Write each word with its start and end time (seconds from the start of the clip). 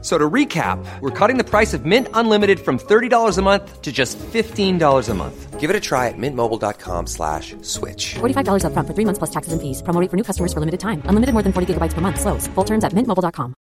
F- 0.00 0.04
So 0.04 0.16
to 0.16 0.30
recap, 0.30 0.78
we're 1.00 1.10
cutting 1.10 1.38
the 1.38 1.44
price 1.44 1.74
of 1.74 1.84
Mint 1.84 2.06
Unlimited 2.14 2.60
from 2.60 2.78
$30 2.78 3.36
a 3.38 3.42
month 3.42 3.82
to 3.82 3.90
just 3.90 4.16
$15 4.18 5.08
a 5.08 5.14
month. 5.14 5.58
Give 5.58 5.70
it 5.70 5.74
a 5.76 5.80
try 5.80 6.06
at 6.06 6.14
mintmobile.com 6.16 7.06
slash 7.08 7.56
switch. 7.62 8.14
$45 8.20 8.62
upfront 8.62 8.86
for 8.86 8.94
three 8.94 9.04
months 9.04 9.18
plus 9.18 9.30
taxes 9.30 9.52
and 9.52 9.60
fees. 9.60 9.82
Promo 9.82 10.00
rate 10.00 10.08
for 10.10 10.16
new 10.16 10.22
customers 10.22 10.52
for 10.52 10.60
limited 10.60 10.78
time. 10.78 11.02
Unlimited 11.10 11.32
more 11.34 11.42
than 11.42 11.52
40 11.52 11.74
gigabytes 11.74 11.94
per 11.94 12.00
month. 12.00 12.20
Slows. 12.20 12.46
Full 12.54 12.64
terms 12.64 12.84
at 12.84 12.92
mintmobile.com. 12.92 13.54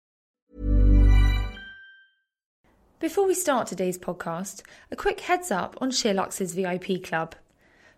Before 3.00 3.28
we 3.28 3.34
start 3.34 3.68
today's 3.68 3.98
podcast, 3.98 4.62
a 4.92 4.96
quick 4.96 5.22
heads 5.22 5.50
up 5.52 5.76
on 5.82 5.90
SheerLuxe 5.92 6.54
VIP 6.54 7.02
Club. 7.04 7.34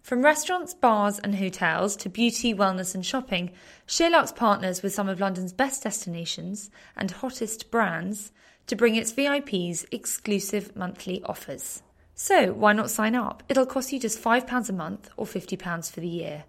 From 0.02 0.24
restaurants, 0.24 0.74
bars, 0.74 1.20
and 1.20 1.36
hotels 1.36 1.96
to 1.98 2.10
beauty, 2.10 2.54
wellness, 2.54 2.96
and 2.96 3.06
shopping, 3.06 3.52
SheerLuxe 3.88 4.36
partners 4.36 4.82
with 4.82 4.94
some 4.94 5.08
of 5.08 5.20
London's 5.20 5.54
best 5.54 5.84
destinations 5.84 6.72
and 6.96 7.12
hottest 7.12 7.70
brands 7.70 8.32
to 8.68 8.76
bring 8.76 8.96
its 8.96 9.12
VIPs 9.12 9.86
exclusive 9.92 10.76
monthly 10.76 11.22
offers. 11.24 11.84
So, 12.16 12.54
why 12.54 12.74
not 12.74 12.90
sign 12.90 13.16
up? 13.16 13.44
It'll 13.50 13.66
cost 13.66 13.94
you 13.94 14.00
just 14.00 14.22
£5 14.22 14.70
a 14.70 14.74
month 14.74 15.10
or 15.16 15.26
£50 15.26 15.92
for 15.92 16.00
the 16.00 16.08
year. 16.08 16.44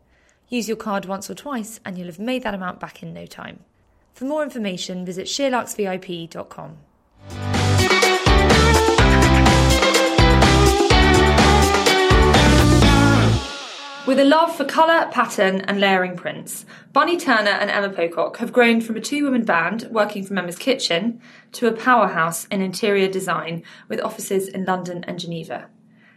Use 0.48 0.66
your 0.66 0.76
card 0.76 1.04
once 1.04 1.30
or 1.30 1.34
twice, 1.34 1.78
and 1.84 1.96
you'll 1.96 2.08
have 2.08 2.18
made 2.18 2.42
that 2.42 2.54
amount 2.54 2.80
back 2.80 3.02
in 3.02 3.12
no 3.12 3.24
time. 3.24 3.60
For 4.14 4.24
more 4.24 4.42
information, 4.42 5.04
visit 5.06 5.26
SheerLuxeVIP.com. 5.26 6.78
With 14.06 14.18
a 14.18 14.24
love 14.24 14.56
for 14.56 14.64
colour, 14.64 15.10
pattern, 15.12 15.60
and 15.60 15.78
layering 15.78 16.16
prints, 16.16 16.64
Bunny 16.90 17.18
Turner 17.18 17.50
and 17.50 17.70
Emma 17.70 17.90
Pocock 17.90 18.38
have 18.38 18.52
grown 18.52 18.80
from 18.80 18.96
a 18.96 19.00
two 19.00 19.24
woman 19.24 19.44
band 19.44 19.88
working 19.90 20.24
from 20.24 20.38
Emma's 20.38 20.56
kitchen 20.56 21.20
to 21.52 21.68
a 21.68 21.72
powerhouse 21.72 22.46
in 22.46 22.62
interior 22.62 23.08
design 23.08 23.62
with 23.88 24.00
offices 24.00 24.48
in 24.48 24.64
London 24.64 25.04
and 25.04 25.18
Geneva. 25.18 25.68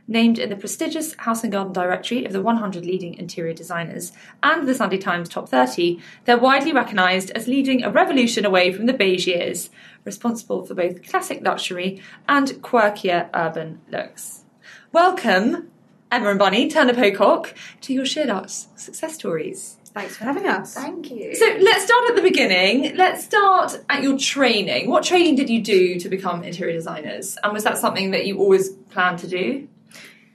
Named 0.08 0.40
in 0.40 0.50
the 0.50 0.56
prestigious 0.56 1.14
House 1.16 1.44
and 1.44 1.52
Garden 1.52 1.74
Directory 1.74 2.24
of 2.24 2.32
the 2.32 2.42
100 2.42 2.86
leading 2.86 3.16
interior 3.16 3.54
designers 3.54 4.14
and 4.42 4.66
the 4.66 4.74
Sunday 4.74 4.98
Times 4.98 5.28
Top 5.28 5.50
30, 5.50 6.00
they're 6.24 6.38
widely 6.38 6.72
recognised 6.72 7.32
as 7.32 7.50
leading 7.50 7.84
a 7.84 7.92
revolution 7.92 8.46
away 8.46 8.72
from 8.72 8.86
the 8.86 8.94
beige 8.94 9.28
years, 9.28 9.70
responsible 10.06 10.66
for 10.66 10.74
both 10.74 11.04
classic 11.04 11.42
luxury 11.42 12.02
and 12.30 12.48
quirkier 12.64 13.30
urban 13.34 13.82
looks. 13.90 14.46
Welcome, 14.94 15.70
Emma 16.14 16.30
and 16.30 16.38
Bunny, 16.38 16.70
Turner 16.70 16.94
Pocock, 16.94 17.56
to 17.82 17.92
your 17.92 18.06
SheerLuxe 18.06 18.68
success 18.78 19.16
stories. 19.16 19.78
Thanks 19.96 20.16
for 20.16 20.26
having 20.26 20.46
us. 20.46 20.76
Thank 20.76 21.10
you. 21.10 21.36
So 21.36 21.58
let's 21.60 21.86
start 21.86 22.12
at 22.12 22.16
the 22.16 22.22
beginning. 22.22 22.96
Let's 22.96 23.24
start 23.24 23.84
at 23.90 24.04
your 24.04 24.16
training. 24.20 24.92
What 24.92 25.04
training 25.04 25.38
did 25.38 25.50
you 25.50 25.64
do 25.64 26.00
to 26.00 26.10
become 26.10 26.44
interior 26.44 26.74
designers? 26.74 27.36
And 27.44 27.52
was 27.52 27.64
that 27.64 27.80
something 27.80 28.12
that 28.12 28.28
you 28.28 28.38
always 28.38 28.70
planned 28.70 29.20
to 29.20 29.28
do? 29.28 29.68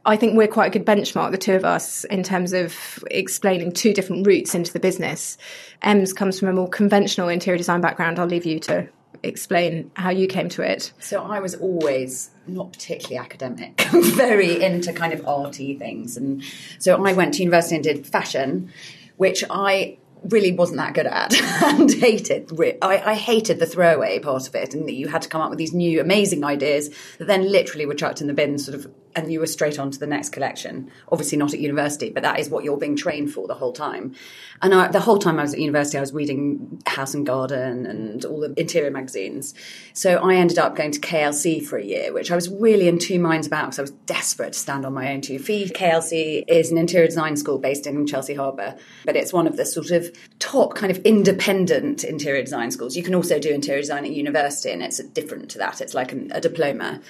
I 0.04 0.16
think 0.16 0.36
we're 0.36 0.48
quite 0.48 0.66
a 0.66 0.78
good 0.78 0.86
benchmark, 0.86 1.30
the 1.30 1.38
two 1.38 1.54
of 1.54 1.64
us, 1.64 2.02
in 2.04 2.24
terms 2.24 2.52
of 2.52 3.04
explaining 3.10 3.70
two 3.70 3.92
different 3.92 4.26
routes 4.26 4.56
into 4.56 4.72
the 4.72 4.80
business. 4.80 5.38
Ems 5.82 6.12
comes 6.12 6.40
from 6.40 6.48
a 6.48 6.52
more 6.52 6.68
conventional 6.68 7.28
interior 7.28 7.58
design 7.58 7.80
background. 7.80 8.18
I'll 8.18 8.26
leave 8.26 8.46
you 8.46 8.58
to 8.60 8.88
explain 9.22 9.90
how 9.94 10.10
you 10.10 10.26
came 10.26 10.48
to 10.50 10.62
it. 10.62 10.92
So 10.98 11.22
I 11.22 11.40
was 11.40 11.54
always 11.54 12.30
not 12.46 12.72
particularly 12.72 13.18
academic, 13.18 13.80
very 13.92 14.62
into 14.62 14.92
kind 14.92 15.12
of 15.12 15.26
arty 15.26 15.76
things, 15.76 16.16
and 16.16 16.42
so 16.78 17.04
I 17.04 17.12
went 17.12 17.34
to 17.34 17.42
university 17.42 17.76
and 17.76 17.84
did 17.84 18.06
fashion, 18.06 18.72
which 19.16 19.44
I 19.50 19.98
really 20.24 20.52
wasn't 20.52 20.78
that 20.78 20.94
good 20.94 21.06
at 21.06 21.34
and 21.62 21.92
hated. 21.92 22.50
I, 22.82 22.98
I 22.98 23.14
hated 23.14 23.58
the 23.58 23.66
throwaway 23.66 24.18
part 24.18 24.48
of 24.48 24.54
it, 24.54 24.74
and 24.74 24.86
that 24.86 24.94
you 24.94 25.08
had 25.08 25.22
to 25.22 25.28
come 25.28 25.40
up 25.40 25.50
with 25.50 25.58
these 25.58 25.72
new 25.72 26.00
amazing 26.00 26.44
ideas 26.44 26.90
that 27.18 27.26
then 27.26 27.50
literally 27.50 27.86
were 27.86 27.94
chucked 27.94 28.20
in 28.20 28.26
the 28.26 28.34
bin, 28.34 28.58
sort 28.58 28.74
of, 28.74 28.90
and 29.24 29.32
you 29.32 29.40
were 29.40 29.46
straight 29.46 29.78
on 29.78 29.90
to 29.90 29.98
the 29.98 30.06
next 30.06 30.30
collection. 30.30 30.90
Obviously 31.10 31.38
not 31.38 31.52
at 31.52 31.60
university, 31.60 32.10
but 32.10 32.22
that 32.22 32.38
is 32.38 32.48
what 32.48 32.64
you're 32.64 32.76
being 32.76 32.96
trained 32.96 33.32
for 33.32 33.46
the 33.46 33.54
whole 33.54 33.72
time. 33.72 34.14
And 34.62 34.74
I, 34.74 34.88
the 34.88 35.00
whole 35.00 35.18
time 35.18 35.38
I 35.38 35.42
was 35.42 35.54
at 35.54 35.60
university, 35.60 35.98
I 35.98 36.00
was 36.00 36.12
reading 36.12 36.82
House 36.86 37.14
and 37.14 37.26
Garden 37.26 37.86
and 37.86 38.24
all 38.24 38.40
the 38.40 38.54
interior 38.58 38.90
magazines. 38.90 39.54
So 39.92 40.16
I 40.16 40.34
ended 40.34 40.58
up 40.58 40.76
going 40.76 40.92
to 40.92 41.00
KLC 41.00 41.64
for 41.64 41.78
a 41.78 41.84
year, 41.84 42.12
which 42.12 42.30
I 42.30 42.34
was 42.34 42.48
really 42.48 42.88
in 42.88 42.98
two 42.98 43.18
minds 43.18 43.46
about 43.46 43.66
because 43.66 43.78
I 43.78 43.82
was 43.82 43.90
desperate 43.90 44.52
to 44.54 44.58
stand 44.58 44.84
on 44.84 44.94
my 44.94 45.12
own 45.12 45.20
two 45.20 45.38
feet. 45.38 45.74
KLC 45.74 46.44
is 46.48 46.70
an 46.70 46.78
interior 46.78 47.06
design 47.06 47.36
school 47.36 47.58
based 47.58 47.86
in 47.86 48.06
Chelsea 48.06 48.34
Harbour, 48.34 48.76
but 49.04 49.16
it's 49.16 49.32
one 49.32 49.46
of 49.46 49.56
the 49.56 49.66
sort 49.66 49.90
of 49.90 50.10
top 50.38 50.74
kind 50.74 50.90
of 50.90 50.98
independent 50.98 52.04
interior 52.04 52.42
design 52.42 52.70
schools. 52.70 52.96
You 52.96 53.02
can 53.02 53.14
also 53.14 53.38
do 53.38 53.50
interior 53.50 53.80
design 53.80 54.04
at 54.04 54.10
university, 54.10 54.70
and 54.70 54.82
it's 54.82 54.98
different 54.98 55.50
to 55.50 55.58
that. 55.58 55.80
It's 55.80 55.94
like 55.94 56.12
a, 56.12 56.26
a 56.32 56.40
diploma. 56.40 57.00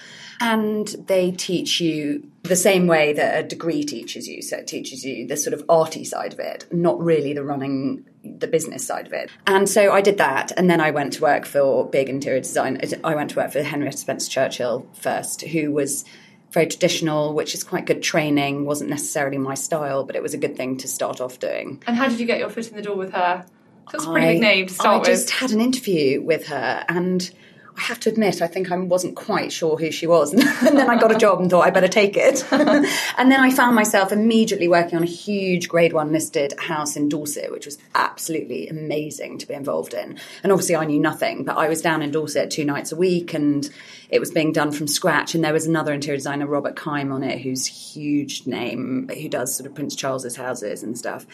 And 0.40 0.88
they 1.06 1.32
teach 1.32 1.80
you 1.80 2.30
the 2.42 2.56
same 2.56 2.86
way 2.86 3.12
that 3.12 3.44
a 3.44 3.46
degree 3.46 3.82
teaches 3.82 4.28
you. 4.28 4.40
So 4.42 4.56
it 4.58 4.66
teaches 4.66 5.04
you 5.04 5.26
the 5.26 5.36
sort 5.36 5.54
of 5.54 5.64
arty 5.68 6.04
side 6.04 6.32
of 6.32 6.38
it, 6.38 6.66
not 6.72 7.00
really 7.00 7.32
the 7.32 7.44
running 7.44 8.04
the 8.22 8.46
business 8.46 8.86
side 8.86 9.06
of 9.06 9.12
it. 9.12 9.30
And 9.46 9.68
so 9.68 9.92
I 9.92 10.00
did 10.00 10.18
that, 10.18 10.52
and 10.56 10.68
then 10.68 10.80
I 10.80 10.90
went 10.90 11.14
to 11.14 11.22
work 11.22 11.44
for 11.44 11.88
big 11.88 12.08
interior 12.08 12.40
design. 12.40 12.80
I 13.04 13.14
went 13.14 13.30
to 13.30 13.36
work 13.36 13.52
for 13.52 13.62
Henrietta 13.62 13.96
Spencer 13.96 14.30
Churchill 14.30 14.86
first, 14.92 15.42
who 15.42 15.72
was 15.72 16.04
very 16.50 16.66
traditional, 16.66 17.34
which 17.34 17.54
is 17.54 17.62
quite 17.62 17.84
good 17.84 18.02
training. 18.02 18.64
wasn't 18.64 18.90
necessarily 18.90 19.38
my 19.38 19.54
style, 19.54 20.04
but 20.04 20.16
it 20.16 20.22
was 20.22 20.34
a 20.34 20.38
good 20.38 20.56
thing 20.56 20.76
to 20.78 20.88
start 20.88 21.20
off 21.20 21.38
doing. 21.38 21.82
And 21.86 21.96
how 21.96 22.08
did 22.08 22.20
you 22.20 22.26
get 22.26 22.38
your 22.38 22.48
foot 22.48 22.68
in 22.68 22.76
the 22.76 22.82
door 22.82 22.96
with 22.96 23.12
her? 23.12 23.44
That's 23.92 24.04
a 24.04 24.10
pretty 24.10 24.34
big 24.34 24.42
name 24.42 24.66
to 24.66 24.74
start 24.74 24.94
I 24.94 24.98
with. 24.98 25.08
just 25.08 25.30
had 25.30 25.50
an 25.50 25.60
interview 25.60 26.20
with 26.20 26.46
her, 26.48 26.84
and 26.88 27.30
I 27.78 27.82
have 27.82 28.00
to 28.00 28.10
admit, 28.10 28.42
I 28.42 28.48
think 28.48 28.72
I 28.72 28.76
wasn't 28.76 29.14
quite 29.14 29.52
sure 29.52 29.78
who 29.78 29.92
she 29.92 30.08
was. 30.08 30.32
and 30.32 30.76
then 30.76 30.90
I 30.90 30.98
got 30.98 31.12
a 31.12 31.16
job 31.16 31.40
and 31.40 31.48
thought 31.48 31.64
I 31.64 31.70
better 31.70 31.86
take 31.86 32.16
it. 32.16 32.44
and 32.50 33.30
then 33.30 33.40
I 33.40 33.50
found 33.52 33.76
myself 33.76 34.10
immediately 34.10 34.66
working 34.66 34.96
on 34.96 35.04
a 35.04 35.06
huge 35.06 35.68
grade 35.68 35.92
one 35.92 36.10
listed 36.10 36.54
house 36.58 36.96
in 36.96 37.08
Dorset, 37.08 37.52
which 37.52 37.66
was 37.66 37.78
absolutely 37.94 38.68
amazing 38.68 39.38
to 39.38 39.46
be 39.46 39.54
involved 39.54 39.94
in. 39.94 40.18
And 40.42 40.50
obviously 40.50 40.74
I 40.74 40.86
knew 40.86 40.98
nothing, 40.98 41.44
but 41.44 41.56
I 41.56 41.68
was 41.68 41.80
down 41.80 42.02
in 42.02 42.10
Dorset 42.10 42.50
two 42.50 42.64
nights 42.64 42.90
a 42.90 42.96
week 42.96 43.32
and 43.32 43.70
it 44.10 44.18
was 44.18 44.32
being 44.32 44.50
done 44.50 44.72
from 44.72 44.88
scratch. 44.88 45.36
And 45.36 45.44
there 45.44 45.52
was 45.52 45.66
another 45.66 45.92
interior 45.92 46.16
designer, 46.16 46.48
Robert 46.48 46.74
Kime, 46.74 47.12
on 47.12 47.22
it, 47.22 47.40
who's 47.42 47.64
huge 47.64 48.44
name, 48.44 49.08
who 49.08 49.28
does 49.28 49.54
sort 49.54 49.68
of 49.68 49.74
Prince 49.76 49.94
Charles's 49.94 50.34
houses 50.34 50.82
and 50.82 50.98
stuff. 50.98 51.26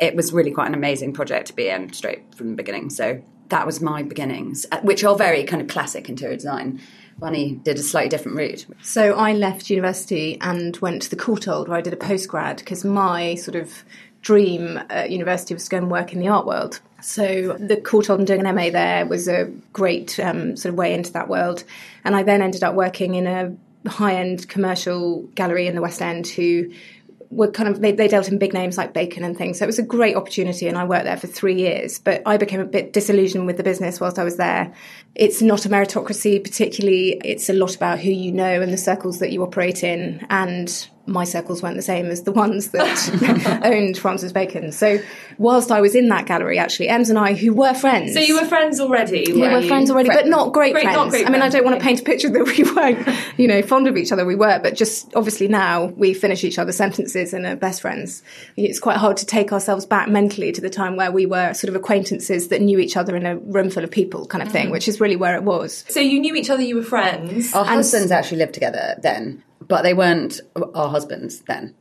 It 0.00 0.16
was 0.16 0.32
really 0.32 0.50
quite 0.50 0.66
an 0.66 0.74
amazing 0.74 1.12
project 1.12 1.46
to 1.48 1.52
be 1.52 1.68
in 1.68 1.92
straight 1.92 2.34
from 2.34 2.48
the 2.48 2.56
beginning. 2.56 2.90
So 2.90 3.22
that 3.52 3.66
was 3.66 3.80
my 3.82 4.02
beginnings, 4.02 4.64
uh, 4.72 4.80
which 4.80 5.04
are 5.04 5.14
very 5.14 5.44
kind 5.44 5.60
of 5.60 5.68
classic 5.68 6.08
interior 6.08 6.36
design. 6.36 6.80
Bunny 7.18 7.60
did 7.62 7.78
a 7.78 7.82
slightly 7.82 8.08
different 8.08 8.38
route. 8.38 8.66
So 8.82 9.12
I 9.12 9.34
left 9.34 9.68
university 9.68 10.38
and 10.40 10.74
went 10.78 11.02
to 11.02 11.10
the 11.10 11.16
Courtauld 11.16 11.68
where 11.68 11.76
I 11.76 11.82
did 11.82 11.92
a 11.92 11.96
postgrad 11.96 12.56
because 12.56 12.82
my 12.84 13.34
sort 13.34 13.54
of 13.54 13.84
dream 14.22 14.80
at 14.88 15.10
university 15.10 15.52
was 15.52 15.64
to 15.64 15.70
go 15.70 15.76
and 15.76 15.90
work 15.90 16.14
in 16.14 16.20
the 16.20 16.28
art 16.28 16.46
world. 16.46 16.80
So 17.02 17.56
the 17.58 17.76
Courtauld 17.76 18.18
and 18.18 18.26
doing 18.26 18.46
an 18.46 18.54
MA 18.54 18.70
there 18.70 19.04
was 19.04 19.28
a 19.28 19.52
great 19.74 20.18
um, 20.18 20.56
sort 20.56 20.72
of 20.72 20.78
way 20.78 20.94
into 20.94 21.12
that 21.12 21.28
world. 21.28 21.62
And 22.04 22.16
I 22.16 22.22
then 22.22 22.40
ended 22.40 22.62
up 22.62 22.74
working 22.74 23.16
in 23.16 23.26
a 23.26 23.54
high-end 23.88 24.48
commercial 24.48 25.22
gallery 25.34 25.66
in 25.66 25.74
the 25.74 25.82
West 25.82 26.00
End 26.00 26.26
who 26.26 26.72
were 27.32 27.50
kind 27.50 27.68
of 27.68 27.80
they, 27.80 27.92
they, 27.92 28.08
dealt 28.08 28.28
in 28.28 28.38
big 28.38 28.52
names 28.52 28.76
like 28.76 28.92
Bacon 28.92 29.24
and 29.24 29.36
things. 29.36 29.58
So 29.58 29.64
it 29.64 29.66
was 29.66 29.78
a 29.78 29.82
great 29.82 30.16
opportunity, 30.16 30.68
and 30.68 30.76
I 30.76 30.84
worked 30.84 31.04
there 31.04 31.16
for 31.16 31.26
three 31.26 31.54
years. 31.54 31.98
But 31.98 32.22
I 32.26 32.36
became 32.36 32.60
a 32.60 32.66
bit 32.66 32.92
disillusioned 32.92 33.46
with 33.46 33.56
the 33.56 33.62
business 33.62 34.00
whilst 34.00 34.18
I 34.18 34.24
was 34.24 34.36
there. 34.36 34.72
It's 35.14 35.40
not 35.40 35.64
a 35.64 35.68
meritocracy, 35.68 36.42
particularly. 36.42 37.20
It's 37.24 37.48
a 37.48 37.54
lot 37.54 37.74
about 37.74 38.00
who 38.00 38.10
you 38.10 38.32
know 38.32 38.60
and 38.60 38.72
the 38.72 38.78
circles 38.78 39.18
that 39.20 39.32
you 39.32 39.42
operate 39.42 39.82
in, 39.82 40.26
and 40.28 40.88
my 41.06 41.24
circles 41.24 41.62
weren't 41.62 41.74
the 41.76 41.82
same 41.82 42.06
as 42.06 42.22
the 42.22 42.32
ones 42.32 42.70
that 42.70 43.60
owned 43.64 43.98
Francis 43.98 44.30
Bacon. 44.32 44.70
So 44.72 45.00
whilst 45.36 45.72
I 45.72 45.80
was 45.80 45.94
in 45.96 46.08
that 46.10 46.26
gallery, 46.26 46.58
actually, 46.58 46.88
Ems 46.88 47.10
and 47.10 47.18
I, 47.18 47.34
who 47.34 47.52
were 47.52 47.74
friends. 47.74 48.14
So 48.14 48.20
you 48.20 48.40
were 48.40 48.46
friends 48.46 48.78
already? 48.78 49.24
We 49.32 49.40
were 49.40 49.58
you? 49.58 49.68
friends 49.68 49.90
already, 49.90 50.10
but 50.10 50.26
not 50.28 50.52
great, 50.52 50.72
Great- 50.72 50.84
friends. 50.84 50.96
not 50.96 51.10
great 51.10 51.26
I 51.26 51.30
mean, 51.30 51.42
I 51.42 51.48
don't 51.48 51.64
want 51.64 51.78
to 51.78 51.84
paint 51.84 52.00
a 52.00 52.04
picture 52.04 52.28
that 52.30 52.44
we 52.44 52.62
weren't, 52.74 53.08
you 53.38 53.48
know, 53.48 53.62
fond 53.62 53.88
of 53.88 53.96
each 53.96 54.12
other. 54.12 54.24
We 54.24 54.36
were, 54.36 54.60
but 54.62 54.76
just 54.76 55.12
obviously 55.16 55.48
now 55.48 55.86
we 55.86 56.14
finish 56.14 56.44
each 56.44 56.58
other's 56.58 56.76
sentences 56.76 57.34
and 57.34 57.46
are 57.46 57.56
best 57.56 57.80
friends. 57.80 58.22
It's 58.56 58.78
quite 58.78 58.96
hard 58.98 59.16
to 59.18 59.26
take 59.26 59.52
ourselves 59.52 59.84
back 59.86 60.08
mentally 60.08 60.52
to 60.52 60.60
the 60.60 60.70
time 60.70 60.96
where 60.96 61.10
we 61.10 61.26
were 61.26 61.52
sort 61.54 61.68
of 61.68 61.74
acquaintances 61.74 62.48
that 62.48 62.62
knew 62.62 62.78
each 62.78 62.96
other 62.96 63.16
in 63.16 63.26
a 63.26 63.36
room 63.38 63.70
full 63.70 63.82
of 63.84 63.90
people 63.90 64.26
kind 64.26 64.42
of 64.42 64.50
thing, 64.52 64.62
Mm-hmm. 64.66 64.70
which 64.72 64.86
is 64.86 65.00
really 65.00 65.16
where 65.16 65.34
it 65.34 65.42
was. 65.42 65.84
So 65.88 65.98
you 65.98 66.20
knew 66.20 66.36
each 66.36 66.48
other, 66.48 66.62
you 66.62 66.76
were 66.76 66.82
friends. 66.84 67.52
Our 67.52 67.64
husbands 67.64 68.12
actually 68.12 68.38
lived 68.38 68.54
together 68.54 68.94
then, 69.02 69.42
but 69.68 69.82
they 69.82 69.94
weren't 69.94 70.40
our 70.74 70.88
husbands 70.88 71.40
then. 71.42 71.74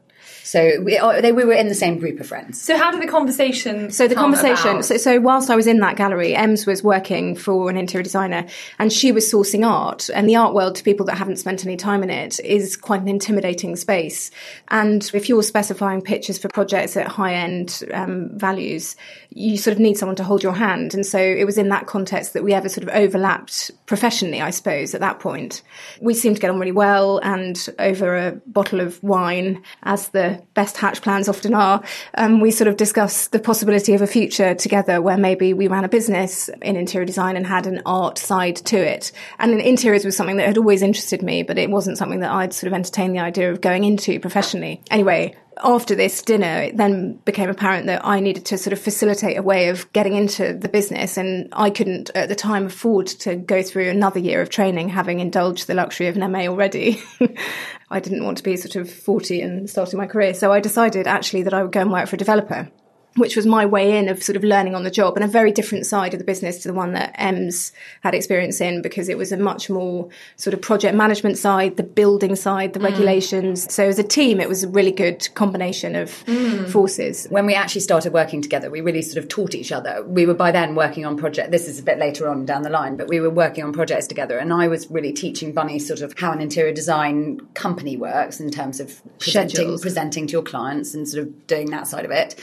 So 0.52 0.82
we, 0.82 0.98
uh, 0.98 1.22
they, 1.22 1.32
we 1.32 1.46
were 1.46 1.54
in 1.54 1.70
the 1.70 1.76
same 1.76 1.98
group 1.98 2.20
of 2.20 2.28
friends. 2.28 2.62
So 2.62 2.78
how 2.78 2.92
did 2.92 3.02
the 3.02 3.08
conversation? 3.08 3.90
So 3.90 4.10
the 4.10 4.16
conversation. 4.16 4.84
So, 4.84 4.98
so 4.98 5.18
whilst 5.22 5.50
I 5.50 5.56
was 5.56 5.66
in 5.66 5.80
that 5.80 5.96
gallery, 5.96 6.36
Ems 6.36 6.66
was 6.66 6.84
working 6.84 7.38
for 7.38 7.70
an 7.70 7.78
interior 7.78 8.04
designer, 8.04 8.46
and 8.78 8.92
she 8.92 9.14
was 9.14 9.32
sourcing 9.32 9.66
art. 9.66 10.10
And 10.14 10.28
the 10.28 10.36
art 10.36 10.54
world, 10.54 10.76
to 10.76 10.84
people 10.84 11.06
that 11.06 11.18
haven't 11.18 11.38
spent 11.38 11.66
any 11.66 11.78
time 11.78 12.04
in 12.04 12.10
it, 12.10 12.38
is 12.42 12.76
quite 12.76 13.00
an 13.00 13.08
intimidating 13.08 13.78
space. 13.78 14.30
And 14.68 15.10
if 15.14 15.30
you're 15.30 15.42
specifying 15.42 16.02
pictures 16.02 16.38
for 16.38 16.50
projects 16.50 16.98
at 16.98 17.08
high 17.08 17.36
end 17.36 17.84
um, 17.94 18.38
values, 18.38 18.98
you 19.30 19.58
sort 19.58 19.74
of 19.74 19.80
need 19.80 19.98
someone 19.98 20.18
to 20.18 20.24
hold 20.26 20.44
your 20.44 20.52
hand. 20.52 20.94
And 20.94 21.06
so 21.06 21.18
it 21.18 21.46
was 21.46 21.58
in 21.58 21.70
that 21.70 21.88
context 21.88 22.34
that 22.34 22.44
we 22.44 22.52
ever 22.52 22.68
sort 22.68 22.86
of 22.86 22.94
overlapped 22.94 23.72
professionally, 23.86 24.42
I 24.42 24.50
suppose. 24.50 24.94
At 24.94 25.00
that 25.00 25.22
point, 25.22 25.62
we 26.02 26.14
seemed 26.14 26.36
to 26.36 26.42
get 26.42 26.50
on 26.50 26.60
really 26.60 26.74
well, 26.74 27.20
and 27.20 27.70
over 27.80 28.18
a 28.18 28.32
bottle 28.48 28.82
of 28.82 29.02
wine, 29.02 29.64
as 29.84 30.10
the 30.10 30.41
best 30.54 30.78
hatch 30.78 31.02
plans 31.02 31.30
often 31.30 31.54
are, 31.54 31.84
um, 32.16 32.40
we 32.40 32.52
sort 32.52 32.68
of 32.68 32.78
discussed 32.78 33.32
the 33.32 33.40
possibility 33.40 33.94
of 33.94 34.02
a 34.02 34.08
future 34.08 34.54
together 34.56 35.02
where 35.02 35.18
maybe 35.18 35.54
we 35.54 35.68
ran 35.68 35.84
a 35.84 35.90
business 35.90 36.50
in 36.62 36.76
interior 36.76 37.06
design 37.06 37.36
and 37.36 37.48
had 37.48 37.68
an 37.68 37.82
art 37.86 38.18
side 38.18 38.56
to 38.58 38.78
it. 38.78 39.12
And 39.40 39.60
interiors 39.60 40.06
was 40.06 40.16
something 40.16 40.38
that 40.38 40.48
had 40.48 40.58
always 40.58 40.82
interested 40.82 41.22
me, 41.22 41.44
but 41.44 41.58
it 41.58 41.70
wasn't 41.70 41.98
something 41.98 42.20
that 42.22 42.32
I'd 42.32 42.54
sort 42.54 42.68
of 42.68 42.74
entertained 42.74 43.16
the 43.16 43.20
idea 43.20 43.52
of 43.52 43.62
going 43.62 43.84
into 43.84 44.20
professionally. 44.20 44.82
Anyway, 44.90 45.36
after 45.64 45.96
this 45.96 46.22
dinner, 46.22 46.64
it 46.64 46.78
then 46.78 47.14
became 47.26 47.50
apparent 47.50 47.88
that 47.88 48.06
I 48.06 48.20
needed 48.20 48.46
to 48.46 48.58
sort 48.58 48.74
of 48.74 48.80
facilitate 48.80 49.38
a 49.38 49.42
way 49.42 49.70
of 49.70 49.92
getting 49.94 50.16
into 50.16 50.54
the 50.54 50.70
business. 50.70 51.18
And 51.18 51.50
I 51.52 51.70
couldn't 51.70 52.10
at 52.16 52.30
the 52.30 52.36
time 52.36 52.68
afford 52.68 53.08
to 53.08 53.36
go 53.36 53.62
through 53.62 53.90
another 53.90 54.20
year 54.20 54.42
of 54.42 54.50
training, 54.50 54.90
having 54.90 55.20
indulged 55.20 55.68
the 55.68 55.74
luxury 55.74 56.08
of 56.08 56.18
an 56.18 56.32
MA 56.32 56.48
already. 56.48 57.02
I 57.90 58.00
didn't 58.00 58.24
want 58.24 58.38
to 58.38 58.44
be 58.44 58.56
sort 58.56 58.76
of 58.76 58.92
40 58.92 59.42
and 59.42 59.70
starting 59.70 60.00
my 60.00 60.08
career. 60.08 60.34
So 60.34 60.52
I 60.52 60.60
decided 60.60 61.08
actually 61.08 61.44
that 61.44 61.54
I 61.54 61.62
would 61.64 61.72
go 61.72 61.82
and 61.82 61.92
work 61.92 62.08
for 62.08 62.16
a 62.16 62.20
developer 62.20 62.70
which 63.16 63.36
was 63.36 63.46
my 63.46 63.66
way 63.66 63.98
in 63.98 64.08
of 64.08 64.24
sort 64.24 64.38
of 64.38 64.44
learning 64.44 64.74
on 64.74 64.84
the 64.84 64.92
job 64.92 65.18
and 65.18 65.24
a 65.24 65.28
very 65.28 65.52
different 65.52 65.86
side 65.86 66.14
of 66.14 66.20
the 66.20 66.24
business 66.24 66.60
to 66.60 66.68
the 66.70 66.74
one 66.74 66.94
that 66.94 67.14
Ems 67.16 67.74
had 68.04 68.16
experience 68.16 68.62
in 68.62 68.82
because 68.82 69.10
it 69.10 69.18
was 69.18 69.34
a 69.34 69.38
much 69.38 69.70
more 69.70 70.08
sort 70.38 70.54
of 70.54 70.62
project 70.62 70.96
management 70.96 71.38
side, 71.38 71.76
the 71.76 71.84
building 71.84 72.38
side, 72.38 72.72
the 72.72 72.80
mm. 72.80 72.86
regulations. 72.86 73.72
So 73.74 73.86
as 73.86 74.00
a 74.00 74.04
team, 74.04 74.40
it 74.40 74.48
was 74.48 74.64
a 74.64 74.70
really 74.70 74.92
good 74.92 75.28
combination 75.36 75.96
of 75.96 76.10
mm. 76.26 76.70
forces. 76.70 77.28
When 77.30 77.46
we 77.46 77.54
actually 77.54 77.82
started 77.82 78.14
working 78.14 78.42
together, 78.42 78.70
we 78.70 78.80
really 78.80 79.02
sort 79.02 79.22
of 79.22 79.28
taught 79.28 79.56
each 79.56 79.74
other. 79.74 80.04
We 80.04 80.26
were 80.26 80.34
by 80.34 80.52
then 80.52 80.76
working 80.76 81.06
on 81.06 81.18
project. 81.18 81.52
This 81.52 81.68
is 81.68 81.80
a 81.80 81.84
bit 81.84 82.00
later 82.00 82.30
on 82.30 82.46
down 82.46 82.62
the 82.62 82.70
line, 82.70 82.96
but 82.96 83.10
we 83.10 83.20
were 83.20 83.30
working 83.30 83.66
on 83.66 83.74
projects 83.74 84.08
together, 84.08 84.38
and 84.38 84.54
I 84.54 84.70
was 84.70 84.90
really 84.90 85.12
teaching 85.12 85.52
Bunny 85.52 85.80
sort 85.80 86.02
of 86.02 86.18
how 86.18 86.32
an 86.32 86.40
interior 86.40 86.74
design 86.74 87.42
company 87.56 87.98
works 87.98 88.40
in 88.40 88.52
terms 88.52 88.80
of 88.80 89.02
presenting, 89.20 89.56
Schedules. 89.56 89.82
presenting 89.82 90.28
to 90.28 90.32
your 90.32 90.44
clients 90.44 90.94
and 90.94 91.08
sort 91.08 91.24
of 91.24 91.48
doing 91.48 91.72
that 91.72 91.88
side 91.88 92.06
of 92.06 92.12
it. 92.12 92.40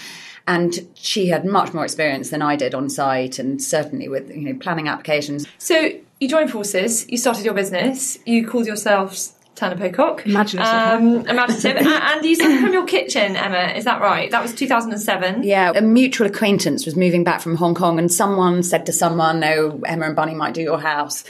And 0.49 0.75
she 0.95 1.27
had 1.29 1.45
much 1.45 1.75
more 1.75 1.85
experience 1.85 2.31
than 2.31 2.41
I 2.43 2.57
did 2.57 2.75
on 2.75 2.89
site, 2.89 3.39
and 3.39 3.63
certainly 3.63 4.09
with 4.09 4.31
you 4.31 4.53
know 4.53 4.59
planning 4.59 4.89
applications. 4.89 5.47
So 5.59 5.91
you 6.21 6.29
joined 6.29 6.51
forces. 6.51 7.07
You 7.09 7.19
started 7.19 7.45
your 7.45 7.55
business. 7.55 8.19
You 8.27 8.47
called 8.49 8.67
yourselves 8.67 9.35
Turner 9.57 9.77
Pocock. 9.77 10.25
Imaginative, 10.27 10.73
Um, 10.73 11.27
imaginative. 11.29 11.77
and, 11.77 11.87
and 11.89 12.25
you 12.25 12.35
started 12.35 12.61
from 12.61 12.73
your 12.73 12.87
kitchen, 12.87 13.37
Emma. 13.37 13.75
Is 13.77 13.85
that 13.85 14.01
right? 14.01 14.31
That 14.31 14.41
was 14.43 14.55
2007. 14.55 15.43
Yeah, 15.43 15.73
a 15.75 15.83
mutual 15.83 16.27
acquaintance 16.27 16.87
was 16.87 16.97
moving 16.97 17.25
back 17.25 17.41
from 17.43 17.57
Hong 17.57 17.75
Kong, 17.75 17.99
and 17.99 18.11
someone 18.11 18.63
said 18.63 18.87
to 18.87 18.93
someone, 18.93 19.45
oh, 19.45 19.83
Emma 19.85 20.07
and 20.07 20.17
Bunny 20.17 20.35
might 20.35 20.55
do 20.55 20.63
your 20.63 20.81
house." 20.81 21.25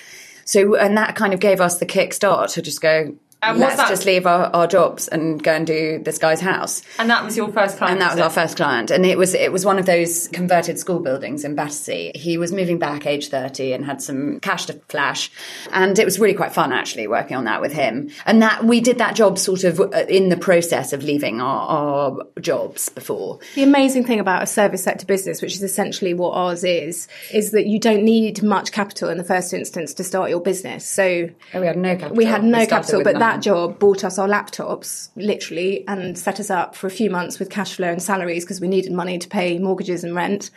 So, 0.44 0.76
and 0.76 0.96
that 0.96 1.16
kind 1.16 1.34
of 1.34 1.40
gave 1.40 1.60
us 1.60 1.78
the 1.78 1.86
kickstart 1.86 2.52
to 2.54 2.62
just 2.62 2.80
go. 2.80 3.16
And 3.40 3.58
Let's 3.60 3.76
that? 3.76 3.88
just 3.88 4.04
leave 4.04 4.26
our, 4.26 4.46
our 4.46 4.66
jobs 4.66 5.06
and 5.06 5.40
go 5.40 5.52
and 5.52 5.64
do 5.64 6.00
this 6.02 6.18
guy's 6.18 6.40
house. 6.40 6.82
And 6.98 7.08
that 7.08 7.24
was 7.24 7.36
your 7.36 7.52
first 7.52 7.78
client. 7.78 7.92
And 7.92 8.00
that 8.02 8.10
was 8.10 8.18
it? 8.18 8.22
our 8.22 8.30
first 8.30 8.56
client. 8.56 8.90
And 8.90 9.06
it 9.06 9.16
was 9.16 9.32
it 9.32 9.52
was 9.52 9.64
one 9.64 9.78
of 9.78 9.86
those 9.86 10.26
converted 10.28 10.76
school 10.76 10.98
buildings 10.98 11.44
in 11.44 11.54
Battersea. 11.54 12.12
He 12.16 12.36
was 12.36 12.52
moving 12.52 12.80
back 12.80 13.06
age 13.06 13.28
30 13.28 13.72
and 13.74 13.84
had 13.84 14.02
some 14.02 14.40
cash 14.40 14.66
to 14.66 14.72
flash. 14.88 15.30
And 15.70 15.96
it 16.00 16.04
was 16.04 16.18
really 16.18 16.34
quite 16.34 16.52
fun 16.52 16.72
actually 16.72 17.06
working 17.06 17.36
on 17.36 17.44
that 17.44 17.60
with 17.60 17.72
him. 17.72 18.10
And 18.26 18.42
that 18.42 18.64
we 18.64 18.80
did 18.80 18.98
that 18.98 19.14
job 19.14 19.38
sort 19.38 19.62
of 19.62 19.78
uh, 19.80 20.04
in 20.08 20.30
the 20.30 20.36
process 20.36 20.92
of 20.92 21.04
leaving 21.04 21.40
our, 21.40 21.68
our 21.68 22.26
jobs 22.40 22.88
before. 22.88 23.38
The 23.54 23.62
amazing 23.62 24.04
thing 24.04 24.18
about 24.18 24.42
a 24.42 24.46
service 24.46 24.82
sector 24.82 25.06
business, 25.06 25.40
which 25.42 25.54
is 25.54 25.62
essentially 25.62 26.12
what 26.12 26.32
ours 26.32 26.64
is, 26.64 27.06
is 27.32 27.52
that 27.52 27.66
you 27.66 27.78
don't 27.78 28.02
need 28.02 28.42
much 28.42 28.72
capital 28.72 29.10
in 29.10 29.16
the 29.16 29.22
first 29.24 29.54
instance 29.54 29.94
to 29.94 30.02
start 30.02 30.28
your 30.28 30.40
business. 30.40 30.84
So 30.84 31.30
Oh, 31.54 31.60
we 31.60 31.66
had 31.68 31.76
no 31.76 31.94
capital. 31.94 32.16
we 32.16 32.24
had 32.24 32.42
no 32.42 32.58
We 32.58 32.66
capital, 32.66 33.04
but 33.04 33.18
that 33.20 33.27
nothing. 33.36 33.42
job 33.42 33.78
bought 33.78 34.04
us 34.04 34.18
our 34.18 34.28
laptops, 34.28 35.10
literally, 35.16 35.86
and 35.88 36.18
set 36.18 36.40
us 36.40 36.50
up 36.50 36.74
for 36.74 36.86
a 36.86 36.90
few 36.90 37.10
months 37.10 37.38
with 37.38 37.50
cash 37.50 37.74
flow 37.74 37.88
and 37.88 38.02
salaries 38.02 38.44
because 38.44 38.60
we 38.60 38.68
needed 38.68 38.92
money 38.92 39.18
to 39.18 39.28
pay 39.28 39.58
mortgages 39.58 40.04
and 40.04 40.14
rent. 40.14 40.50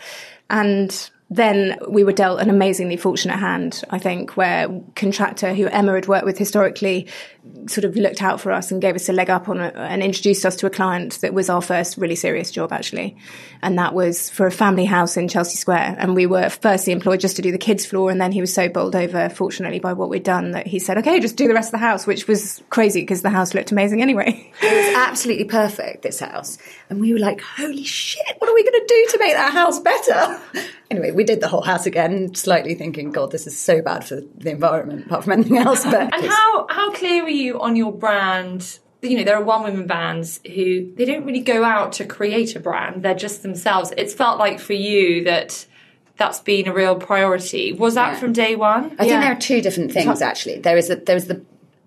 And 0.49 1.09
then 1.33 1.79
we 1.87 2.03
were 2.03 2.11
dealt 2.11 2.41
an 2.41 2.49
amazingly 2.49 2.97
fortunate 2.97 3.37
hand, 3.37 3.83
I 3.89 3.99
think, 3.99 4.35
where 4.35 4.67
contractor 4.97 5.53
who 5.53 5.65
Emma 5.67 5.93
had 5.93 6.05
worked 6.05 6.25
with 6.25 6.37
historically 6.37 7.07
sort 7.67 7.85
of 7.85 7.95
looked 7.95 8.21
out 8.21 8.41
for 8.41 8.51
us 8.51 8.69
and 8.69 8.81
gave 8.81 8.95
us 8.95 9.07
a 9.07 9.13
leg 9.13 9.29
up 9.29 9.47
on 9.47 9.61
it 9.61 9.73
and 9.75 10.03
introduced 10.03 10.45
us 10.45 10.57
to 10.57 10.67
a 10.67 10.69
client 10.69 11.21
that 11.21 11.33
was 11.33 11.49
our 11.49 11.61
first 11.61 11.97
really 11.97 12.15
serious 12.15 12.51
job 12.51 12.73
actually. 12.73 13.15
And 13.61 13.79
that 13.79 13.93
was 13.93 14.29
for 14.29 14.45
a 14.45 14.51
family 14.51 14.83
house 14.83 15.15
in 15.15 15.29
Chelsea 15.29 15.55
Square. 15.55 15.95
And 15.99 16.15
we 16.15 16.25
were 16.25 16.49
firstly 16.49 16.91
employed 16.91 17.21
just 17.21 17.37
to 17.37 17.41
do 17.41 17.53
the 17.53 17.57
kids 17.57 17.85
floor. 17.85 18.11
And 18.11 18.19
then 18.19 18.33
he 18.33 18.41
was 18.41 18.53
so 18.53 18.67
bowled 18.67 18.95
over, 18.95 19.29
fortunately, 19.29 19.79
by 19.79 19.93
what 19.93 20.09
we'd 20.09 20.23
done 20.23 20.51
that 20.51 20.67
he 20.67 20.79
said, 20.79 20.97
okay, 20.97 21.19
just 21.21 21.37
do 21.37 21.47
the 21.47 21.53
rest 21.53 21.69
of 21.69 21.79
the 21.79 21.85
house, 21.85 22.05
which 22.05 22.27
was 22.27 22.61
crazy 22.69 23.01
because 23.01 23.21
the 23.21 23.29
house 23.29 23.53
looked 23.53 23.71
amazing 23.71 24.01
anyway. 24.01 24.51
It 24.61 24.87
was 24.87 24.95
absolutely 24.95 25.45
perfect, 25.45 26.03
this 26.03 26.19
house. 26.19 26.57
And 26.89 27.01
we 27.01 27.13
were 27.13 27.19
like, 27.19 27.41
holy 27.41 27.83
shit, 27.83 28.35
what 28.37 28.49
are 28.49 28.53
we 28.53 28.63
going 28.63 28.73
to 28.73 28.85
do 28.87 29.05
to 29.11 29.19
make 29.19 29.33
that 29.33 29.53
house 29.53 29.79
better? 29.79 30.39
Anyway, 30.91 31.11
we 31.11 31.20
did 31.23 31.41
the 31.41 31.47
whole 31.47 31.61
house 31.61 31.85
again, 31.85 32.33
slightly 32.35 32.75
thinking, 32.75 33.11
God, 33.11 33.31
this 33.31 33.47
is 33.47 33.57
so 33.57 33.81
bad 33.81 34.05
for 34.05 34.21
the 34.37 34.51
environment, 34.51 35.05
apart 35.05 35.23
from 35.23 35.33
anything 35.33 35.57
else. 35.57 35.83
But 35.83 36.13
And 36.13 36.25
how 36.25 36.67
how 36.69 36.91
clear 36.91 37.23
were 37.23 37.29
you 37.29 37.59
on 37.61 37.75
your 37.75 37.91
brand? 37.91 38.79
You 39.01 39.17
know, 39.17 39.23
there 39.23 39.35
are 39.35 39.43
one 39.43 39.63
woman 39.63 39.87
bands 39.87 40.39
who 40.45 40.93
they 40.95 41.05
don't 41.05 41.25
really 41.25 41.39
go 41.41 41.63
out 41.63 41.93
to 41.93 42.05
create 42.05 42.55
a 42.55 42.59
brand; 42.59 43.03
they're 43.03 43.15
just 43.15 43.41
themselves. 43.43 43.91
It's 43.97 44.13
felt 44.13 44.37
like 44.37 44.59
for 44.59 44.73
you 44.73 45.23
that 45.23 45.65
that's 46.17 46.39
been 46.39 46.67
a 46.67 46.73
real 46.73 46.95
priority. 46.95 47.73
Was 47.73 47.95
that 47.95 48.13
Yeah. 48.13 48.19
from 48.19 48.33
day 48.33 48.55
one? 48.55 48.95
I 48.99 49.07
think 49.07 49.21
there 49.21 49.31
are 49.31 49.39
two 49.39 49.59
different 49.61 49.91
things 49.91 50.21
actually. 50.21 50.59
There 50.59 50.77
is 50.77 50.89
a, 50.91 50.97
there 50.97 51.15
is 51.15 51.25
the 51.25 51.41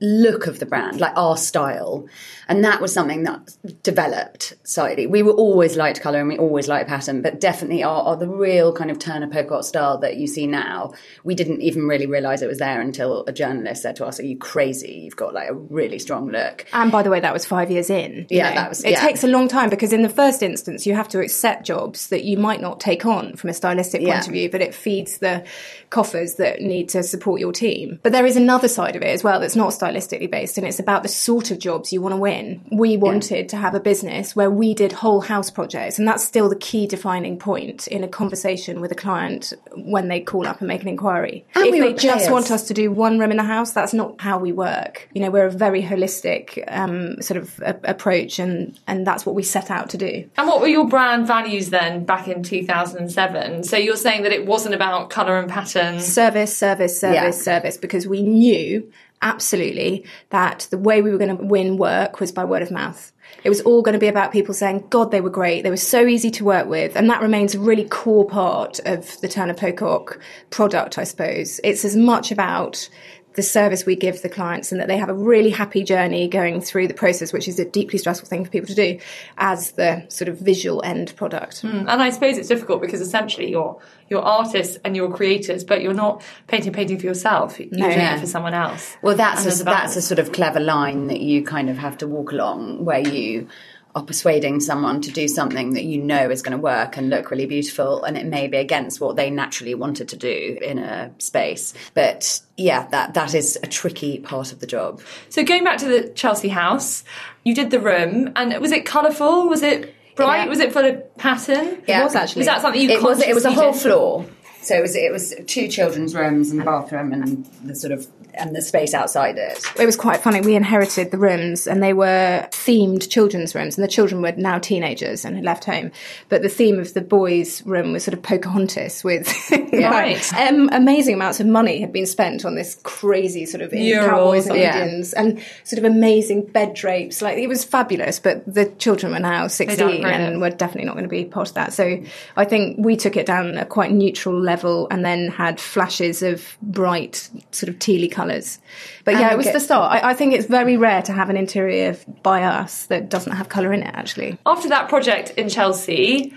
look 0.04 0.46
of 0.46 0.58
the 0.58 0.66
brand, 0.66 1.00
like 1.00 1.16
our 1.16 1.36
style, 1.36 2.06
and 2.48 2.62
that 2.64 2.80
was 2.80 2.92
something 2.92 3.24
that 3.24 3.56
developed 3.82 4.54
slightly. 4.64 5.06
We 5.06 5.22
were 5.22 5.32
always 5.32 5.76
light 5.76 6.00
colour 6.00 6.18
and 6.20 6.28
we 6.28 6.36
always 6.38 6.68
light 6.68 6.86
pattern, 6.86 7.22
but 7.22 7.40
definitely 7.40 7.82
our, 7.82 8.02
our 8.02 8.16
the 8.16 8.28
real 8.28 8.72
kind 8.72 8.90
of 8.90 8.98
Turner 8.98 9.28
Pocock 9.28 9.64
style 9.64 9.98
that 9.98 10.16
you 10.16 10.26
see 10.26 10.46
now. 10.46 10.92
We 11.24 11.34
didn't 11.34 11.62
even 11.62 11.86
really 11.86 12.06
realise 12.06 12.42
it 12.42 12.46
was 12.46 12.58
there 12.58 12.80
until 12.80 13.24
a 13.26 13.32
journalist 13.32 13.82
said 13.82 13.96
to 13.96 14.06
us, 14.06 14.20
"Are 14.20 14.24
you 14.24 14.36
crazy? 14.36 14.92
You've 15.04 15.16
got 15.16 15.32
like 15.34 15.48
a 15.48 15.54
really 15.54 15.98
strong 15.98 16.28
look." 16.30 16.66
And 16.72 16.92
by 16.92 17.02
the 17.02 17.10
way, 17.10 17.20
that 17.20 17.32
was 17.32 17.44
five 17.46 17.70
years 17.70 17.90
in. 17.90 18.26
Yeah, 18.30 18.50
know. 18.50 18.54
that 18.56 18.68
was- 18.68 18.84
It 18.84 18.90
yeah. 18.92 19.00
takes 19.00 19.24
a 19.24 19.28
long 19.28 19.48
time 19.48 19.70
because 19.70 19.92
in 19.92 20.02
the 20.02 20.08
first 20.08 20.42
instance, 20.42 20.86
you 20.86 20.94
have 20.94 21.08
to 21.08 21.20
accept 21.20 21.64
jobs 21.66 22.08
that 22.08 22.24
you 22.24 22.36
might 22.36 22.60
not 22.60 22.80
take 22.80 23.06
on 23.06 23.36
from 23.36 23.50
a 23.50 23.54
stylistic 23.54 24.02
Yeah. 24.02 24.14
point 24.14 24.26
of 24.26 24.32
view, 24.32 24.50
but 24.50 24.60
it 24.60 24.74
feeds 24.74 25.18
the 25.18 25.44
coffers 25.90 26.34
that 26.34 26.60
need 26.60 26.88
to 26.90 27.02
support 27.02 27.40
your 27.40 27.52
team. 27.52 28.00
But 28.02 28.12
there 28.12 28.26
is 28.26 28.36
another 28.36 28.68
side 28.68 28.96
of 28.96 29.02
it 29.02 29.08
as 29.08 29.22
well 29.24 29.40
that's 29.40 29.56
not 29.56 29.72
stylistically 29.94 30.30
based, 30.30 30.58
and 30.58 30.66
it's 30.66 30.78
about 30.78 31.02
the 31.02 31.08
sort 31.08 31.50
of 31.50 31.58
jobs 31.58 31.92
you 31.92 32.00
want 32.00 32.12
to 32.12 32.16
win. 32.16 32.64
We 32.70 32.96
wanted 32.96 33.48
to 33.50 33.56
have 33.56 33.74
a 33.74 33.80
business 33.80 34.34
where 34.36 34.50
we 34.50 34.74
did 34.74 34.92
whole 34.92 35.20
house 35.20 35.50
projects, 35.50 35.98
and 35.98 36.06
that's 36.06 36.24
still 36.24 36.48
the 36.48 36.56
key 36.56 36.86
defining 36.86 37.38
point 37.38 37.86
in 37.88 38.04
a 38.04 38.08
conversation 38.08 38.80
with 38.80 38.92
a 38.92 38.94
client 38.94 39.52
when 39.76 40.08
they 40.08 40.20
call 40.20 40.46
up 40.46 40.60
and 40.60 40.68
make 40.68 40.82
an 40.82 40.88
inquiry. 40.88 41.44
And 41.54 41.66
if 41.66 41.72
we 41.72 41.80
they 41.80 41.92
just 41.94 42.16
players. 42.26 42.30
want 42.30 42.50
us 42.50 42.66
to 42.68 42.74
do 42.74 42.90
one 42.90 43.18
room 43.18 43.30
in 43.30 43.36
the 43.36 43.42
house, 43.42 43.72
that's 43.72 43.94
not 43.94 44.20
how 44.20 44.38
we 44.38 44.52
work. 44.52 45.08
You 45.14 45.22
know, 45.22 45.30
we're 45.30 45.46
a 45.46 45.50
very 45.50 45.82
holistic 45.82 46.62
um, 46.68 47.20
sort 47.22 47.38
of 47.38 47.58
a- 47.60 47.78
approach, 47.84 48.38
and 48.38 48.78
and 48.86 49.06
that's 49.06 49.24
what 49.26 49.34
we 49.34 49.42
set 49.42 49.70
out 49.70 49.90
to 49.90 49.98
do. 49.98 50.28
And 50.36 50.48
what 50.48 50.60
were 50.60 50.68
your 50.68 50.88
brand 50.88 51.26
values 51.26 51.70
then 51.70 52.04
back 52.04 52.28
in 52.28 52.42
2007? 52.42 53.64
So 53.64 53.76
you're 53.76 53.96
saying 53.96 54.22
that 54.22 54.32
it 54.32 54.46
wasn't 54.46 54.74
about 54.74 55.10
colour 55.10 55.38
and 55.38 55.48
pattern. 55.50 56.00
Service, 56.00 56.56
service, 56.56 56.98
service, 56.98 57.14
Yeah. 57.14 57.30
service, 57.30 57.76
because 57.76 58.06
we 58.06 58.22
knew 58.22 58.90
absolutely 59.24 60.04
that 60.30 60.68
the 60.70 60.78
way 60.78 61.02
we 61.02 61.10
were 61.10 61.18
going 61.18 61.36
to 61.36 61.44
win 61.44 61.76
work 61.76 62.20
was 62.20 62.30
by 62.30 62.44
word 62.44 62.62
of 62.62 62.70
mouth. 62.70 63.10
It 63.42 63.48
was 63.48 63.62
all 63.62 63.82
going 63.82 63.94
to 63.94 63.98
be 63.98 64.06
about 64.06 64.30
people 64.30 64.54
saying, 64.54 64.86
God, 64.90 65.10
they 65.10 65.20
were 65.20 65.30
great. 65.30 65.62
They 65.62 65.70
were 65.70 65.76
so 65.76 66.06
easy 66.06 66.30
to 66.32 66.44
work 66.44 66.68
with. 66.68 66.94
And 66.94 67.10
that 67.10 67.22
remains 67.22 67.54
a 67.54 67.58
really 67.58 67.88
core 67.88 68.26
part 68.26 68.78
of 68.84 69.20
the 69.22 69.28
Turner 69.28 69.54
Pocock 69.54 70.20
product, 70.50 70.98
I 70.98 71.04
suppose. 71.04 71.58
It's 71.64 71.84
as 71.84 71.96
much 71.96 72.30
about 72.30 72.88
the 73.34 73.42
service 73.42 73.84
we 73.84 73.96
give 73.96 74.22
the 74.22 74.28
clients 74.28 74.70
and 74.70 74.80
that 74.80 74.86
they 74.86 74.96
have 74.96 75.08
a 75.08 75.14
really 75.14 75.50
happy 75.50 75.82
journey 75.82 76.28
going 76.28 76.60
through 76.60 76.86
the 76.86 76.94
process, 76.94 77.32
which 77.32 77.48
is 77.48 77.58
a 77.58 77.64
deeply 77.64 77.98
stressful 77.98 78.28
thing 78.28 78.44
for 78.44 78.50
people 78.50 78.68
to 78.68 78.74
do, 78.74 78.98
as 79.38 79.72
the 79.72 80.04
sort 80.08 80.28
of 80.28 80.38
visual 80.38 80.82
end 80.84 81.14
product. 81.16 81.62
Hmm. 81.62 81.88
And 81.88 81.90
I 81.90 82.10
suppose 82.10 82.38
it's 82.38 82.48
difficult 82.48 82.80
because 82.80 83.00
essentially 83.00 83.50
you're 83.50 83.80
you're 84.08 84.22
artists 84.22 84.78
and 84.84 84.94
you're 84.96 85.10
creators, 85.12 85.64
but 85.64 85.82
you're 85.82 85.94
not 85.94 86.22
painting 86.46 86.72
painting 86.72 86.98
for 86.98 87.06
yourself. 87.06 87.58
You're 87.58 87.68
doing 87.70 87.90
Yeah. 87.98 88.16
it 88.16 88.20
for 88.20 88.26
someone 88.26 88.54
else. 88.54 88.96
Well, 89.02 89.16
that's 89.16 89.60
a, 89.60 89.64
that's 89.64 89.96
a 89.96 90.02
sort 90.02 90.18
of 90.18 90.32
clever 90.32 90.60
line 90.60 91.08
that 91.08 91.20
you 91.20 91.42
kind 91.44 91.70
of 91.70 91.78
have 91.78 91.98
to 91.98 92.06
walk 92.06 92.32
along, 92.32 92.84
where 92.84 93.00
you 93.06 93.48
are 93.96 94.02
persuading 94.02 94.58
someone 94.58 95.00
to 95.00 95.12
do 95.12 95.28
something 95.28 95.74
that 95.74 95.84
you 95.84 96.02
know 96.02 96.28
is 96.28 96.42
going 96.42 96.50
to 96.56 96.60
work 96.60 96.96
and 96.96 97.10
look 97.10 97.30
really 97.30 97.46
beautiful, 97.46 98.02
and 98.02 98.18
it 98.18 98.26
may 98.26 98.48
be 98.48 98.56
against 98.56 99.00
what 99.00 99.14
they 99.14 99.30
naturally 99.30 99.74
wanted 99.74 100.08
to 100.08 100.16
do 100.16 100.58
in 100.60 100.78
a 100.78 101.12
space. 101.18 101.74
But 101.94 102.40
yeah, 102.56 102.88
that 102.88 103.14
that 103.14 103.34
is 103.34 103.56
a 103.62 103.68
tricky 103.68 104.18
part 104.18 104.52
of 104.52 104.58
the 104.58 104.66
job. 104.66 105.00
So 105.28 105.44
going 105.44 105.62
back 105.62 105.78
to 105.78 105.86
the 105.86 106.08
Chelsea 106.08 106.48
house, 106.48 107.04
you 107.44 107.54
did 107.54 107.70
the 107.70 107.78
room, 107.78 108.32
and 108.34 108.60
was 108.60 108.72
it 108.72 108.84
colourful? 108.84 109.48
Was 109.48 109.62
it 109.62 109.94
bright? 110.14 110.44
Yeah. 110.44 110.48
Was 110.48 110.60
it 110.60 110.72
for 110.72 110.82
of 110.82 111.02
pattern? 111.16 111.82
Yeah. 111.86 112.00
It 112.00 112.04
was 112.04 112.14
actually. 112.14 112.40
Was 112.40 112.46
that 112.46 112.60
something 112.62 112.80
you 112.80 112.90
it 112.90 113.02
was 113.02 113.20
it 113.20 113.34
was 113.34 113.44
a 113.44 113.52
whole 113.52 113.72
did? 113.72 113.80
floor. 113.82 114.26
So 114.64 114.76
it 114.76 114.82
was 114.82 114.96
it 114.96 115.12
was 115.12 115.34
two 115.46 115.68
children's 115.68 116.14
rooms 116.14 116.50
and 116.50 116.60
the 116.60 116.64
bathroom 116.64 117.12
and 117.12 117.44
the 117.64 117.74
sort 117.74 117.92
of 117.92 118.06
and 118.36 118.54
the 118.54 118.62
space 118.62 118.94
outside 118.94 119.38
it. 119.38 119.64
It 119.78 119.86
was 119.86 119.96
quite 119.96 120.20
funny. 120.20 120.40
We 120.40 120.56
inherited 120.56 121.10
the 121.10 121.18
rooms 121.18 121.66
and 121.66 121.82
they 121.82 121.92
were 121.92 122.48
themed 122.50 123.08
children's 123.08 123.54
rooms, 123.54 123.76
and 123.76 123.84
the 123.84 123.88
children 123.88 124.22
were 124.22 124.32
now 124.32 124.58
teenagers 124.58 125.24
and 125.24 125.36
had 125.36 125.44
left 125.44 125.64
home. 125.64 125.92
But 126.28 126.42
the 126.42 126.48
theme 126.48 126.78
of 126.78 126.94
the 126.94 127.00
boys' 127.00 127.64
room 127.66 127.92
was 127.92 128.04
sort 128.04 128.14
of 128.14 128.22
Pocahontas 128.22 129.04
with 129.04 129.32
Right. 129.72 130.32
um, 130.34 130.68
amazing 130.72 131.14
amounts 131.14 131.40
of 131.40 131.46
money 131.46 131.80
had 131.80 131.92
been 131.92 132.06
spent 132.06 132.44
on 132.44 132.54
this 132.54 132.78
crazy 132.82 133.46
sort 133.46 133.62
of 133.62 133.70
Euros, 133.70 134.06
cowboys 134.06 134.46
and 134.46 134.58
yeah. 134.58 134.82
Indians 134.82 135.12
and 135.12 135.42
sort 135.64 135.78
of 135.78 135.84
amazing 135.84 136.46
bed 136.46 136.74
drapes. 136.74 137.22
Like 137.22 137.38
it 137.38 137.48
was 137.48 137.64
fabulous, 137.64 138.18
but 138.20 138.44
the 138.52 138.66
children 138.78 139.12
were 139.12 139.20
now 139.20 139.46
16 139.46 140.04
and 140.04 140.34
it. 140.34 140.38
were 140.38 140.50
definitely 140.50 140.86
not 140.86 140.94
going 140.94 141.04
to 141.04 141.08
be 141.08 141.24
part 141.24 141.48
of 141.48 141.54
that. 141.54 141.72
So 141.72 142.02
I 142.36 142.44
think 142.44 142.78
we 142.78 142.96
took 142.96 143.16
it 143.16 143.26
down 143.26 143.56
a 143.58 143.64
quite 143.64 143.92
neutral 143.92 144.38
level 144.38 144.53
and 144.90 145.04
then 145.04 145.28
had 145.28 145.60
flashes 145.60 146.22
of 146.22 146.56
bright 146.62 147.28
sort 147.50 147.68
of 147.68 147.78
tealy 147.78 148.10
colours. 148.10 148.58
But 149.04 149.14
yeah, 149.14 149.22
And 149.22 149.32
it 149.32 149.36
was 149.36 149.46
get- 149.46 149.54
the 149.54 149.60
start. 149.60 149.92
I, 149.92 150.10
I 150.10 150.14
think 150.14 150.34
it's 150.34 150.46
very 150.46 150.76
rare 150.76 151.02
to 151.02 151.12
have 151.12 151.30
an 151.30 151.36
interior 151.36 151.96
by 152.22 152.42
us 152.42 152.86
that 152.86 153.08
doesn't 153.08 153.32
have 153.32 153.48
colour 153.48 153.72
in 153.72 153.82
it, 153.82 153.94
actually. 153.94 154.38
After 154.46 154.68
that 154.68 154.88
project 154.88 155.30
in 155.30 155.48
Chelsea, 155.48 156.34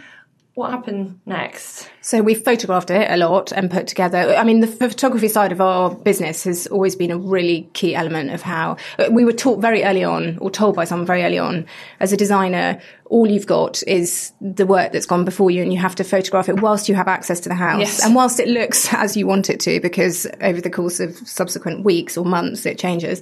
what 0.53 0.71
happened 0.71 1.19
next? 1.27 1.87
So 2.01 2.21
we 2.23 2.33
photographed 2.33 2.89
it 2.89 3.11
a 3.11 3.17
lot 3.17 3.51
and 3.51 3.69
put 3.69 3.85
together. 3.85 4.17
I 4.35 4.43
mean, 4.43 4.61
the 4.61 4.67
photography 4.67 5.27
side 5.27 5.51
of 5.51 5.61
our 5.61 5.93
business 5.93 6.45
has 6.45 6.65
always 6.67 6.95
been 6.95 7.11
a 7.11 7.17
really 7.17 7.69
key 7.73 7.93
element 7.93 8.31
of 8.31 8.41
how 8.41 8.77
we 9.11 9.23
were 9.23 9.33
taught 9.33 9.59
very 9.61 9.83
early 9.83 10.03
on, 10.03 10.37
or 10.39 10.49
told 10.49 10.75
by 10.75 10.85
someone 10.85 11.05
very 11.05 11.23
early 11.23 11.37
on, 11.37 11.67
as 11.99 12.11
a 12.11 12.17
designer, 12.17 12.81
all 13.09 13.29
you've 13.29 13.47
got 13.47 13.81
is 13.87 14.31
the 14.41 14.65
work 14.65 14.91
that's 14.91 15.05
gone 15.05 15.25
before 15.25 15.49
you, 15.51 15.61
and 15.61 15.71
you 15.73 15.79
have 15.79 15.95
to 15.95 16.03
photograph 16.03 16.49
it 16.49 16.61
whilst 16.61 16.89
you 16.89 16.95
have 16.95 17.07
access 17.07 17.39
to 17.41 17.49
the 17.49 17.55
house 17.55 17.79
Yes. 17.79 18.05
and 18.05 18.15
whilst 18.15 18.39
it 18.39 18.47
looks 18.47 18.93
as 18.93 19.15
you 19.15 19.27
want 19.27 19.49
it 19.49 19.59
to, 19.61 19.79
because 19.79 20.27
over 20.41 20.61
the 20.61 20.69
course 20.69 20.99
of 20.99 21.15
subsequent 21.27 21.83
weeks 21.83 22.17
or 22.17 22.25
months 22.25 22.65
it 22.65 22.77
changes. 22.77 23.21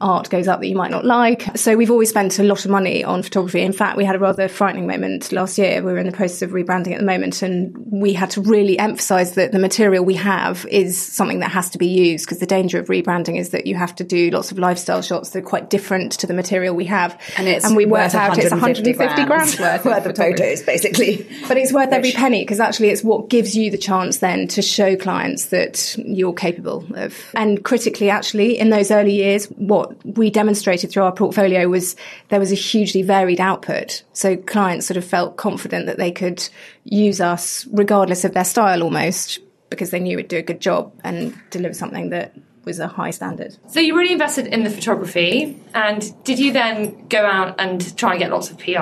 Art 0.00 0.30
goes 0.30 0.48
up 0.48 0.60
that 0.60 0.66
you 0.66 0.76
might 0.76 0.90
not 0.90 1.04
like. 1.04 1.44
So 1.58 1.76
we've 1.76 1.90
always 1.90 2.08
spent 2.08 2.38
a 2.38 2.42
lot 2.42 2.64
of 2.64 2.70
money 2.70 3.04
on 3.04 3.22
photography. 3.22 3.60
In 3.60 3.72
fact, 3.74 3.98
we 3.98 4.04
had 4.04 4.16
a 4.16 4.18
rather 4.18 4.48
frightening 4.48 4.86
moment 4.86 5.30
last 5.30 5.58
year. 5.58 5.82
We 5.82 5.92
were 5.92 5.98
in 5.98 6.06
the 6.06 6.16
process 6.16 6.40
of 6.40 6.50
rebranding 6.52 6.92
at 6.92 7.00
the 7.00 7.04
moment, 7.06 7.42
and 7.42 7.74
we 7.76 8.14
had 8.14 8.30
to 8.30 8.40
really 8.40 8.78
emphasise 8.78 9.32
that 9.32 9.52
the 9.52 9.58
material 9.58 10.02
we 10.02 10.14
have 10.14 10.64
is 10.70 11.00
something 11.00 11.40
that 11.40 11.50
has 11.50 11.68
to 11.70 11.78
be 11.78 11.86
used 11.86 12.24
because 12.24 12.38
the 12.38 12.46
danger 12.46 12.78
of 12.78 12.86
rebranding 12.86 13.38
is 13.38 13.50
that 13.50 13.66
you 13.66 13.74
have 13.74 13.94
to 13.96 14.04
do 14.04 14.30
lots 14.30 14.50
of 14.50 14.58
lifestyle 14.58 15.02
shots 15.02 15.30
that 15.30 15.40
are 15.40 15.46
quite 15.46 15.68
different 15.68 16.12
to 16.12 16.26
the 16.26 16.34
material 16.34 16.74
we 16.74 16.86
have. 16.86 17.20
And 17.36 17.46
it's 17.46 17.66
and 17.66 17.76
we 17.76 17.84
worked 17.84 18.14
out 18.14 18.38
it's 18.38 18.50
150 18.50 18.94
grand 18.94 19.19
worth, 19.28 19.60
worth 19.84 19.86
of 20.06 20.06
of 20.06 20.16
photos, 20.16 20.62
basically. 20.62 21.26
But 21.48 21.56
it's 21.56 21.72
worth 21.72 21.92
every 21.92 22.12
penny 22.12 22.42
because 22.42 22.60
actually 22.60 22.90
it's 22.90 23.02
what 23.02 23.28
gives 23.28 23.56
you 23.56 23.70
the 23.70 23.78
chance 23.78 24.18
then 24.18 24.48
to 24.48 24.62
show 24.62 24.96
clients 24.96 25.46
that 25.46 25.96
you're 25.98 26.32
capable 26.32 26.84
of. 26.94 27.16
And 27.34 27.64
critically, 27.64 28.10
actually, 28.10 28.58
in 28.58 28.70
those 28.70 28.90
early 28.90 29.14
years, 29.14 29.46
what 29.46 29.94
we 30.04 30.30
demonstrated 30.30 30.90
through 30.90 31.04
our 31.04 31.12
portfolio 31.12 31.68
was 31.68 31.96
there 32.28 32.40
was 32.40 32.52
a 32.52 32.56
hugely 32.56 33.02
varied 33.02 33.40
output. 33.40 34.02
So 34.12 34.36
clients 34.36 34.86
sort 34.86 34.96
of 34.96 35.04
felt 35.04 35.36
confident 35.36 35.86
that 35.86 35.98
they 35.98 36.12
could 36.12 36.46
use 36.84 37.20
us 37.20 37.66
regardless 37.72 38.24
of 38.24 38.34
their 38.34 38.44
style 38.44 38.82
almost 38.82 39.40
because 39.70 39.90
they 39.90 40.00
knew 40.00 40.16
we'd 40.16 40.28
do 40.28 40.38
a 40.38 40.42
good 40.42 40.60
job 40.60 40.92
and 41.04 41.38
deliver 41.50 41.74
something 41.74 42.10
that 42.10 42.34
was 42.64 42.78
a 42.78 42.86
high 42.86 43.10
standard. 43.10 43.56
So 43.68 43.80
you 43.80 43.96
really 43.96 44.12
invested 44.12 44.46
in 44.46 44.64
the 44.64 44.70
photography, 44.70 45.60
and 45.74 46.24
did 46.24 46.38
you 46.38 46.52
then 46.52 47.08
go 47.08 47.24
out 47.24 47.60
and 47.60 47.96
try 47.96 48.12
and 48.12 48.18
get 48.18 48.30
lots 48.30 48.50
of 48.50 48.58
PR 48.58 48.78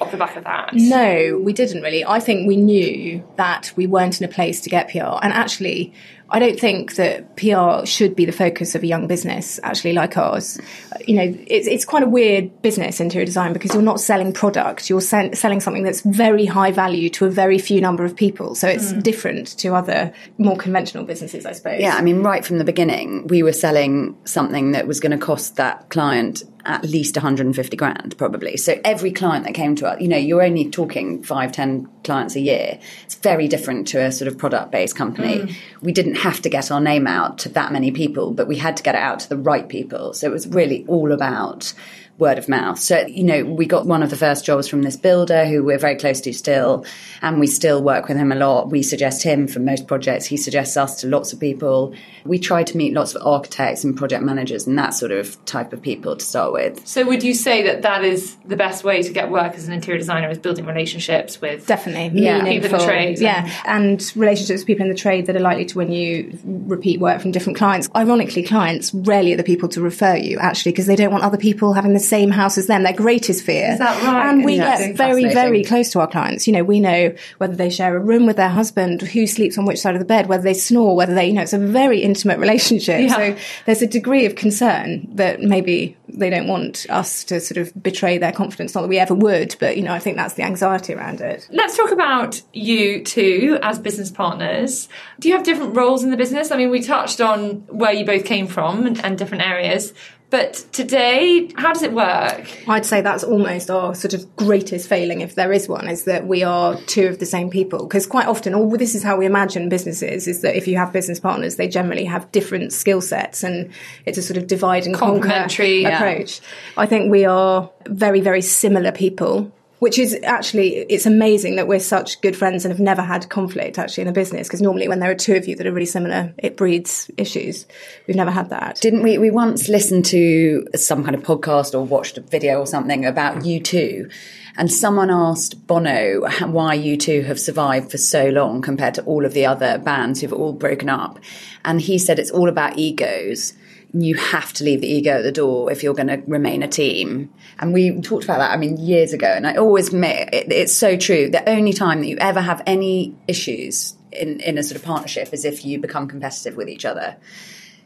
off 0.00 0.10
the 0.10 0.16
back 0.16 0.36
of 0.36 0.44
that? 0.44 0.70
No, 0.74 1.40
we 1.42 1.52
didn't 1.52 1.82
really. 1.82 2.04
I 2.04 2.20
think 2.20 2.46
we 2.46 2.56
knew 2.56 3.26
that 3.36 3.72
we 3.76 3.86
weren't 3.86 4.20
in 4.20 4.28
a 4.28 4.32
place 4.32 4.60
to 4.62 4.70
get 4.70 4.90
PR. 4.90 5.18
And 5.22 5.32
actually, 5.32 5.92
I 6.30 6.38
don't 6.38 6.60
think 6.60 6.96
that 6.96 7.36
PR 7.36 7.86
should 7.86 8.14
be 8.14 8.26
the 8.26 8.32
focus 8.32 8.74
of 8.74 8.82
a 8.82 8.86
young 8.86 9.06
business, 9.06 9.58
actually, 9.62 9.94
like 9.94 10.16
ours. 10.18 10.60
You 11.06 11.16
know, 11.16 11.38
it's, 11.46 11.66
it's 11.66 11.84
quite 11.86 12.02
a 12.02 12.08
weird 12.08 12.60
business, 12.60 13.00
interior 13.00 13.24
design, 13.24 13.54
because 13.54 13.72
you're 13.72 13.82
not 13.82 13.98
selling 13.98 14.34
product, 14.34 14.90
you're 14.90 15.00
sen- 15.00 15.34
selling 15.34 15.60
something 15.60 15.84
that's 15.84 16.02
very 16.02 16.44
high 16.44 16.70
value 16.70 17.08
to 17.10 17.24
a 17.24 17.30
very 17.30 17.58
few 17.58 17.80
number 17.80 18.04
of 18.04 18.14
people. 18.14 18.54
So 18.54 18.68
it's 18.68 18.92
mm. 18.92 19.02
different 19.02 19.48
to 19.58 19.74
other 19.74 20.12
more 20.36 20.56
conventional 20.56 21.04
businesses, 21.04 21.46
I 21.46 21.52
suppose. 21.52 21.80
Yeah, 21.80 21.94
I 21.94 22.02
mean, 22.02 22.22
right 22.22 22.44
from 22.44 22.58
the 22.58 22.64
beginning, 22.64 23.26
we 23.28 23.42
were 23.42 23.52
selling 23.52 24.16
something 24.24 24.72
that 24.72 24.86
was 24.86 25.00
going 25.00 25.18
to 25.18 25.24
cost 25.24 25.56
that 25.56 25.88
client 25.88 26.42
at 26.64 26.84
least 26.84 27.16
150 27.16 27.76
grand, 27.76 28.16
probably. 28.18 28.56
So 28.56 28.80
every 28.84 29.12
client 29.12 29.44
that 29.44 29.54
came 29.54 29.74
to 29.76 29.88
us, 29.88 30.00
you 30.00 30.08
know, 30.08 30.16
you're 30.16 30.42
only 30.42 30.70
talking 30.70 31.22
five, 31.22 31.52
ten 31.52 31.88
clients 32.04 32.36
a 32.36 32.40
year. 32.40 32.78
It's 33.04 33.14
very 33.16 33.48
different 33.48 33.88
to 33.88 34.00
a 34.04 34.12
sort 34.12 34.28
of 34.28 34.38
product 34.38 34.72
based 34.72 34.96
company. 34.96 35.38
Mm. 35.38 35.56
We 35.82 35.92
didn't 35.92 36.16
have 36.16 36.42
to 36.42 36.48
get 36.48 36.70
our 36.70 36.80
name 36.80 37.06
out 37.06 37.38
to 37.38 37.48
that 37.50 37.72
many 37.72 37.90
people, 37.90 38.32
but 38.32 38.48
we 38.48 38.56
had 38.56 38.76
to 38.76 38.82
get 38.82 38.94
it 38.94 39.00
out 39.00 39.20
to 39.20 39.28
the 39.28 39.36
right 39.36 39.68
people. 39.68 40.12
So 40.14 40.26
it 40.26 40.32
was 40.32 40.46
really 40.48 40.84
all 40.86 41.12
about 41.12 41.72
word 42.18 42.36
of 42.38 42.48
mouth. 42.48 42.78
So, 42.78 43.06
you 43.06 43.22
know, 43.22 43.44
we 43.44 43.64
got 43.66 43.86
one 43.86 44.02
of 44.02 44.10
the 44.10 44.16
first 44.16 44.44
jobs 44.44 44.66
from 44.68 44.82
this 44.82 44.96
builder 44.96 45.46
who 45.46 45.62
we're 45.62 45.78
very 45.78 45.96
close 45.96 46.20
to 46.22 46.32
still, 46.32 46.84
and 47.22 47.38
we 47.38 47.46
still 47.46 47.82
work 47.82 48.08
with 48.08 48.16
him 48.16 48.32
a 48.32 48.34
lot. 48.34 48.70
We 48.70 48.82
suggest 48.82 49.22
him 49.22 49.46
for 49.46 49.60
most 49.60 49.86
projects. 49.86 50.26
He 50.26 50.36
suggests 50.36 50.76
us 50.76 51.00
to 51.00 51.06
lots 51.06 51.32
of 51.32 51.40
people. 51.40 51.94
We 52.24 52.38
try 52.38 52.64
to 52.64 52.76
meet 52.76 52.92
lots 52.92 53.14
of 53.14 53.24
architects 53.24 53.84
and 53.84 53.96
project 53.96 54.22
managers 54.24 54.66
and 54.66 54.76
that 54.78 54.90
sort 54.94 55.12
of 55.12 55.42
type 55.44 55.72
of 55.72 55.80
people 55.80 56.16
to 56.16 56.24
start 56.24 56.52
with. 56.52 56.86
So 56.86 57.06
would 57.06 57.22
you 57.22 57.34
say 57.34 57.62
that 57.62 57.82
that 57.82 58.04
is 58.04 58.36
the 58.44 58.56
best 58.56 58.84
way 58.84 59.02
to 59.02 59.12
get 59.12 59.30
work 59.30 59.54
as 59.54 59.66
an 59.66 59.72
interior 59.72 59.98
designer 59.98 60.28
is 60.28 60.38
building 60.38 60.66
relationships 60.66 61.40
with 61.40 61.66
Definitely, 61.66 62.20
Yeah. 62.20 62.44
People 62.44 62.66
in 62.70 62.78
the 62.78 62.84
trade. 62.84 63.18
yeah, 63.20 63.50
and 63.64 64.12
relationships 64.16 64.60
with 64.60 64.66
people 64.66 64.84
in 64.84 64.90
the 64.90 64.98
trade 64.98 65.26
that 65.26 65.36
are 65.36 65.40
likely 65.40 65.64
to 65.66 65.78
win 65.78 65.92
you 65.92 66.38
repeat 66.44 66.98
work 67.00 67.20
from 67.20 67.30
different 67.30 67.56
clients. 67.56 67.88
Ironically, 67.94 68.42
clients 68.42 68.92
rarely 68.92 69.32
are 69.32 69.36
the 69.36 69.44
people 69.44 69.68
to 69.70 69.80
refer 69.80 70.16
you 70.16 70.38
actually 70.38 70.72
because 70.72 70.86
they 70.86 70.96
don't 70.96 71.12
want 71.12 71.22
other 71.24 71.36
people 71.38 71.72
having 71.74 71.92
the 71.94 72.00
same 72.08 72.30
house 72.30 72.58
as 72.58 72.66
them. 72.66 72.82
Their 72.82 72.92
greatest 72.92 73.44
fear. 73.44 73.72
Is 73.72 73.78
that 73.78 74.02
right? 74.02 74.30
And 74.30 74.44
we 74.44 74.56
Yeah, 74.56 74.78
get 74.78 74.96
very, 74.96 75.24
very 75.32 75.64
close 75.64 75.90
to 75.92 76.00
our 76.00 76.06
clients. 76.06 76.46
You 76.46 76.52
know, 76.52 76.64
we 76.64 76.80
know 76.80 77.14
whether 77.38 77.54
they 77.54 77.70
share 77.70 77.96
a 77.96 78.00
room 78.00 78.26
with 78.26 78.36
their 78.36 78.48
husband, 78.48 79.02
who 79.02 79.26
sleeps 79.26 79.58
on 79.58 79.64
which 79.64 79.78
side 79.78 79.94
of 79.94 80.00
the 80.00 80.06
bed, 80.06 80.26
whether 80.26 80.42
they 80.42 80.54
snore, 80.54 80.96
whether 80.96 81.14
they, 81.14 81.26
you 81.26 81.32
know, 81.34 81.42
it's 81.42 81.52
a 81.52 81.58
very 81.58 82.00
intimate 82.00 82.38
relationship. 82.38 83.00
Yeah. 83.02 83.14
So 83.14 83.36
there's 83.66 83.82
a 83.82 83.86
degree 83.86 84.26
of 84.26 84.34
concern 84.34 85.08
that 85.16 85.40
maybe 85.40 85.96
they 86.08 86.30
don't 86.30 86.48
want 86.48 86.86
us 86.88 87.24
to 87.24 87.40
sort 87.40 87.58
of 87.58 87.72
betray 87.80 88.18
their 88.18 88.32
confidence. 88.32 88.74
Not 88.74 88.82
that 88.82 88.88
we 88.88 88.98
ever 88.98 89.14
would, 89.14 89.56
but 89.60 89.76
you 89.76 89.82
know, 89.82 89.92
I 89.92 89.98
think 89.98 90.16
that's 90.16 90.34
the 90.34 90.42
anxiety 90.42 90.94
around 90.94 91.20
it. 91.20 91.46
Let's 91.50 91.76
talk 91.76 91.92
about 91.92 92.40
you 92.52 93.04
two 93.04 93.58
as 93.62 93.78
business 93.78 94.10
partners. 94.10 94.88
Do 95.20 95.28
you 95.28 95.36
have 95.36 95.44
different 95.44 95.76
roles 95.76 96.02
in 96.02 96.10
the 96.10 96.16
business? 96.16 96.50
I 96.50 96.56
mean, 96.56 96.70
we 96.70 96.82
touched 96.82 97.20
on 97.20 97.66
where 97.68 97.92
you 97.92 98.04
both 98.04 98.24
came 98.24 98.46
from 98.46 98.86
and, 98.86 99.04
and 99.04 99.18
different 99.18 99.44
areas, 99.44 99.92
but 100.30 100.66
today, 100.72 101.50
how 101.56 101.72
does 101.72 101.82
it 101.82 101.92
work? 101.92 102.68
I'd 102.68 102.84
say 102.84 103.00
that's 103.00 103.24
almost 103.24 103.70
our 103.70 103.94
sort 103.94 104.12
of 104.12 104.36
greatest 104.36 104.86
failing, 104.86 105.22
if 105.22 105.34
there 105.34 105.52
is 105.52 105.68
one, 105.68 105.88
is 105.88 106.04
that 106.04 106.26
we 106.26 106.42
are 106.42 106.76
two 106.82 107.06
of 107.06 107.18
the 107.18 107.24
same 107.24 107.48
people. 107.48 107.86
Because 107.86 108.06
quite 108.06 108.26
often, 108.26 108.52
or 108.52 108.76
this 108.76 108.94
is 108.94 109.02
how 109.02 109.16
we 109.16 109.24
imagine 109.24 109.70
businesses, 109.70 110.28
is 110.28 110.42
that 110.42 110.54
if 110.54 110.68
you 110.68 110.76
have 110.76 110.92
business 110.92 111.18
partners, 111.18 111.56
they 111.56 111.66
generally 111.66 112.04
have 112.04 112.30
different 112.30 112.74
skill 112.74 113.00
sets, 113.00 113.42
and 113.42 113.70
it's 114.04 114.18
a 114.18 114.22
sort 114.22 114.36
of 114.36 114.46
divide 114.46 114.84
and 114.84 114.94
conquer 114.94 115.20
Complementary, 115.20 115.82
yeah. 115.82 115.96
approach. 115.96 116.40
I 116.76 116.84
think 116.84 117.10
we 117.10 117.24
are 117.24 117.70
very, 117.86 118.20
very 118.20 118.42
similar 118.42 118.92
people. 118.92 119.50
Which 119.78 119.96
is 119.98 120.18
actually, 120.24 120.78
it's 120.78 121.06
amazing 121.06 121.54
that 121.56 121.68
we're 121.68 121.78
such 121.78 122.20
good 122.20 122.36
friends 122.36 122.64
and 122.64 122.72
have 122.72 122.80
never 122.80 123.02
had 123.02 123.28
conflict 123.28 123.78
actually 123.78 124.02
in 124.02 124.08
a 124.08 124.12
business. 124.12 124.48
Because 124.48 124.60
normally, 124.60 124.88
when 124.88 124.98
there 124.98 125.10
are 125.10 125.14
two 125.14 125.36
of 125.36 125.46
you 125.46 125.54
that 125.54 125.66
are 125.66 125.72
really 125.72 125.86
similar, 125.86 126.34
it 126.36 126.56
breeds 126.56 127.10
issues. 127.16 127.64
We've 128.06 128.16
never 128.16 128.32
had 128.32 128.50
that. 128.50 128.80
Didn't 128.80 129.04
we? 129.04 129.18
We 129.18 129.30
once 129.30 129.68
listened 129.68 130.04
to 130.06 130.66
some 130.74 131.04
kind 131.04 131.14
of 131.14 131.22
podcast 131.22 131.74
or 131.74 131.84
watched 131.84 132.18
a 132.18 132.22
video 132.22 132.58
or 132.58 132.66
something 132.66 133.06
about 133.06 133.44
you 133.44 133.60
two, 133.60 134.10
and 134.56 134.72
someone 134.72 135.10
asked 135.10 135.64
Bono 135.68 136.28
why 136.46 136.74
you 136.74 136.96
two 136.96 137.22
have 137.22 137.38
survived 137.38 137.92
for 137.92 137.98
so 137.98 138.30
long 138.30 138.60
compared 138.60 138.94
to 138.94 139.04
all 139.04 139.24
of 139.24 139.32
the 139.32 139.46
other 139.46 139.78
bands 139.78 140.20
who've 140.20 140.32
all 140.32 140.52
broken 140.52 140.88
up, 140.88 141.20
and 141.64 141.80
he 141.80 141.98
said 141.98 142.18
it's 142.18 142.32
all 142.32 142.48
about 142.48 142.78
egos. 142.78 143.54
You 143.92 144.16
have 144.16 144.52
to 144.54 144.64
leave 144.64 144.82
the 144.82 144.88
ego 144.88 145.18
at 145.18 145.22
the 145.22 145.32
door 145.32 145.72
if 145.72 145.82
you're 145.82 145.94
going 145.94 146.08
to 146.08 146.22
remain 146.26 146.62
a 146.62 146.68
team. 146.68 147.32
And 147.58 147.72
we 147.72 148.00
talked 148.00 148.24
about 148.24 148.38
that, 148.38 148.50
I 148.50 148.56
mean, 148.56 148.76
years 148.76 149.12
ago. 149.12 149.26
And 149.26 149.46
I 149.46 149.56
always 149.56 149.88
admit 149.88 150.28
it, 150.32 150.52
it's 150.52 150.74
so 150.74 150.96
true. 150.96 151.30
The 151.30 151.48
only 151.48 151.72
time 151.72 152.00
that 152.00 152.06
you 152.06 152.18
ever 152.18 152.40
have 152.40 152.62
any 152.66 153.14
issues 153.26 153.94
in, 154.12 154.40
in 154.40 154.58
a 154.58 154.62
sort 154.62 154.76
of 154.76 154.84
partnership 154.84 155.32
is 155.32 155.44
if 155.44 155.64
you 155.64 155.78
become 155.78 156.06
competitive 156.06 156.56
with 156.56 156.68
each 156.68 156.84
other 156.84 157.16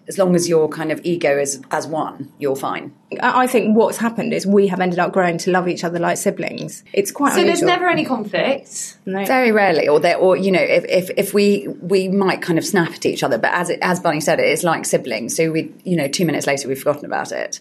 as 0.09 0.19
long 0.19 0.35
as 0.35 0.49
your 0.49 0.69
kind 0.69 0.91
of 0.91 1.01
ego 1.05 1.39
is 1.39 1.61
as 1.71 1.87
one, 1.87 2.33
you're 2.39 2.57
fine. 2.57 2.93
I 3.23 3.43
I 3.43 3.47
think 3.47 3.77
what's 3.77 3.99
happened 3.99 4.33
is 4.33 4.47
we 4.47 4.67
have 4.69 4.81
ended 4.81 4.99
up 4.99 5.13
growing 5.13 5.39
to 5.39 5.51
love 5.51 5.69
each 5.69 5.85
other 5.85 5.99
like 5.99 6.17
siblings. 6.17 6.83
It's 6.93 7.11
quite 7.13 7.35
So 7.35 7.43
there's 7.45 7.63
never 7.63 7.89
any 7.89 8.05
conflict. 8.05 8.97
No. 9.07 9.25
Very 9.27 9.53
rarely, 9.53 9.89
or 9.89 10.01
there, 10.01 10.17
or 10.17 10.37
you 10.37 10.51
know, 10.51 10.61
if, 10.63 10.85
if 10.89 11.11
if 11.17 11.35
we 11.35 11.69
we 11.81 12.09
might 12.09 12.43
kind 12.43 12.59
of 12.59 12.65
snap 12.65 12.91
at 12.93 13.07
each 13.07 13.23
other, 13.23 13.39
but 13.39 13.53
as 13.53 13.71
it, 13.71 13.79
as 13.83 14.01
Bunny 14.01 14.21
said, 14.21 14.39
it 14.41 14.47
is 14.49 14.65
like 14.65 14.85
siblings. 14.87 15.37
So 15.37 15.51
we, 15.51 15.73
you 15.85 15.97
know, 15.97 16.09
two 16.09 16.25
minutes 16.27 16.47
later 16.47 16.69
we've 16.69 16.79
forgotten 16.79 17.05
about 17.05 17.33
it. 17.33 17.61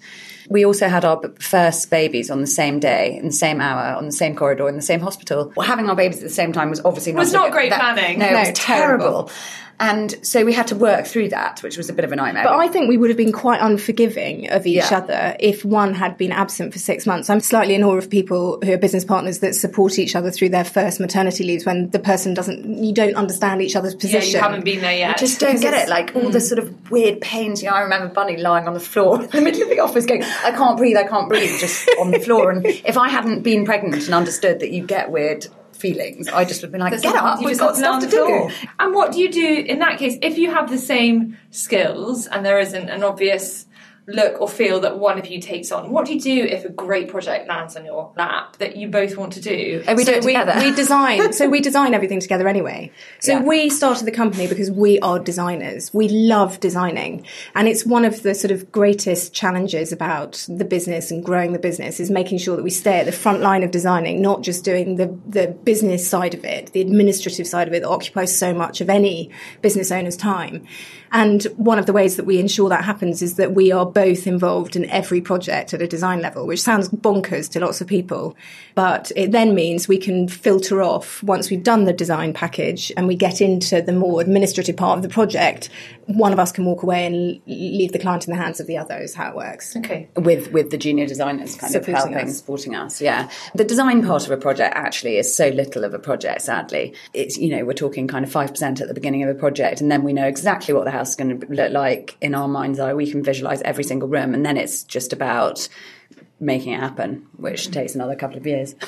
We 0.49 0.65
also 0.65 0.89
had 0.89 1.05
our 1.05 1.21
first 1.39 1.89
babies 1.89 2.29
on 2.29 2.41
the 2.41 2.47
same 2.47 2.79
day, 2.79 3.15
in 3.17 3.27
the 3.27 3.31
same 3.31 3.61
hour, 3.61 3.95
on 3.95 4.05
the 4.05 4.11
same 4.11 4.35
corridor, 4.35 4.67
in 4.67 4.75
the 4.75 4.81
same 4.81 4.99
hospital. 4.99 5.53
Well, 5.55 5.65
having 5.67 5.89
our 5.89 5.95
babies 5.95 6.17
at 6.17 6.23
the 6.23 6.29
same 6.29 6.51
time 6.51 6.69
was 6.69 6.81
obviously 6.83 7.13
not 7.13 7.19
Was 7.19 7.31
not 7.33 7.45
good- 7.45 7.53
great 7.53 7.69
that- 7.69 7.79
planning. 7.79 8.19
No, 8.19 8.29
No, 8.29 8.37
it 8.37 8.49
was 8.49 8.59
terrible. 8.59 9.05
terrible. 9.05 9.31
And 9.81 10.15
so 10.23 10.45
we 10.45 10.53
had 10.53 10.67
to 10.67 10.75
work 10.75 11.07
through 11.07 11.29
that, 11.29 11.63
which 11.63 11.75
was 11.75 11.89
a 11.89 11.93
bit 11.93 12.05
of 12.05 12.11
a 12.11 12.15
nightmare. 12.15 12.43
But 12.43 12.53
I 12.53 12.67
think 12.67 12.87
we 12.87 12.97
would 12.97 13.09
have 13.09 13.17
been 13.17 13.31
quite 13.31 13.59
unforgiving 13.59 14.47
of 14.51 14.67
each 14.67 14.75
Yeah. 14.75 14.99
other 14.99 15.35
if 15.39 15.65
one 15.65 15.95
had 15.95 16.19
been 16.19 16.31
absent 16.31 16.71
for 16.71 16.77
six 16.77 17.07
months. 17.07 17.31
I'm 17.31 17.39
slightly 17.39 17.73
in 17.73 17.83
awe 17.83 17.97
of 17.97 18.07
people 18.07 18.59
who 18.63 18.73
are 18.73 18.77
business 18.77 19.03
partners 19.03 19.39
that 19.39 19.55
support 19.55 19.97
each 19.97 20.15
other 20.15 20.29
through 20.29 20.49
their 20.49 20.63
first 20.63 20.99
maternity 20.99 21.43
leaves 21.43 21.65
when 21.65 21.89
the 21.89 21.97
person 21.97 22.35
doesn't, 22.35 22.83
you 22.83 22.93
don't 22.93 23.15
understand 23.15 23.63
each 23.63 23.75
other's 23.75 23.95
position. 23.95 24.13
Yeah, 24.13 24.19
position. 24.19 24.37
you 24.37 24.43
haven't 24.43 24.65
been 24.65 24.81
there 24.81 24.95
yet. 24.95 25.15
I 25.15 25.19
just 25.19 25.39
don't 25.39 25.59
get 25.59 25.73
it. 25.73 25.89
Like 25.89 26.15
all 26.15 26.29
the 26.29 26.37
mm. 26.37 26.47
sort 26.47 26.59
of 26.59 26.91
weird 26.91 27.19
pains. 27.19 27.63
You 27.63 27.71
know, 27.71 27.75
I 27.75 27.81
remember 27.81 28.13
Bunny 28.13 28.37
lying 28.37 28.67
on 28.67 28.75
the 28.75 28.79
floor 28.79 29.19
in 29.23 29.29
the 29.31 29.41
middle 29.41 29.63
of 29.63 29.69
the 29.69 29.79
office 29.79 30.05
going, 30.05 30.21
I 30.23 30.51
can't 30.51 30.77
breathe, 30.77 30.97
I 30.97 31.07
can't 31.07 31.27
breathe, 31.27 31.59
just 31.59 31.89
on 31.99 32.11
the 32.11 32.19
floor. 32.19 32.51
And 32.51 32.63
if 32.67 32.99
I 32.99 33.09
hadn't 33.09 33.41
been 33.41 33.65
pregnant 33.65 34.05
and 34.05 34.13
understood 34.13 34.59
that 34.59 34.69
you 34.69 34.85
get 34.85 35.09
weird 35.09 35.47
feelings, 35.81 36.27
I 36.29 36.45
just 36.45 36.61
would 36.61 36.67
have 36.67 36.71
been 36.71 36.81
like, 36.81 37.01
get 37.01 37.15
up, 37.15 37.43
we've 37.43 37.57
got 37.57 37.75
have 37.75 37.75
to 37.75 37.81
lay 37.81 37.87
on 37.87 38.01
stuff 38.01 38.11
to 38.11 38.57
do. 38.57 38.67
And 38.79 38.93
what 38.93 39.11
do 39.11 39.19
you 39.19 39.31
do 39.31 39.65
in 39.67 39.79
that 39.79 39.97
case 39.97 40.17
if 40.21 40.37
you 40.37 40.51
have 40.51 40.69
the 40.69 40.77
same 40.77 41.37
skills 41.49 42.27
and 42.27 42.45
there 42.45 42.59
isn't 42.59 42.89
an 42.89 43.03
obvious 43.03 43.65
look 44.07 44.41
or 44.41 44.47
feel 44.47 44.79
that 44.81 44.97
one 44.97 45.19
of 45.19 45.27
you 45.27 45.39
takes 45.39 45.71
on? 45.71 45.91
What 45.91 46.05
do 46.05 46.13
you 46.13 46.19
do 46.19 46.43
if 46.45 46.65
a 46.65 46.69
great 46.69 47.07
project 47.09 47.47
lands 47.47 47.75
on 47.75 47.85
your 47.85 48.11
lap 48.17 48.57
that 48.57 48.75
you 48.75 48.87
both 48.87 49.17
want 49.17 49.33
to 49.33 49.41
do? 49.41 49.83
And 49.87 49.97
we 49.97 50.03
do 50.03 50.11
it 50.13 50.25
we, 50.25 50.33
together. 50.33 50.59
we 50.59 50.71
design 50.73 51.33
so 51.33 51.49
we 51.49 51.61
design 51.61 51.93
everything 51.93 52.19
together 52.19 52.47
anyway 52.47 52.91
so 53.19 53.33
Yeah. 53.33 53.43
we 53.43 53.69
started 53.69 54.05
the 54.05 54.11
company 54.11 54.47
because 54.47 54.71
we 54.71 54.99
are 54.99 55.19
designers 55.19 55.93
we 55.93 56.07
love 56.07 56.59
designing 56.59 57.25
and 57.55 57.67
it's 57.67 57.85
one 57.85 58.05
of 58.05 58.23
the 58.23 58.33
sort 58.33 58.51
of 58.51 58.71
greatest 58.71 59.33
challenges 59.33 59.91
about 59.91 60.45
the 60.47 60.65
business 60.65 61.11
and 61.11 61.23
growing 61.23 61.53
the 61.53 61.59
business 61.59 61.99
is 61.99 62.09
making 62.09 62.37
sure 62.37 62.55
that 62.55 62.63
we 62.63 62.69
stay 62.69 62.99
at 62.99 63.05
the 63.05 63.11
front 63.11 63.41
line 63.41 63.63
of 63.63 63.71
designing 63.71 64.21
not 64.21 64.41
just 64.41 64.63
doing 64.63 64.95
the 64.95 65.17
the 65.27 65.47
business 65.47 66.07
side 66.07 66.33
of 66.33 66.43
it 66.43 66.71
the 66.73 66.81
administrative 66.81 67.47
side 67.47 67.67
of 67.67 67.73
it 67.73 67.81
that 67.81 67.89
occupies 67.89 68.37
so 68.37 68.53
much 68.53 68.81
of 68.81 68.89
any 68.89 69.29
business 69.61 69.91
owner's 69.91 70.17
time 70.17 70.65
and 71.11 71.43
one 71.57 71.77
of 71.77 71.85
the 71.85 71.93
ways 71.93 72.15
that 72.15 72.25
we 72.25 72.39
ensure 72.39 72.69
that 72.69 72.83
happens 72.85 73.21
is 73.21 73.35
that 73.35 73.53
we 73.53 73.71
are 73.71 73.85
both 73.93 74.27
involved 74.27 74.75
in 74.75 74.89
every 74.89 75.21
project 75.21 75.73
at 75.73 75.81
a 75.81 75.87
design 75.87 76.21
level, 76.21 76.45
which 76.45 76.61
sounds 76.61 76.89
bonkers 76.89 77.49
to 77.51 77.59
lots 77.59 77.81
of 77.81 77.87
people. 77.87 78.35
But 78.75 79.11
it 79.15 79.31
then 79.31 79.53
means 79.55 79.87
we 79.87 79.97
can 79.97 80.27
filter 80.27 80.81
off 80.81 81.21
once 81.23 81.49
we've 81.49 81.63
done 81.63 81.85
the 81.85 81.93
design 81.93 82.33
package 82.33 82.91
and 82.97 83.07
we 83.07 83.15
get 83.15 83.41
into 83.41 83.81
the 83.81 83.93
more 83.93 84.21
administrative 84.21 84.77
part 84.77 84.97
of 84.97 85.03
the 85.03 85.09
project, 85.09 85.69
one 86.17 86.33
of 86.33 86.39
us 86.39 86.51
can 86.51 86.65
walk 86.65 86.83
away 86.83 87.05
and 87.05 87.41
leave 87.45 87.91
the 87.91 87.99
client 87.99 88.27
in 88.27 88.33
the 88.33 88.41
hands 88.41 88.59
of 88.59 88.67
the 88.67 88.77
other 88.77 88.97
is 88.97 89.13
how 89.15 89.29
it 89.29 89.35
works. 89.35 89.75
Okay. 89.75 90.09
with 90.15 90.51
with 90.51 90.69
the 90.71 90.77
junior 90.77 91.05
designers 91.05 91.55
kind 91.55 91.71
Supporting 91.71 91.95
of 91.95 92.01
helping 92.01 92.29
us. 92.29 92.37
supporting 92.37 92.75
us 92.75 93.01
yeah 93.01 93.29
the 93.55 93.63
design 93.63 94.05
part 94.05 94.25
of 94.25 94.31
a 94.31 94.37
project 94.37 94.73
actually 94.75 95.17
is 95.17 95.33
so 95.35 95.49
little 95.49 95.83
of 95.83 95.93
a 95.93 95.99
project 95.99 96.41
sadly 96.41 96.93
it's 97.13 97.37
you 97.37 97.49
know 97.55 97.65
we're 97.65 97.73
talking 97.73 98.07
kind 98.07 98.25
of 98.25 98.31
5% 98.31 98.81
at 98.81 98.87
the 98.87 98.93
beginning 98.93 99.23
of 99.23 99.29
a 99.29 99.35
project 99.37 99.81
and 99.81 99.91
then 99.91 100.03
we 100.03 100.13
know 100.13 100.27
exactly 100.27 100.73
what 100.73 100.85
the 100.85 100.91
house 100.91 101.11
is 101.11 101.15
going 101.15 101.39
to 101.39 101.47
look 101.47 101.71
like 101.71 102.17
in 102.21 102.35
our 102.35 102.47
mind's 102.47 102.79
eye 102.79 102.93
we 102.93 103.09
can 103.09 103.23
visualize 103.23 103.61
every 103.63 103.83
single 103.83 104.07
room 104.07 104.33
and 104.33 104.45
then 104.45 104.57
it's 104.57 104.83
just 104.83 105.13
about 105.13 105.67
making 106.41 106.73
it 106.73 106.79
happen 106.79 107.27
which 107.37 107.67
mm. 107.67 107.73
takes 107.73 107.95
another 107.95 108.15
couple 108.15 108.37
of 108.37 108.45
years 108.45 108.75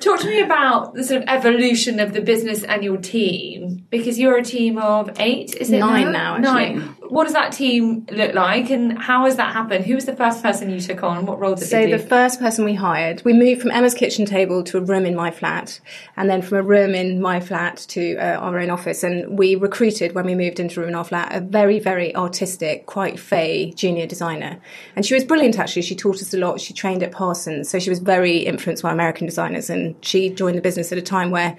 Talk 0.00 0.20
to 0.20 0.26
me 0.26 0.40
about 0.40 0.94
the 0.94 1.04
sort 1.04 1.22
of 1.22 1.28
evolution 1.28 2.00
of 2.00 2.12
the 2.12 2.20
business 2.20 2.64
and 2.64 2.82
your 2.82 2.96
team 2.96 3.86
because 3.90 4.18
you're 4.18 4.36
a 4.36 4.42
team 4.42 4.78
of 4.78 5.10
eight, 5.20 5.54
is 5.54 5.70
it 5.70 5.78
Nine 5.78 6.12
now, 6.12 6.36
actually. 6.36 6.74
Nine. 6.74 6.96
What 7.10 7.24
does 7.24 7.32
that 7.32 7.52
team 7.52 8.06
look 8.10 8.34
like, 8.34 8.70
and 8.70 8.96
how 8.96 9.24
has 9.24 9.36
that 9.36 9.52
happened? 9.52 9.84
Who 9.84 9.96
was 9.96 10.04
the 10.04 10.14
first 10.14 10.42
person 10.42 10.70
you 10.70 10.80
took 10.80 11.02
on? 11.02 11.26
What 11.26 11.40
role 11.40 11.56
did 11.56 11.66
So 11.66 11.76
they 11.76 11.86
do? 11.86 11.98
So 11.98 12.02
the 12.02 12.08
first 12.08 12.40
person 12.40 12.64
we 12.64 12.74
hired, 12.74 13.22
we 13.24 13.32
moved 13.32 13.60
from 13.60 13.72
Emma's 13.72 13.94
kitchen 13.94 14.24
table 14.24 14.62
to 14.64 14.78
a 14.78 14.80
room 14.80 15.04
in 15.04 15.16
my 15.16 15.30
flat, 15.30 15.80
and 16.16 16.30
then 16.30 16.40
from 16.40 16.58
a 16.58 16.62
room 16.62 16.94
in 16.94 17.20
my 17.20 17.40
flat 17.40 17.78
to 17.88 18.16
uh, 18.16 18.38
our 18.38 18.58
own 18.58 18.70
office. 18.70 19.02
And 19.02 19.38
we 19.38 19.56
recruited 19.56 20.14
when 20.14 20.24
we 20.24 20.34
moved 20.36 20.60
into 20.60 20.78
a 20.78 20.82
room 20.82 20.90
in 20.90 20.94
our 20.94 21.04
flat 21.04 21.34
a 21.34 21.40
very, 21.40 21.80
very 21.80 22.14
artistic, 22.14 22.86
quite 22.86 23.18
fey 23.18 23.72
junior 23.72 24.06
designer, 24.06 24.60
and 24.94 25.04
she 25.04 25.14
was 25.14 25.24
brilliant. 25.24 25.58
Actually, 25.58 25.82
she 25.82 25.96
taught 25.96 26.16
us 26.16 26.32
a 26.32 26.38
lot. 26.38 26.60
She 26.60 26.72
trained 26.72 27.02
at 27.02 27.10
Parsons, 27.10 27.68
so 27.68 27.80
she 27.80 27.90
was 27.90 27.98
very 27.98 28.38
influenced 28.38 28.82
by 28.84 28.92
American 28.92 29.26
designers, 29.26 29.68
and 29.68 29.96
she 30.04 30.30
joined 30.30 30.56
the 30.56 30.62
business 30.62 30.92
at 30.92 30.98
a 30.98 31.02
time 31.02 31.30
where 31.30 31.56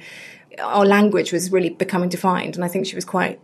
our 0.59 0.85
language 0.85 1.31
was 1.31 1.51
really 1.51 1.69
becoming 1.69 2.09
defined, 2.09 2.55
and 2.55 2.63
I 2.63 2.67
think 2.69 2.85
she 2.85 2.95
was 2.95 3.05
quite 3.05 3.39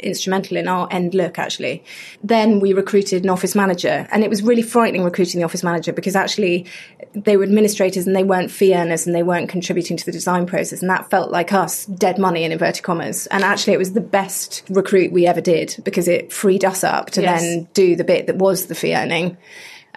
instrumental 0.00 0.56
in 0.56 0.68
our 0.68 0.88
end 0.90 1.14
look 1.14 1.38
actually. 1.38 1.82
Then 2.22 2.60
we 2.60 2.72
recruited 2.72 3.24
an 3.24 3.30
office 3.30 3.54
manager 3.54 4.06
and 4.10 4.24
it 4.24 4.30
was 4.30 4.42
really 4.42 4.62
frightening 4.62 5.04
recruiting 5.04 5.40
the 5.40 5.44
office 5.44 5.62
manager 5.62 5.92
because 5.92 6.16
actually 6.16 6.66
they 7.14 7.36
were 7.36 7.42
administrators 7.42 8.06
and 8.06 8.14
they 8.14 8.24
weren't 8.24 8.50
fee 8.50 8.74
earners 8.74 9.06
and 9.06 9.14
they 9.14 9.22
weren't 9.22 9.48
contributing 9.48 9.96
to 9.96 10.04
the 10.04 10.12
design 10.12 10.46
process 10.46 10.80
and 10.80 10.90
that 10.90 11.08
felt 11.10 11.30
like 11.30 11.52
us 11.52 11.86
dead 11.86 12.18
money 12.18 12.44
in 12.44 12.52
inverted 12.52 12.82
commas 12.82 13.26
and 13.28 13.42
actually 13.44 13.72
it 13.72 13.78
was 13.78 13.92
the 13.92 14.00
best 14.00 14.62
recruit 14.68 15.12
we 15.12 15.26
ever 15.26 15.40
did 15.40 15.76
because 15.84 16.08
it 16.08 16.32
freed 16.32 16.64
us 16.64 16.84
up 16.84 17.10
to 17.10 17.22
Yes. 17.22 17.40
then 17.40 17.68
do 17.74 17.96
the 17.96 18.04
bit 18.04 18.26
that 18.26 18.36
was 18.36 18.66
the 18.66 18.74
fee 18.74 18.94
earning. 18.94 19.36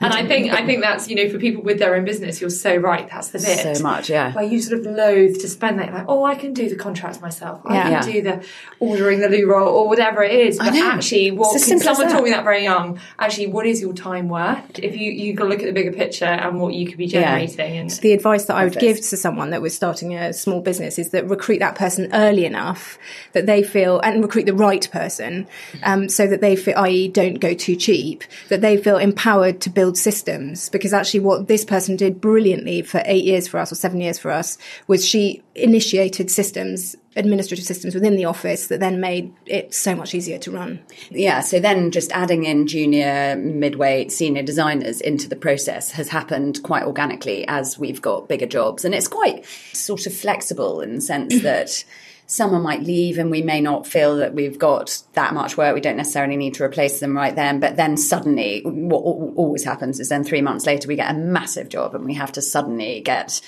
And 0.01 0.13
I 0.13 0.25
think 0.25 0.51
I 0.51 0.65
think 0.65 0.81
that's 0.81 1.09
you 1.09 1.15
know 1.15 1.29
for 1.29 1.37
people 1.39 1.63
with 1.63 1.79
their 1.79 1.95
own 1.95 2.05
business, 2.05 2.41
you're 2.41 2.49
so 2.49 2.75
right. 2.75 3.07
That's 3.09 3.29
the 3.29 3.39
bit 3.39 3.77
So 3.77 3.83
much, 3.83 4.09
yeah. 4.09 4.33
Where 4.33 4.43
you 4.43 4.61
sort 4.61 4.79
of 4.79 4.85
loathe 4.85 5.39
to 5.39 5.47
spend 5.47 5.79
that, 5.79 5.93
like, 5.93 6.05
oh, 6.07 6.23
I 6.23 6.35
can 6.35 6.53
do 6.53 6.69
the 6.69 6.75
contracts 6.75 7.21
myself. 7.21 7.61
I 7.65 7.73
Yeah. 7.75 7.83
can 7.83 7.91
Yeah. 7.91 8.13
do 8.13 8.21
the 8.21 8.45
ordering 8.79 9.19
the 9.19 9.29
loo 9.29 9.47
roll 9.47 9.67
or 9.67 9.87
whatever 9.87 10.23
it 10.23 10.33
is. 10.33 10.57
But 10.57 10.75
actually, 10.75 11.31
what 11.31 11.55
It's 11.55 11.63
as 11.63 11.69
simple 11.69 11.89
as 11.89 11.97
someone 11.97 12.13
taught 12.13 12.23
me 12.23 12.31
that 12.31 12.43
very 12.43 12.63
young. 12.63 12.99
Actually, 13.19 13.47
what 13.47 13.65
is 13.65 13.81
your 13.81 13.93
time 13.93 14.29
worth? 14.29 14.79
If 14.79 14.95
you 14.97 15.11
you 15.11 15.33
got 15.33 15.45
to 15.45 15.49
look 15.49 15.59
at 15.59 15.65
the 15.65 15.73
bigger 15.73 15.91
picture 15.91 16.25
and 16.25 16.59
what 16.59 16.73
you 16.73 16.87
could 16.87 16.97
be 16.97 17.07
generating. 17.07 17.77
And 17.77 17.89
the 17.89 18.13
advice 18.13 18.45
that 18.45 18.55
I 18.55 18.63
would 18.63 18.79
give 18.79 18.97
to 18.97 19.17
someone 19.17 19.51
that 19.51 19.61
was 19.61 19.75
starting 19.75 20.15
a 20.15 20.33
small 20.33 20.61
business 20.61 20.97
is 20.97 21.09
that 21.09 21.27
recruit 21.27 21.59
that 21.59 21.75
person 21.75 22.09
early 22.13 22.45
enough 22.45 22.97
that 23.33 23.45
they 23.45 23.63
feel, 23.63 23.99
and 23.99 24.21
recruit 24.21 24.45
the 24.45 24.53
right 24.53 24.89
person, 24.91 25.47
um, 25.83 26.09
so 26.09 26.27
that 26.27 26.41
they 26.41 26.55
feel, 26.55 26.75
i.e., 26.77 27.07
don't 27.07 27.39
go 27.39 27.53
too 27.53 27.75
cheap, 27.75 28.23
that 28.49 28.61
they 28.61 28.77
feel 28.77 28.97
empowered 28.97 29.61
to 29.61 29.69
build 29.69 29.90
systems. 29.97 30.69
Because 30.69 30.93
actually, 30.93 31.21
what 31.21 31.47
this 31.47 31.65
person 31.65 31.95
did 31.95 32.21
brilliantly 32.21 32.81
for 32.81 33.01
eight 33.05 33.23
years 33.23 33.47
for 33.47 33.59
us 33.59 33.71
or 33.71 33.75
seven 33.75 34.01
years 34.01 34.17
for 34.17 34.31
us 34.31 34.57
was 34.87 35.05
she 35.05 35.43
initiated 35.55 36.31
systems, 36.31 36.95
administrative 37.15 37.65
systems 37.65 37.93
within 37.93 38.15
the 38.15 38.25
office 38.25 38.67
that 38.67 38.79
then 38.79 39.01
made 39.01 39.33
it 39.45 39.73
so 39.73 39.95
much 39.95 40.15
easier 40.15 40.37
to 40.39 40.51
run. 40.51 40.79
Yeah, 41.09 41.41
so 41.41 41.59
then 41.59 41.91
just 41.91 42.11
adding 42.11 42.45
in 42.45 42.67
junior, 42.67 43.35
midweight, 43.35 44.11
senior 44.11 44.43
designers 44.43 45.01
into 45.01 45.27
the 45.27 45.35
process 45.35 45.91
has 45.91 46.09
happened 46.09 46.63
quite 46.63 46.83
organically 46.83 47.45
as 47.47 47.77
we've 47.77 48.01
got 48.01 48.29
bigger 48.29 48.45
jobs. 48.45 48.85
And 48.85 48.95
it's 48.95 49.07
quite 49.07 49.45
sort 49.73 50.07
of 50.07 50.13
flexible 50.13 50.81
in 50.81 50.95
the 50.95 51.01
sense 51.01 51.41
that 51.41 51.83
someone 52.31 52.61
might 52.61 52.81
leave 52.81 53.17
and 53.17 53.29
we 53.29 53.41
may 53.41 53.59
not 53.59 53.85
feel 53.85 54.15
that 54.15 54.33
we've 54.33 54.57
got 54.57 55.03
that 55.13 55.33
much 55.33 55.57
work. 55.57 55.75
We 55.75 55.81
don't 55.81 55.97
necessarily 55.97 56.37
need 56.37 56.53
to 56.53 56.63
replace 56.63 57.01
them 57.01 57.15
right 57.15 57.35
then. 57.35 57.59
But 57.59 57.75
then 57.75 57.97
suddenly, 57.97 58.61
what 58.63 58.99
always 59.01 59.65
happens 59.65 59.99
is 59.99 60.07
then 60.07 60.23
three 60.23 60.41
months 60.41 60.65
later, 60.65 60.87
we 60.87 60.95
get 60.95 61.11
a 61.11 61.17
massive 61.17 61.67
job 61.67 61.93
and 61.93 62.05
we 62.05 62.13
have 62.13 62.31
to 62.33 62.41
suddenly 62.41 63.01
get 63.01 63.41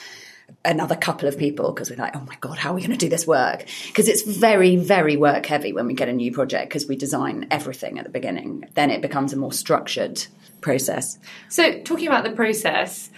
another 0.66 0.98
couple 0.98 1.30
of 1.30 1.38
people 1.38 1.72
because 1.72 1.90
we're 1.90 1.96
like, 1.96 2.14
oh 2.14 2.26
my 2.28 2.36
God, 2.42 2.58
how 2.58 2.72
are 2.72 2.76
we 2.76 2.82
going 2.82 2.92
to 2.92 2.98
do 2.98 3.08
this 3.08 3.26
work? 3.26 3.66
Because 3.88 4.10
it's 4.10 4.24
very, 4.24 4.76
very 4.76 5.16
work 5.16 5.46
heavy 5.46 5.72
when 5.72 5.88
we 5.88 5.94
get 5.94 6.10
a 6.10 6.14
new 6.14 6.34
project 6.34 6.68
because 6.68 6.86
we 6.86 6.98
design 6.98 7.48
everything 7.52 8.00
at 8.00 8.04
the 8.04 8.12
beginning. 8.12 8.66
Then 8.74 8.92
it 8.92 9.02
becomes 9.02 9.32
a 9.32 9.38
more 9.38 9.54
structured 9.54 10.26
process. 10.60 11.18
So, 11.48 11.80
talking 11.84 12.08
about 12.08 12.26
the 12.26 12.32
process, 12.32 13.10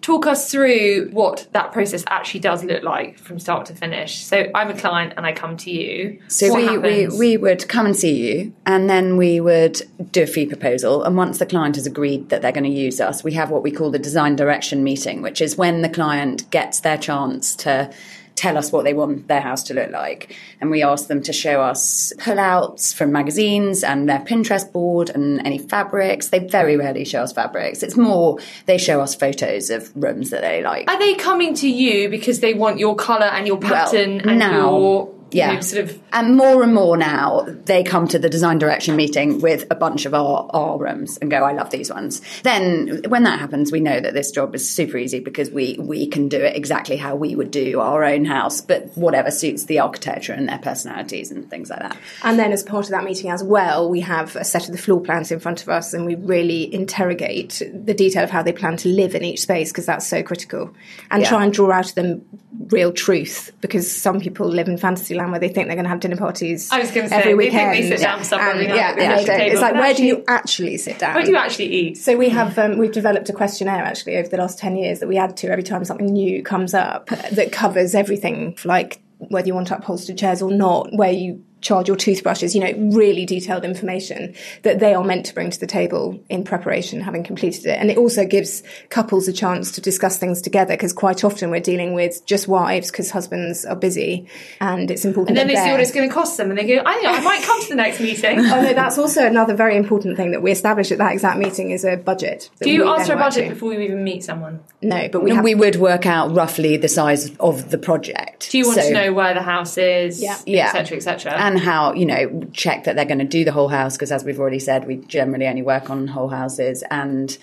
talk 0.00 0.26
us 0.26 0.50
through 0.50 1.08
what 1.10 1.46
that 1.52 1.72
process 1.72 2.04
actually 2.08 2.40
does 2.40 2.62
look 2.64 2.82
like 2.82 3.18
from 3.18 3.38
start 3.38 3.66
to 3.66 3.74
finish. 3.74 4.24
So, 4.24 4.50
I'm 4.54 4.70
a 4.70 4.76
client 4.76 5.14
and 5.16 5.26
I 5.26 5.32
come 5.32 5.56
to 5.58 5.70
you. 5.70 6.20
So 6.28 6.54
we, 6.54 6.78
we, 6.78 7.08
we 7.08 7.36
would 7.36 7.68
come 7.68 7.86
and 7.86 7.96
see 7.96 8.14
you 8.14 8.52
and 8.66 8.88
then 8.88 9.16
we 9.16 9.40
would 9.40 9.82
do 10.12 10.22
a 10.22 10.26
fee 10.26 10.46
proposal. 10.46 11.02
And 11.04 11.16
once 11.16 11.38
the 11.38 11.46
client 11.46 11.76
has 11.76 11.86
agreed 11.86 12.28
that 12.28 12.42
they're 12.42 12.52
going 12.52 12.64
to 12.64 12.70
use 12.70 13.00
us, 13.00 13.24
we 13.24 13.32
have 13.32 13.50
what 13.50 13.62
we 13.62 13.70
call 13.70 13.90
the 13.90 13.98
design 13.98 14.36
direction 14.36 14.84
meeting, 14.84 15.22
which 15.22 15.40
is 15.40 15.56
when 15.56 15.82
the 15.82 15.88
client 15.88 16.50
gets 16.50 16.80
their 16.80 16.98
chance 16.98 17.54
to 17.56 17.92
tell 18.36 18.56
us 18.56 18.70
what 18.70 18.84
they 18.84 18.94
want 18.94 19.26
their 19.26 19.40
house 19.40 19.64
to 19.64 19.74
look 19.74 19.90
like. 19.90 20.36
And 20.60 20.70
we 20.70 20.82
ask 20.82 21.08
them 21.08 21.22
to 21.22 21.32
show 21.32 21.62
us 21.62 22.12
pullouts 22.18 22.94
from 22.94 23.10
magazines 23.10 23.82
and 23.82 24.08
their 24.08 24.20
Pinterest 24.20 24.70
board 24.70 25.10
and 25.10 25.44
any 25.46 25.58
fabrics. 25.58 26.28
They 26.28 26.40
very 26.40 26.76
rarely 26.76 27.04
show 27.04 27.22
us 27.22 27.32
fabrics. 27.32 27.82
It's 27.82 27.96
more 27.96 28.38
they 28.66 28.78
show 28.78 29.00
us 29.00 29.14
photos 29.14 29.70
of 29.70 29.90
rooms 29.96 30.30
that 30.30 30.42
they 30.42 30.62
like. 30.62 30.88
Are 30.90 30.98
they 30.98 31.14
coming 31.14 31.54
to 31.54 31.68
you 31.68 32.08
because 32.08 32.40
they 32.40 32.54
want 32.54 32.78
your 32.78 32.94
colour 32.94 33.26
and 33.26 33.46
your 33.46 33.58
pattern 33.58 34.20
and 34.20 34.38
now- 34.38 34.52
your 34.52 35.15
Yeah. 35.32 35.60
sort 35.60 35.84
of 35.84 36.00
And 36.12 36.36
more 36.36 36.62
and 36.62 36.74
more 36.74 36.96
now, 36.96 37.46
they 37.64 37.82
come 37.82 38.06
to 38.08 38.18
the 38.18 38.28
design 38.30 38.58
direction 38.58 38.96
meeting 38.96 39.40
with 39.40 39.64
a 39.70 39.74
bunch 39.74 40.06
of 40.06 40.14
our, 40.14 40.48
our 40.50 40.78
rooms 40.78 41.18
and 41.18 41.30
go, 41.30 41.42
I 41.42 41.52
love 41.52 41.70
these 41.70 41.90
ones. 41.90 42.20
Then 42.42 43.02
when 43.08 43.24
that 43.24 43.38
happens, 43.40 43.72
we 43.72 43.80
know 43.80 43.98
that 44.00 44.14
this 44.14 44.30
job 44.30 44.54
is 44.54 44.68
super 44.68 44.96
easy 44.96 45.20
because 45.20 45.50
we, 45.50 45.76
we 45.78 46.06
can 46.06 46.28
do 46.28 46.38
it 46.38 46.56
exactly 46.56 46.96
how 46.96 47.16
we 47.16 47.34
would 47.34 47.50
do 47.50 47.80
our 47.80 48.04
own 48.04 48.24
house, 48.24 48.60
but 48.60 48.96
whatever 48.96 49.30
suits 49.30 49.64
the 49.64 49.80
architecture 49.80 50.32
and 50.32 50.48
their 50.48 50.58
personalities 50.58 51.30
and 51.30 51.50
things 51.50 51.70
like 51.70 51.80
that. 51.80 51.96
And 52.22 52.38
then, 52.38 52.52
as 52.52 52.62
part 52.62 52.84
of 52.86 52.90
that 52.92 53.04
meeting 53.04 53.30
as 53.30 53.42
well, 53.42 53.90
we 53.90 54.00
have 54.00 54.36
a 54.36 54.44
set 54.44 54.66
of 54.66 54.72
the 54.72 54.78
floor 54.78 55.00
plans 55.00 55.32
in 55.32 55.40
front 55.40 55.62
of 55.62 55.68
us, 55.68 55.92
and 55.92 56.06
we 56.06 56.14
really 56.14 56.72
interrogate 56.72 57.62
the 57.74 57.94
detail 57.94 58.24
of 58.24 58.30
how 58.30 58.42
they 58.42 58.52
plan 58.52 58.76
to 58.78 58.88
live 58.88 59.14
in 59.14 59.24
each 59.24 59.40
space 59.40 59.72
because 59.72 59.86
that's 59.86 60.06
so 60.06 60.22
critical, 60.22 60.72
and 61.10 61.22
Yeah. 61.22 61.28
try 61.28 61.44
and 61.44 61.52
draw 61.52 61.72
out 61.72 61.88
of 61.88 61.94
them 61.94 62.24
real 62.70 62.92
truth 62.92 63.52
because 63.60 63.90
some 63.90 64.18
people 64.20 64.48
live 64.48 64.68
in 64.68 64.78
fantasy 64.78 65.14
land 65.16 65.30
where 65.30 65.40
they 65.40 65.48
think 65.48 65.66
they're 65.66 65.76
going 65.76 65.84
to 65.84 65.88
have 65.90 66.00
dinner 66.00 66.16
parties. 66.16 66.70
I 66.70 66.78
was 66.78 66.90
gonna 66.90 67.08
say, 67.08 67.16
every 67.16 67.50
think 67.50 67.52
they 67.52 67.70
weekend. 67.70 67.88
sit 67.88 68.00
down 68.00 68.22
for 68.22 68.36
and, 68.36 68.60
yeah, 68.62 68.74
yeah, 68.74 68.94
kitchen 68.94 69.08
they 69.08 69.24
don't. 69.24 69.26
table, 69.38 69.52
It's 69.52 69.60
like 69.60 69.72
but 69.74 69.80
where 69.80 69.94
do 69.94 70.04
you 70.04 70.24
actually- 70.28 70.36
actually 70.36 70.76
sit 70.78 70.98
down? 70.98 71.14
where 71.14 71.24
do 71.24 71.30
you 71.30 71.36
actually 71.36 71.66
eat? 71.66 71.98
So 71.98 72.16
we 72.16 72.28
have 72.28 72.58
um, 72.58 72.78
we've 72.78 72.92
developed 72.92 73.28
a 73.28 73.32
questionnaire 73.32 73.82
actually 73.84 74.16
over 74.16 74.28
the 74.28 74.36
last 74.36 74.58
ten 74.58 74.76
years 74.76 75.00
that 75.00 75.08
we 75.08 75.16
add 75.18 75.36
to 75.38 75.48
every 75.48 75.62
time 75.64 75.84
something 75.84 76.06
new 76.06 76.42
comes 76.42 76.72
up 76.74 77.06
that 77.32 77.50
covers 77.52 77.94
everything, 77.94 78.56
like 78.64 79.00
whether 79.18 79.46
you 79.46 79.54
want 79.54 79.70
upholstered 79.70 80.18
chairs 80.18 80.42
or 80.42 80.50
not, 80.50 80.88
where 80.92 81.10
you 81.12 81.42
charge 81.66 81.88
your 81.88 81.96
toothbrushes, 81.96 82.54
you 82.54 82.60
know, 82.60 82.96
really 82.96 83.26
detailed 83.26 83.64
information 83.64 84.34
that 84.62 84.78
they 84.78 84.94
are 84.94 85.02
meant 85.04 85.26
to 85.26 85.34
bring 85.34 85.50
to 85.50 85.58
the 85.58 85.66
table 85.66 86.18
in 86.28 86.44
preparation, 86.44 87.00
having 87.00 87.24
completed 87.24 87.66
it. 87.66 87.78
And 87.78 87.90
it 87.90 87.98
also 87.98 88.24
gives 88.24 88.62
couples 88.88 89.26
a 89.26 89.32
chance 89.32 89.72
to 89.72 89.80
discuss 89.80 90.16
things 90.18 90.40
together 90.40 90.74
because 90.74 90.92
quite 90.92 91.24
often 91.24 91.50
we're 91.50 91.60
dealing 91.60 91.92
with 91.94 92.24
just 92.24 92.46
wives 92.46 92.90
because 92.90 93.10
husbands 93.10 93.64
are 93.64 93.74
busy 93.76 94.28
and 94.60 94.90
it's 94.90 95.04
important. 95.04 95.30
And 95.30 95.36
then 95.38 95.48
they 95.48 95.60
see 95.60 95.70
what 95.72 95.80
it's 95.80 95.92
going 95.92 96.08
to 96.08 96.14
cost 96.14 96.36
them, 96.36 96.50
and 96.50 96.58
they 96.58 96.66
go, 96.66 96.82
"I 96.86 97.02
I 97.04 97.20
might 97.20 97.42
come 97.42 97.60
to 97.62 97.68
the 97.68 97.74
next 97.76 98.00
meeting." 98.00 98.38
Oh 98.56 98.62
no, 98.62 98.72
that's 98.74 98.96
also 98.96 99.26
another 99.26 99.54
very 99.54 99.76
important 99.76 100.16
thing 100.16 100.30
that 100.30 100.40
we 100.40 100.50
established 100.52 100.92
at 100.92 100.98
that 100.98 101.12
exact 101.12 101.38
meeting 101.38 101.72
is 101.72 101.84
a 101.84 101.96
budget. 101.96 102.48
Do 102.60 102.70
you 102.70 102.86
ask 102.88 103.06
for 103.06 103.14
a 103.14 103.16
budget 103.16 103.48
to. 103.48 103.54
before 103.54 103.72
you 103.74 103.80
even 103.80 104.04
meet 104.04 104.22
someone? 104.24 104.60
No, 104.82 105.08
but 105.08 105.22
we 105.22 105.30
And 105.30 105.36
have 105.38 105.44
we 105.44 105.54
would 105.54 105.76
work 105.76 106.06
out 106.06 106.32
roughly 106.34 106.76
the 106.76 106.88
size 106.88 107.34
of 107.38 107.70
the 107.70 107.78
project. 107.78 108.50
Do 108.50 108.58
you 108.58 108.66
want 108.66 108.80
So- 108.80 108.88
to 108.88 108.92
know 108.94 109.12
where 109.12 109.34
the 109.34 109.42
house 109.42 109.76
is, 109.78 110.22
Yeah. 110.22 110.36
yeah, 110.46 110.66
etc., 110.68 110.96
etc.? 110.96 111.32
How 111.56 111.92
you 111.92 112.06
know 112.06 112.42
check 112.52 112.84
that 112.84 112.96
they're 112.96 113.04
going 113.04 113.18
to 113.18 113.24
do 113.24 113.44
the 113.44 113.52
whole 113.52 113.68
house 113.68 113.96
because, 113.96 114.12
as 114.12 114.24
we've 114.24 114.40
already 114.40 114.58
said, 114.58 114.86
we 114.86 114.96
generally 114.96 115.46
only 115.46 115.62
work 115.62 115.90
on 115.90 116.06
whole 116.08 116.28
houses 116.28 116.82
and 116.90 117.36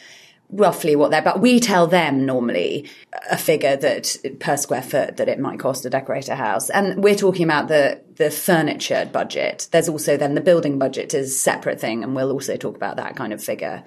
roughly 0.53 0.95
what 0.95 1.11
they're. 1.11 1.21
But 1.21 1.41
we 1.41 1.59
tell 1.59 1.87
them 1.87 2.25
normally 2.25 2.89
a 3.29 3.37
figure 3.37 3.75
that 3.75 4.15
per 4.39 4.57
square 4.57 4.81
foot 4.81 5.17
that 5.17 5.27
it 5.27 5.39
might 5.39 5.59
cost 5.59 5.83
to 5.83 5.89
decorate 5.89 6.29
a 6.29 6.35
house, 6.35 6.69
and 6.69 7.03
we're 7.03 7.15
talking 7.15 7.43
about 7.43 7.67
the 7.67 8.01
the 8.15 8.29
furniture 8.29 9.09
budget. 9.11 9.67
There's 9.71 9.89
also 9.89 10.17
then 10.17 10.35
the 10.35 10.41
building 10.41 10.79
budget 10.79 11.13
is 11.13 11.31
a 11.31 11.35
separate 11.35 11.79
thing, 11.79 12.03
and 12.03 12.15
we'll 12.15 12.31
also 12.31 12.55
talk 12.55 12.75
about 12.75 12.97
that 12.97 13.15
kind 13.15 13.33
of 13.33 13.43
figure. 13.43 13.83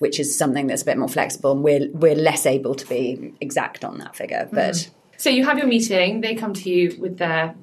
Which 0.00 0.18
is 0.18 0.36
something 0.36 0.66
that's 0.66 0.82
a 0.82 0.84
bit 0.84 0.98
more 0.98 1.08
flexible, 1.08 1.52
and 1.52 1.62
we're 1.62 1.88
we're 1.92 2.16
less 2.16 2.46
able 2.46 2.74
to 2.74 2.86
be 2.86 3.32
exact 3.40 3.84
on 3.84 3.98
that 3.98 4.16
figure. 4.16 4.48
But 4.52 4.74
mm-hmm. 4.74 4.92
so 5.16 5.30
you 5.30 5.44
have 5.44 5.56
your 5.56 5.68
meeting. 5.68 6.20
They 6.20 6.34
come 6.34 6.52
to 6.52 6.68
you 6.68 6.96
with 6.98 7.18
their 7.18 7.54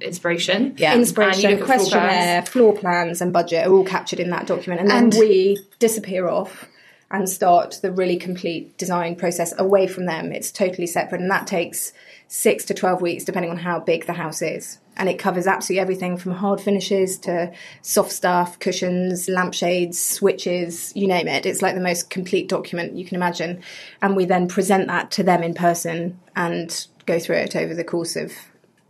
inspiration. 0.00 0.74
Yeah. 0.76 0.94
inspiration, 0.94 1.50
And 1.50 1.58
you 1.58 1.60
look 1.60 1.60
at 1.60 1.66
floor 1.66 1.76
questionnaire, 1.78 2.42
plans. 2.42 2.48
floor 2.48 2.72
plans, 2.74 3.20
and 3.20 3.32
budget 3.32 3.66
are 3.66 3.72
all 3.72 3.84
captured 3.84 4.20
in 4.20 4.30
that 4.30 4.46
document, 4.46 4.80
and 4.82 4.90
then 4.90 5.04
And- 5.04 5.14
we 5.14 5.58
disappear 5.78 6.28
off 6.28 6.66
and 7.10 7.26
start 7.28 7.78
the 7.80 7.90
really 7.90 8.16
complete 8.16 8.76
design 8.76 9.16
process 9.16 9.54
away 9.58 9.86
from 9.86 10.04
them. 10.04 10.30
It's 10.30 10.50
totally 10.52 10.86
separate, 10.86 11.22
and 11.22 11.30
that 11.30 11.46
takes 11.46 11.92
six 12.26 12.66
to 12.66 12.74
twelve 12.74 13.00
weeks, 13.00 13.24
depending 13.24 13.50
on 13.50 13.56
how 13.56 13.80
big 13.80 14.04
the 14.06 14.12
house 14.12 14.42
is. 14.42 14.78
And 14.98 15.08
it 15.08 15.18
covers 15.18 15.46
absolutely 15.46 15.80
everything 15.80 16.18
from 16.18 16.32
hard 16.32 16.60
finishes 16.60 17.16
to 17.20 17.52
soft 17.80 18.12
stuff, 18.12 18.58
cushions, 18.58 19.28
lampshades, 19.28 19.98
switches, 19.98 20.92
you 20.94 21.06
name 21.06 21.28
it. 21.28 21.46
It's 21.46 21.62
like 21.62 21.76
the 21.76 21.80
most 21.80 22.10
complete 22.10 22.48
document 22.48 22.96
you 22.96 23.06
can 23.06 23.14
imagine. 23.14 23.60
And 24.02 24.16
we 24.16 24.24
then 24.26 24.48
present 24.48 24.88
that 24.88 25.10
to 25.12 25.22
them 25.22 25.42
in 25.42 25.54
person 25.54 26.18
and 26.36 26.86
go 27.06 27.18
through 27.18 27.36
it 27.36 27.56
over 27.56 27.74
the 27.74 27.84
course 27.84 28.16
of 28.16 28.32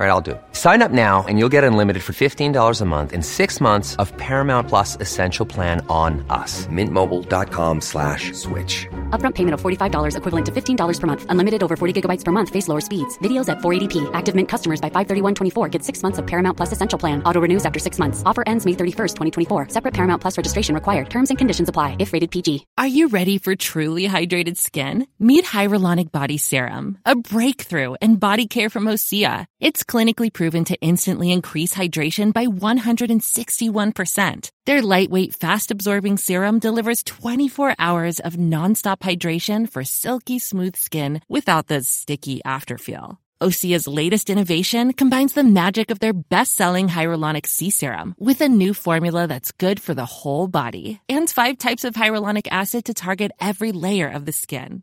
All 0.00 0.06
right, 0.06 0.12
I'll 0.12 0.22
do 0.22 0.30
it. 0.30 0.42
Sign 0.52 0.80
up 0.80 0.92
now 0.92 1.26
and 1.28 1.38
you'll 1.38 1.50
get 1.50 1.62
unlimited 1.62 2.02
for 2.02 2.14
$15 2.14 2.80
a 2.80 2.84
month 2.86 3.12
in 3.12 3.22
six 3.22 3.60
months 3.60 3.96
of 3.96 4.16
Paramount 4.16 4.66
Plus 4.66 4.96
Essential 4.96 5.44
Plan 5.44 5.84
on 5.90 6.24
us. 6.30 6.66
Mintmobile.com 6.68 7.82
slash 7.82 8.32
switch. 8.32 8.86
Upfront 9.10 9.34
payment 9.34 9.52
of 9.52 9.60
$45 9.60 10.16
equivalent 10.16 10.46
to 10.46 10.52
$15 10.52 11.00
per 11.00 11.06
month. 11.06 11.26
Unlimited 11.28 11.62
over 11.62 11.76
40 11.76 12.00
gigabytes 12.00 12.24
per 12.24 12.32
month. 12.32 12.48
Face 12.48 12.66
lower 12.66 12.80
speeds. 12.80 13.18
Videos 13.18 13.50
at 13.50 13.58
480p. 13.58 14.10
Active 14.14 14.34
Mint 14.34 14.48
customers 14.48 14.80
by 14.80 14.88
531.24 14.88 15.70
get 15.70 15.84
six 15.84 16.02
months 16.02 16.18
of 16.18 16.26
Paramount 16.26 16.56
Plus 16.56 16.72
Essential 16.72 16.98
Plan. 16.98 17.22
Auto 17.24 17.38
renews 17.38 17.66
after 17.66 17.78
six 17.78 17.98
months. 17.98 18.22
Offer 18.24 18.44
ends 18.46 18.64
May 18.64 18.72
31st, 18.72 19.16
2024. 19.48 19.68
Separate 19.68 19.92
Paramount 19.92 20.22
Plus 20.22 20.34
registration 20.34 20.74
required. 20.74 21.10
Terms 21.10 21.28
and 21.28 21.36
conditions 21.36 21.68
apply 21.68 21.96
if 21.98 22.14
rated 22.14 22.30
PG. 22.30 22.64
Are 22.78 22.86
you 22.86 23.08
ready 23.08 23.36
for 23.36 23.54
truly 23.54 24.08
hydrated 24.08 24.56
skin? 24.56 25.06
Meet 25.18 25.44
Hyaluronic 25.44 26.10
Body 26.10 26.38
Serum, 26.38 26.96
a 27.04 27.14
breakthrough 27.16 27.96
in 28.00 28.16
body 28.16 28.46
care 28.46 28.70
from 28.70 28.84
Osea. 28.84 29.44
It's 29.60 29.84
clinically 29.90 30.32
proven 30.32 30.64
to 30.64 30.80
instantly 30.80 31.32
increase 31.32 31.74
hydration 31.74 32.32
by 32.32 32.46
161%. 32.46 34.50
Their 34.66 34.82
lightweight, 34.82 35.34
fast 35.34 35.72
absorbing 35.72 36.16
serum 36.16 36.60
delivers 36.60 37.02
24 37.02 37.74
hours 37.76 38.20
of 38.20 38.34
nonstop 38.34 39.00
hydration 39.00 39.68
for 39.68 39.82
silky 39.82 40.38
smooth 40.38 40.76
skin 40.76 41.20
without 41.28 41.66
the 41.66 41.82
sticky 41.82 42.40
afterfeel. 42.46 43.18
Osea's 43.42 43.88
latest 43.88 44.30
innovation 44.30 44.92
combines 44.92 45.32
the 45.32 45.42
magic 45.42 45.90
of 45.90 45.98
their 45.98 46.12
best-selling 46.12 46.88
hyaluronic 46.88 47.46
sea 47.46 47.70
serum 47.70 48.14
with 48.18 48.42
a 48.42 48.48
new 48.48 48.74
formula 48.74 49.26
that's 49.26 49.50
good 49.52 49.80
for 49.80 49.94
the 49.94 50.04
whole 50.04 50.46
body 50.46 51.00
and 51.08 51.30
five 51.30 51.56
types 51.56 51.84
of 51.84 51.94
hyaluronic 51.94 52.46
acid 52.50 52.84
to 52.84 52.94
target 52.94 53.32
every 53.40 53.72
layer 53.72 54.08
of 54.08 54.26
the 54.26 54.32
skin. 54.32 54.82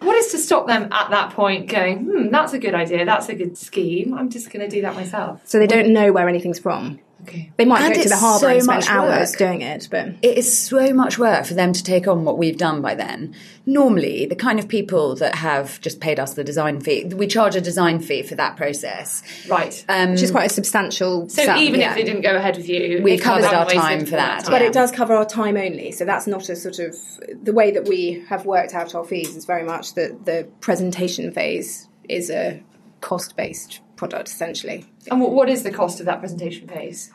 What 0.00 0.16
is 0.16 0.30
to 0.32 0.38
stop 0.38 0.66
them 0.66 0.88
at 0.92 1.10
that 1.10 1.32
point 1.32 1.68
going, 1.68 2.04
hmm, 2.04 2.28
that's 2.30 2.52
a 2.52 2.58
good 2.58 2.74
idea, 2.74 3.04
that's 3.04 3.28
a 3.28 3.34
good 3.34 3.56
scheme, 3.56 4.14
I'm 4.14 4.30
just 4.30 4.50
going 4.50 4.68
to 4.68 4.74
do 4.74 4.82
that 4.82 4.94
myself? 4.94 5.40
So 5.44 5.58
they 5.58 5.66
don't 5.66 5.92
know 5.92 6.12
where 6.12 6.28
anything's 6.28 6.58
from. 6.58 7.00
Okay. 7.22 7.52
They 7.56 7.64
might 7.64 7.82
And 7.82 7.94
go 7.94 8.02
to 8.02 8.08
the 8.08 8.14
it's 8.14 8.20
harbour 8.20 8.38
so 8.40 8.48
and 8.48 8.62
spend 8.62 8.80
much 8.80 8.90
hours 8.90 9.30
work. 9.30 9.38
doing 9.38 9.60
it, 9.62 9.88
but 9.90 10.08
it 10.22 10.38
is 10.38 10.56
so 10.56 10.92
much 10.92 11.18
work 11.18 11.44
for 11.46 11.54
them 11.54 11.72
to 11.72 11.82
take 11.84 12.08
on 12.08 12.24
what 12.24 12.38
we've 12.38 12.56
done 12.56 12.80
by 12.80 12.94
then. 12.94 13.34
Normally, 13.66 14.26
the 14.26 14.34
kind 14.36 14.58
of 14.58 14.68
people 14.68 15.14
that 15.16 15.36
have 15.36 15.80
just 15.80 16.00
paid 16.00 16.18
us 16.18 16.34
the 16.34 16.42
design 16.44 16.80
fee, 16.80 17.04
we 17.04 17.26
charge 17.26 17.54
a 17.56 17.60
design 17.60 18.00
fee 18.00 18.22
for 18.22 18.34
that 18.36 18.56
process. 18.56 19.22
Right. 19.48 19.84
Um, 19.88 20.12
which 20.12 20.22
is 20.22 20.30
quite 20.30 20.50
a 20.50 20.54
substantial. 20.54 21.28
so 21.28 21.44
sum, 21.44 21.58
even 21.58 21.80
yeah. 21.80 21.90
if 21.90 21.96
they 21.96 22.04
didn't 22.04 22.22
go 22.22 22.34
ahead 22.36 22.56
with 22.56 22.68
you, 22.68 23.00
We 23.02 23.12
it 23.12 23.20
covered 23.20 23.44
our 23.44 23.68
time 23.68 24.04
for 24.06 24.12
that, 24.12 24.44
time. 24.44 24.50
But 24.52 24.62
Yeah. 24.62 24.68
it 24.68 24.72
does 24.72 24.90
cover 24.90 25.14
our 25.14 25.26
time 25.26 25.56
only, 25.56 25.92
so 25.92 26.04
that's 26.04 26.26
not 26.26 26.48
a 26.48 26.56
sort 26.56 26.78
of 26.78 26.94
the 27.42 27.52
way 27.52 27.70
that 27.70 27.86
we 27.88 28.24
have 28.28 28.46
worked 28.46 28.74
out 28.74 28.94
our 28.94 29.04
fees 29.04 29.36
is 29.36 29.44
very 29.44 29.64
much 29.64 29.94
that 29.94 30.24
the 30.24 30.48
presentation 30.60 31.32
phase 31.32 31.88
is 32.08 32.30
a 32.30 32.62
cost 33.00 33.36
based 33.36 33.80
product 34.00 34.28
essentially. 34.28 34.86
And 35.10 35.20
what, 35.20 35.30
what 35.30 35.48
is 35.48 35.62
the 35.62 35.70
cost 35.70 36.00
of 36.00 36.06
that 36.06 36.18
presentation 36.20 36.66
phase? 36.66 37.12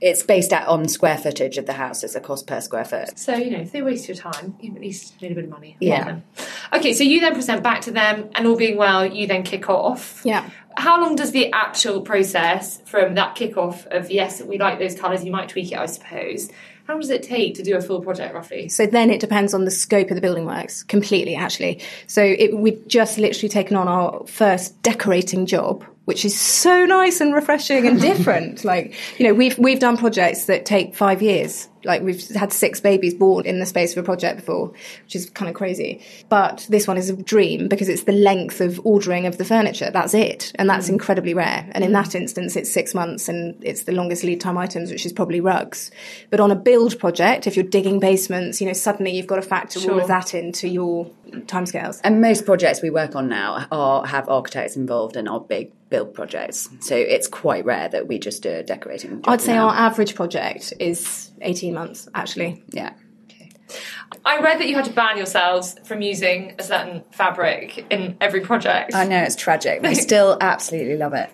it's 0.00 0.22
based 0.22 0.52
out 0.52 0.68
on 0.68 0.86
square 0.88 1.18
footage 1.18 1.58
of 1.58 1.66
the 1.66 1.72
house. 1.72 2.04
It's 2.04 2.14
a 2.14 2.20
cost 2.20 2.46
per 2.46 2.60
square 2.60 2.84
foot. 2.84 3.18
So, 3.18 3.34
you 3.34 3.50
know, 3.50 3.58
if 3.58 3.72
they 3.72 3.82
waste 3.82 4.06
your 4.08 4.16
time, 4.16 4.56
you've 4.60 4.76
at 4.76 4.80
least 4.80 5.20
made 5.20 5.32
a 5.32 5.34
bit 5.34 5.44
of 5.44 5.50
money. 5.50 5.76
Yeah. 5.80 6.20
Okay, 6.72 6.92
so 6.92 7.02
you 7.02 7.20
then 7.20 7.34
present 7.34 7.62
back 7.62 7.80
to 7.82 7.90
them, 7.90 8.30
and 8.34 8.46
all 8.46 8.56
being 8.56 8.76
well, 8.76 9.04
you 9.04 9.26
then 9.26 9.42
kick 9.42 9.68
off. 9.68 10.22
Yeah. 10.24 10.48
How 10.76 11.00
long 11.00 11.16
does 11.16 11.32
the 11.32 11.52
actual 11.52 12.02
process 12.02 12.80
from 12.84 13.14
that 13.16 13.34
kick-off 13.34 13.86
of, 13.86 14.12
yes, 14.12 14.40
we 14.40 14.58
like 14.58 14.78
those 14.78 14.94
colours, 14.94 15.24
you 15.24 15.32
might 15.32 15.48
tweak 15.48 15.72
it, 15.72 15.78
I 15.78 15.86
suppose, 15.86 16.48
how 16.86 16.94
long 16.94 17.00
does 17.00 17.10
it 17.10 17.24
take 17.24 17.56
to 17.56 17.62
do 17.62 17.76
a 17.76 17.82
full 17.82 18.00
project 18.00 18.32
roughly? 18.32 18.68
So 18.68 18.86
then 18.86 19.10
it 19.10 19.20
depends 19.20 19.52
on 19.52 19.64
the 19.64 19.70
scope 19.70 20.10
of 20.10 20.14
the 20.14 20.20
building 20.22 20.46
works 20.46 20.84
completely, 20.84 21.34
actually. 21.34 21.82
So 22.06 22.22
it, 22.22 22.56
we've 22.56 22.86
just 22.86 23.18
literally 23.18 23.50
taken 23.50 23.76
on 23.76 23.88
our 23.88 24.24
first 24.26 24.80
decorating 24.82 25.44
job, 25.44 25.84
which 26.08 26.24
is 26.24 26.40
so 26.40 26.86
nice 26.86 27.20
and 27.20 27.34
refreshing 27.34 27.86
and 27.86 28.00
different. 28.00 28.64
like 28.72 28.94
you 29.18 29.26
know, 29.26 29.34
we've 29.34 29.58
we've 29.58 29.78
done 29.78 29.98
projects 29.98 30.46
that 30.46 30.64
take 30.64 30.94
five 30.94 31.20
years 31.20 31.68
Like 31.84 32.02
we've 32.02 32.26
had 32.30 32.52
six 32.52 32.80
babies 32.80 33.14
born 33.14 33.46
in 33.46 33.60
the 33.60 33.66
space 33.66 33.96
of 33.96 34.02
a 34.02 34.04
project 34.04 34.40
before, 34.40 34.68
which 35.04 35.14
is 35.14 35.30
kind 35.30 35.48
of 35.48 35.54
crazy. 35.54 36.02
But 36.28 36.66
this 36.68 36.88
one 36.88 36.96
is 36.96 37.08
a 37.08 37.16
dream 37.16 37.68
because 37.68 37.88
it's 37.88 38.02
the 38.02 38.12
length 38.12 38.60
of 38.60 38.80
ordering 38.84 39.26
of 39.26 39.38
the 39.38 39.44
furniture. 39.44 39.90
That's 39.90 40.14
it. 40.14 40.52
And 40.56 40.68
that's 40.68 40.86
mm. 40.86 40.94
incredibly 40.94 41.34
rare. 41.34 41.68
And 41.72 41.84
in 41.84 41.90
mm. 41.90 42.02
that 42.02 42.14
instance, 42.14 42.56
it's 42.56 42.72
six 42.72 42.94
months 42.94 43.28
and 43.28 43.56
it's 43.62 43.84
the 43.84 43.92
longest 43.92 44.24
lead 44.24 44.40
time 44.40 44.58
items, 44.58 44.90
which 44.90 45.06
is 45.06 45.12
probably 45.12 45.40
rugs. 45.40 45.90
But 46.30 46.40
on 46.40 46.50
a 46.50 46.56
build 46.56 46.98
project, 46.98 47.46
if 47.46 47.56
you're 47.56 47.64
digging 47.64 48.00
basements, 48.00 48.60
you 48.60 48.66
know, 48.66 48.72
suddenly 48.72 49.12
you've 49.12 49.26
got 49.26 49.36
to 49.36 49.42
factor 49.42 49.78
all 49.90 50.00
of 50.00 50.08
that 50.08 50.34
into 50.34 50.68
your 50.68 51.10
timescales. 51.46 52.00
And 52.04 52.20
most 52.20 52.44
projects 52.44 52.82
we 52.82 52.90
work 52.90 53.16
on 53.16 53.28
now 53.28 53.66
are 53.70 54.06
have 54.06 54.28
architects 54.28 54.76
involved 54.76 55.16
and 55.16 55.28
are 55.28 55.40
big 55.40 55.72
build 55.90 56.14
projects. 56.14 56.68
So 56.80 56.96
it's 56.96 57.28
quite 57.28 57.64
rare 57.64 57.88
that 57.88 58.06
we 58.08 58.18
just 58.18 58.42
do 58.42 58.50
a 58.50 58.62
decorating. 58.62 59.22
job 59.22 59.28
I'd 59.28 59.40
say 59.40 59.54
now. 59.54 59.68
our 59.68 59.74
average 59.74 60.14
project 60.14 60.72
is 60.78 61.30
18 61.40 61.74
months, 61.74 62.08
actually. 62.14 62.62
yeah. 62.70 62.92
I 64.24 64.40
read 64.40 64.60
that 64.60 64.68
you 64.68 64.74
had 64.74 64.86
to 64.86 64.92
ban 64.92 65.16
yourselves 65.18 65.76
from 65.84 66.00
using 66.00 66.54
a 66.58 66.62
certain 66.62 67.04
fabric 67.10 67.86
in 67.90 68.16
every 68.20 68.40
project. 68.40 68.94
I 68.94 69.06
know 69.06 69.22
it's 69.22 69.36
tragic. 69.36 69.82
We 69.82 69.94
still 70.08 70.38
absolutely 70.40 70.96
love 70.96 71.12
it. 71.14 71.30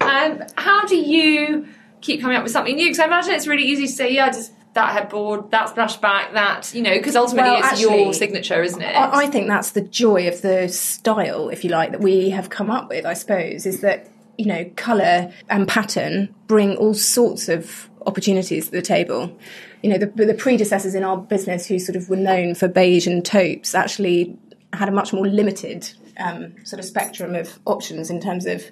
Um, 0.00 0.42
how 0.56 0.84
do 0.84 0.96
you 0.96 1.66
keep 2.00 2.20
coming 2.20 2.36
up 2.36 2.42
with 2.42 2.52
something 2.52 2.76
new? 2.76 2.86
Because 2.86 2.98
I 2.98 3.06
imagine 3.06 3.32
it's 3.34 3.46
really 3.46 3.64
easy 3.64 3.86
to 3.86 3.92
say, 3.92 4.12
yeah, 4.12 4.30
just 4.30 4.52
that 4.74 4.92
headboard, 4.92 5.50
that 5.50 5.74
splashback, 5.74 6.32
that, 6.32 6.72
you 6.74 6.82
know, 6.82 6.96
because 6.96 7.16
ultimately 7.16 7.50
Well, 7.50 7.72
it's 7.72 7.80
your 7.80 8.14
signature, 8.14 8.62
isn't 8.62 8.80
it? 8.80 8.94
I, 8.94 9.24
I 9.24 9.26
think 9.26 9.48
that's 9.48 9.72
the 9.72 9.80
joy 9.80 10.28
of 10.28 10.42
the 10.42 10.68
style, 10.68 11.48
if 11.48 11.64
you 11.64 11.70
like, 11.70 11.90
that 11.90 12.00
we 12.00 12.30
have 12.30 12.50
come 12.50 12.70
up 12.70 12.88
with, 12.88 13.04
I 13.04 13.14
suppose, 13.14 13.66
is 13.66 13.80
that, 13.80 14.08
you 14.38 14.46
know, 14.46 14.70
colour 14.76 15.32
and 15.48 15.66
pattern 15.66 16.34
bring 16.46 16.76
all 16.76 16.94
sorts 16.94 17.48
of 17.48 17.90
opportunities 18.06 18.66
to 18.66 18.70
the 18.70 18.82
table. 18.82 19.36
You 19.82 19.90
know, 19.90 19.98
the, 19.98 20.06
the 20.06 20.34
predecessors 20.34 20.94
in 20.94 21.02
our 21.02 21.16
business 21.16 21.66
who 21.66 21.78
sort 21.78 21.96
of 21.96 22.08
were 22.08 22.16
known 22.16 22.54
for 22.54 22.68
beige 22.68 23.06
and 23.06 23.24
taupes 23.24 23.74
actually 23.74 24.38
had 24.72 24.88
a 24.88 24.92
much 24.92 25.12
more 25.12 25.26
limited 25.26 25.90
um, 26.18 26.54
sort 26.64 26.78
of 26.78 26.84
spectrum 26.84 27.34
of 27.34 27.58
options 27.66 28.10
in 28.10 28.20
terms 28.20 28.46
of 28.46 28.62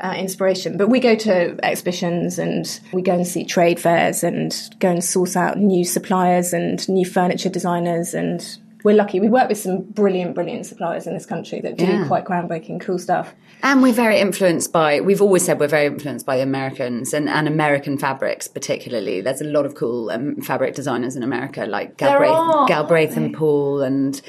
uh, 0.00 0.14
inspiration. 0.16 0.76
But 0.76 0.88
we 0.88 1.00
go 1.00 1.14
to 1.14 1.56
exhibitions 1.62 2.38
and 2.38 2.80
we 2.92 3.02
go 3.02 3.14
and 3.14 3.26
see 3.26 3.44
trade 3.44 3.78
fairs 3.80 4.24
and 4.24 4.54
go 4.80 4.90
and 4.90 5.04
source 5.04 5.36
out 5.36 5.58
new 5.58 5.84
suppliers 5.84 6.52
and 6.52 6.86
new 6.88 7.04
furniture 7.06 7.48
designers. 7.48 8.12
And 8.14 8.44
we're 8.82 8.96
lucky. 8.96 9.18
We 9.18 9.28
work 9.28 9.48
with 9.48 9.58
some 9.58 9.82
brilliant, 9.82 10.34
brilliant 10.34 10.66
suppliers 10.66 11.06
in 11.06 11.14
this 11.14 11.24
country 11.26 11.60
that 11.62 11.78
do 11.78 11.86
Yeah. 11.86 12.06
quite 12.06 12.24
groundbreaking, 12.24 12.80
cool 12.80 12.98
stuff. 12.98 13.34
And 13.62 13.82
we're 13.82 13.94
very 13.94 14.18
influenced 14.18 14.72
by, 14.72 15.00
we've 15.00 15.22
always 15.22 15.42
said 15.42 15.58
we're 15.58 15.68
very 15.68 15.86
influenced 15.86 16.26
by 16.26 16.36
the 16.36 16.42
Americans 16.42 17.14
and, 17.14 17.26
and 17.30 17.48
American 17.48 17.96
fabrics, 17.96 18.46
particularly. 18.46 19.22
There's 19.22 19.40
a 19.40 19.44
lot 19.46 19.64
of 19.64 19.74
cool 19.74 20.10
um, 20.10 20.36
fabric 20.42 20.74
designers 20.74 21.16
in 21.16 21.22
America, 21.22 21.64
like 21.64 21.96
Galbraith, 21.96 22.68
Galbraith 22.68 23.16
and 23.16 23.32
Paul 23.32 23.80
and 23.80 24.20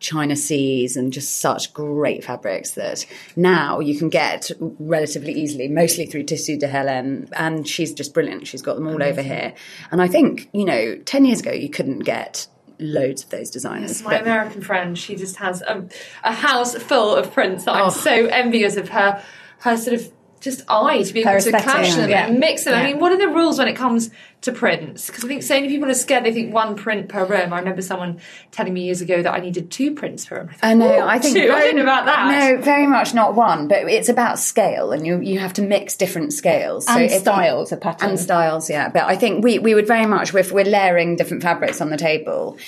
China 0.00 0.36
Seas, 0.36 0.96
and 0.96 1.12
just 1.12 1.40
such 1.40 1.72
great 1.72 2.24
fabrics 2.24 2.72
that 2.72 3.04
now 3.36 3.80
you 3.80 3.98
can 3.98 4.08
get 4.08 4.50
relatively 4.78 5.32
easily, 5.32 5.68
mostly 5.68 6.06
through 6.06 6.24
Tissus 6.24 6.58
d'Hélène. 6.58 7.28
And 7.32 7.66
she's 7.66 7.92
just 7.92 8.14
brilliant. 8.14 8.46
She's 8.46 8.62
got 8.62 8.76
them 8.76 8.86
all 8.86 9.02
over 9.02 9.22
here. 9.22 9.54
And 9.90 10.00
I 10.00 10.08
think, 10.08 10.48
you 10.52 10.64
know, 10.64 10.96
10 10.96 11.24
years 11.24 11.40
ago, 11.40 11.50
you 11.52 11.68
couldn't 11.68 12.00
get 12.00 12.46
loads 12.78 13.24
of 13.24 13.30
those 13.30 13.50
designers. 13.50 14.02
My 14.02 14.10
but- 14.12 14.22
American 14.22 14.62
friend, 14.62 14.96
she 14.96 15.16
just 15.16 15.36
has 15.36 15.62
a, 15.62 15.88
a 16.22 16.32
house 16.32 16.76
full 16.76 17.16
of 17.16 17.32
prints 17.32 17.64
that 17.64 17.74
Oh. 17.74 17.84
I'm 17.86 17.90
so 17.90 18.26
envious 18.26 18.76
of 18.76 18.90
her, 18.90 19.22
her 19.60 19.76
sort 19.76 19.94
of 20.00 20.12
just 20.40 20.62
eye 20.68 21.02
to 21.02 21.12
be 21.12 21.20
able 21.20 21.32
to 21.32 21.36
aesthetic, 21.36 21.62
clash 21.62 21.94
them 21.94 22.10
yeah. 22.10 22.26
and 22.26 22.38
mix 22.38 22.64
them. 22.64 22.74
I 22.74 22.84
mean, 22.84 22.98
what 22.98 23.12
are 23.12 23.18
the 23.18 23.28
rules 23.28 23.58
when 23.58 23.68
it 23.68 23.74
comes 23.76 24.10
to 24.42 24.52
prints? 24.52 25.06
Because 25.06 25.24
I 25.24 25.28
think 25.28 25.42
so 25.42 25.54
many 25.54 25.68
people 25.68 25.90
are 25.90 25.94
scared. 25.94 26.24
They 26.24 26.32
think 26.32 26.54
one 26.54 26.76
print 26.76 27.08
per 27.08 27.24
room. 27.24 27.52
I 27.52 27.58
remember 27.58 27.82
someone 27.82 28.20
telling 28.50 28.72
me 28.72 28.84
years 28.84 29.00
ago 29.00 29.22
that 29.22 29.32
I 29.32 29.40
needed 29.40 29.70
two 29.70 29.94
prints 29.94 30.26
per 30.26 30.38
room. 30.38 30.50
I 30.62 30.74
know. 30.74 31.06
I 31.06 31.18
think 31.18 31.36
two. 31.36 31.42
I 31.44 31.46
very- 31.46 31.60
didn't 31.62 31.76
know 31.76 31.82
about 31.82 32.06
that. 32.06 32.56
No, 32.56 32.62
very 32.62 32.86
much 32.86 33.14
not 33.14 33.34
one, 33.34 33.68
but 33.68 33.88
it's 33.88 34.08
about 34.08 34.38
scale, 34.38 34.92
and 34.92 35.06
you 35.06 35.20
you 35.20 35.38
have 35.38 35.52
to 35.54 35.62
mix 35.62 35.96
different 35.96 36.32
scales 36.32 36.86
And 36.88 37.02
if 37.02 37.12
styles 37.12 37.72
of 37.72 37.80
pattern. 37.80 38.10
and 38.10 38.20
styles. 38.20 38.70
Yeah, 38.70 38.88
but 38.88 39.04
I 39.04 39.16
think 39.16 39.44
we 39.44 39.58
we 39.58 39.74
would 39.74 39.86
very 39.86 40.06
much 40.06 40.34
if 40.34 40.52
we're 40.52 40.64
layering 40.64 41.16
different 41.16 41.42
fabrics 41.42 41.80
on 41.80 41.90
the 41.90 41.96
table. 41.96 42.58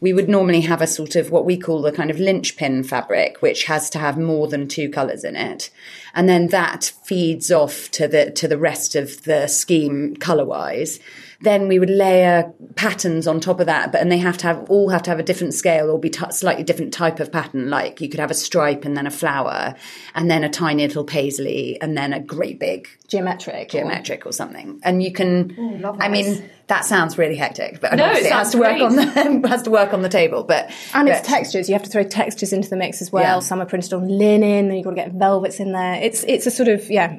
We 0.00 0.12
would 0.12 0.28
normally 0.28 0.62
have 0.62 0.80
a 0.80 0.86
sort 0.86 1.14
of 1.14 1.30
what 1.30 1.44
we 1.44 1.58
call 1.58 1.82
the 1.82 1.92
kind 1.92 2.10
of 2.10 2.18
linchpin 2.18 2.84
fabric, 2.84 3.42
which 3.42 3.64
has 3.64 3.90
to 3.90 3.98
have 3.98 4.16
more 4.16 4.48
than 4.48 4.66
two 4.66 4.88
colours 4.88 5.24
in 5.24 5.36
it, 5.36 5.70
and 6.14 6.28
then 6.28 6.48
that 6.48 6.92
feeds 7.04 7.50
off 7.50 7.90
to 7.92 8.08
the 8.08 8.30
to 8.30 8.48
the 8.48 8.58
rest 8.58 8.94
of 8.94 9.24
the 9.24 9.46
scheme 9.46 10.16
colour 10.16 10.46
wise. 10.46 11.00
Then 11.42 11.68
we 11.68 11.78
would 11.78 11.88
layer 11.88 12.52
patterns 12.76 13.26
on 13.26 13.40
top 13.40 13.60
of 13.60 13.66
that, 13.66 13.92
but 13.92 14.00
and 14.02 14.12
they 14.12 14.18
have 14.18 14.36
to 14.38 14.46
have 14.46 14.68
all 14.68 14.90
have 14.90 15.02
to 15.04 15.10
have 15.10 15.18
a 15.18 15.22
different 15.22 15.54
scale 15.54 15.90
or 15.90 15.98
be 15.98 16.10
t- 16.10 16.30
slightly 16.30 16.62
different 16.62 16.92
type 16.92 17.18
of 17.18 17.32
pattern. 17.32 17.70
Like 17.70 18.00
you 18.00 18.08
could 18.10 18.20
have 18.20 18.30
a 18.30 18.34
stripe 18.34 18.84
and 18.84 18.94
then 18.96 19.06
a 19.06 19.10
flower, 19.10 19.74
and 20.14 20.30
then 20.30 20.44
a 20.44 20.50
tiny 20.50 20.86
little 20.86 21.04
paisley, 21.04 21.80
and 21.80 21.96
then 21.96 22.12
a 22.12 22.20
great 22.20 22.58
big 22.60 22.88
Geometric. 23.08 23.68
or- 23.68 23.78
geometric 23.78 24.26
or 24.26 24.32
something. 24.32 24.80
And 24.84 25.02
you 25.02 25.12
can, 25.12 25.82
I 25.98 26.08
mean, 26.08 26.48
that 26.66 26.84
sounds 26.84 27.16
really 27.16 27.36
hectic, 27.36 27.80
but 27.80 27.94
No, 27.94 28.10
it 28.12 28.18
it 28.26 28.32
has 28.32 28.50
to 28.52 28.58
work 28.58 28.80
on 28.80 28.94
the 28.96 29.04
has 29.48 29.62
to 29.62 29.70
work 29.70 29.92
on 29.94 30.02
the 30.02 30.08
table. 30.10 30.44
But 30.44 30.70
And 30.94 31.08
it's 31.08 31.26
textures. 31.26 31.68
You 31.68 31.74
have 31.74 31.82
to 31.84 31.90
throw 31.90 32.04
textures 32.04 32.52
into 32.52 32.68
the 32.68 32.76
mix 32.76 33.00
as 33.00 33.10
well. 33.10 33.36
Yeah. 33.36 33.40
Some 33.40 33.60
are 33.62 33.66
printed 33.66 33.94
on 33.94 34.06
linen, 34.06 34.66
and 34.66 34.76
you've 34.76 34.84
got 34.84 34.90
to 34.90 34.96
get 34.96 35.12
velvets 35.12 35.58
in 35.58 35.72
there. 35.72 35.94
It's 35.94 36.22
it's 36.24 36.46
a 36.46 36.50
sort 36.50 36.68
of 36.68 36.90
yeah, 36.90 37.18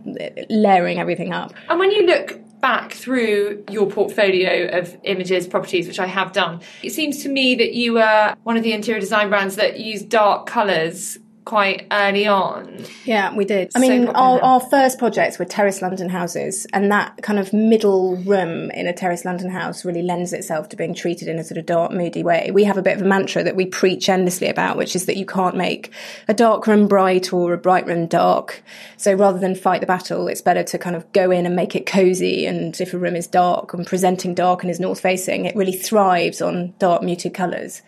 layering 0.49 0.99
everything 0.99 1.33
up. 1.33 1.53
And 1.69 1.79
when 1.79 1.89
you 1.91 2.05
look 2.05 2.39
back 2.61 2.93
through 2.93 3.63
your 3.69 3.89
portfolio 3.89 4.67
of 4.77 4.95
images, 5.03 5.47
properties, 5.47 5.87
which 5.87 5.99
I 5.99 6.07
have 6.07 6.31
done, 6.31 6.61
it 6.83 6.91
seems 6.91 7.23
to 7.23 7.29
me 7.29 7.55
that 7.55 7.73
you 7.73 7.93
were 7.93 8.35
one 8.43 8.57
of 8.57 8.63
the 8.63 8.73
interior 8.73 8.99
design 8.99 9.29
brands 9.29 9.55
that 9.55 9.79
used 9.79 10.09
dark 10.09 10.45
colours 10.45 11.17
quite 11.45 11.87
early 11.91 12.27
on. 12.27 12.85
Yeah, 13.03 13.35
we 13.35 13.45
did. 13.45 13.71
I 13.75 13.79
mean, 13.79 14.07
our, 14.07 14.41
our 14.41 14.59
first 14.59 14.99
projects 14.99 15.39
were 15.39 15.45
terrace 15.45 15.81
London 15.81 16.09
houses, 16.09 16.67
and 16.73 16.91
that 16.91 17.21
kind 17.21 17.39
of 17.39 17.51
middle 17.51 18.17
room 18.17 18.69
in 18.71 18.87
a 18.87 18.93
terrace 18.93 19.25
London 19.25 19.49
house 19.49 19.83
really 19.83 20.01
lends 20.01 20.33
itself 20.33 20.69
to 20.69 20.75
being 20.75 20.93
treated 20.93 21.27
in 21.27 21.39
a 21.39 21.43
sort 21.43 21.57
of 21.57 21.65
dark, 21.65 21.91
moody 21.91 22.23
way. 22.23 22.51
We 22.53 22.63
have 22.65 22.77
a 22.77 22.81
bit 22.81 22.95
of 22.95 23.01
a 23.01 23.05
mantra 23.05 23.43
that 23.43 23.55
we 23.55 23.65
preach 23.65 24.07
endlessly 24.09 24.47
about, 24.47 24.77
which 24.77 24.95
is 24.95 25.05
that 25.07 25.17
you 25.17 25.25
can't 25.25 25.55
make 25.55 25.91
a 26.27 26.33
dark 26.33 26.67
room 26.67 26.87
bright 26.87 27.33
or 27.33 27.53
a 27.53 27.57
bright 27.57 27.87
room 27.87 28.07
dark. 28.07 28.63
So 28.97 29.13
rather 29.13 29.39
than 29.39 29.55
fight 29.55 29.81
the 29.81 29.87
battle, 29.87 30.27
it's 30.27 30.41
better 30.41 30.63
to 30.63 30.77
kind 30.77 30.95
of 30.95 31.11
go 31.11 31.31
in 31.31 31.45
and 31.45 31.55
make 31.55 31.75
it 31.75 31.85
cozy. 31.85 32.45
And 32.45 32.79
if 32.79 32.93
a 32.93 32.97
room 32.97 33.15
is 33.15 33.27
dark 33.27 33.73
and 33.73 33.85
presenting 33.85 34.35
dark 34.35 34.61
and 34.61 34.69
is 34.69 34.79
north 34.79 34.99
facing, 34.99 35.45
it 35.45 35.55
really 35.55 35.71
thrives 35.73 36.41
on 36.41 36.73
dark, 36.77 37.01
muted 37.01 37.33
colours. 37.33 37.81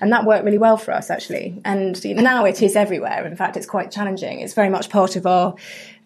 And 0.00 0.12
that 0.12 0.24
worked 0.24 0.44
really 0.44 0.58
well 0.58 0.76
for 0.76 0.92
us, 0.92 1.10
actually. 1.10 1.60
And 1.64 2.02
you 2.04 2.14
know, 2.14 2.22
now 2.22 2.44
it 2.44 2.62
is 2.62 2.76
everywhere. 2.76 3.26
In 3.26 3.36
fact, 3.36 3.56
it's 3.56 3.66
quite 3.66 3.90
challenging. 3.90 4.40
It's 4.40 4.54
very 4.54 4.68
much 4.70 4.90
part 4.90 5.16
of 5.16 5.26
our 5.26 5.54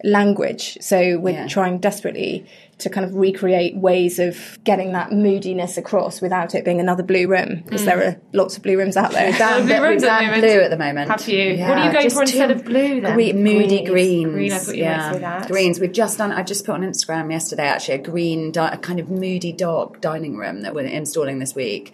language. 0.04 0.78
So 0.80 1.18
we're 1.18 1.30
Yeah. 1.34 1.46
trying 1.46 1.78
desperately 1.78 2.44
to 2.78 2.90
kind 2.90 3.06
of 3.06 3.14
recreate 3.14 3.76
ways 3.76 4.18
of 4.18 4.58
getting 4.64 4.92
that 4.92 5.12
moodiness 5.12 5.76
across 5.76 6.20
without 6.20 6.54
it 6.56 6.64
being 6.64 6.80
another 6.80 7.04
blue 7.04 7.28
room, 7.28 7.62
because 7.64 7.82
mm. 7.82 7.84
there 7.84 8.02
are 8.08 8.16
lots 8.32 8.56
of 8.56 8.62
blue 8.64 8.76
rooms 8.76 8.96
out 8.96 9.12
there. 9.12 9.30
Banned 9.38 9.66
blue 9.66 9.76
it- 9.76 9.80
rooms 9.80 10.02
we've 10.02 10.10
at 10.10 10.18
the 10.18 10.24
moment. 10.26 10.42
blue 10.42 10.60
at 10.60 10.70
the 10.70 10.76
moment. 10.78 11.10
Have 11.10 11.28
you? 11.28 11.58
What 11.58 11.78
are 11.78 11.86
you 11.86 11.92
going 11.92 12.02
just 12.02 12.16
for 12.16 12.22
instead 12.22 12.50
of 12.50 12.64
blue 12.64 13.00
then? 13.00 13.14
Green, 13.14 13.44
moody 13.44 13.84
Greens. 13.84 13.90
greens. 13.90 14.32
Green, 14.32 14.52
I 14.52 14.58
thought 14.58 14.76
yeah. 14.76 15.18
that. 15.18 15.48
Greens. 15.48 15.78
We've 15.78 15.92
just 15.92 16.18
done. 16.18 16.32
I 16.32 16.42
just 16.42 16.64
put 16.66 16.72
on 16.74 16.82
Instagram 16.82 17.30
yesterday 17.30 17.64
actually 17.68 17.94
a 17.94 17.98
green, 17.98 18.50
di- 18.50 18.72
a 18.72 18.78
kind 18.78 18.98
of 18.98 19.08
moody 19.08 19.52
dark 19.52 20.00
dining 20.00 20.36
room 20.36 20.62
that 20.62 20.74
we're 20.74 20.86
installing 20.86 21.38
this 21.38 21.54
week, 21.54 21.92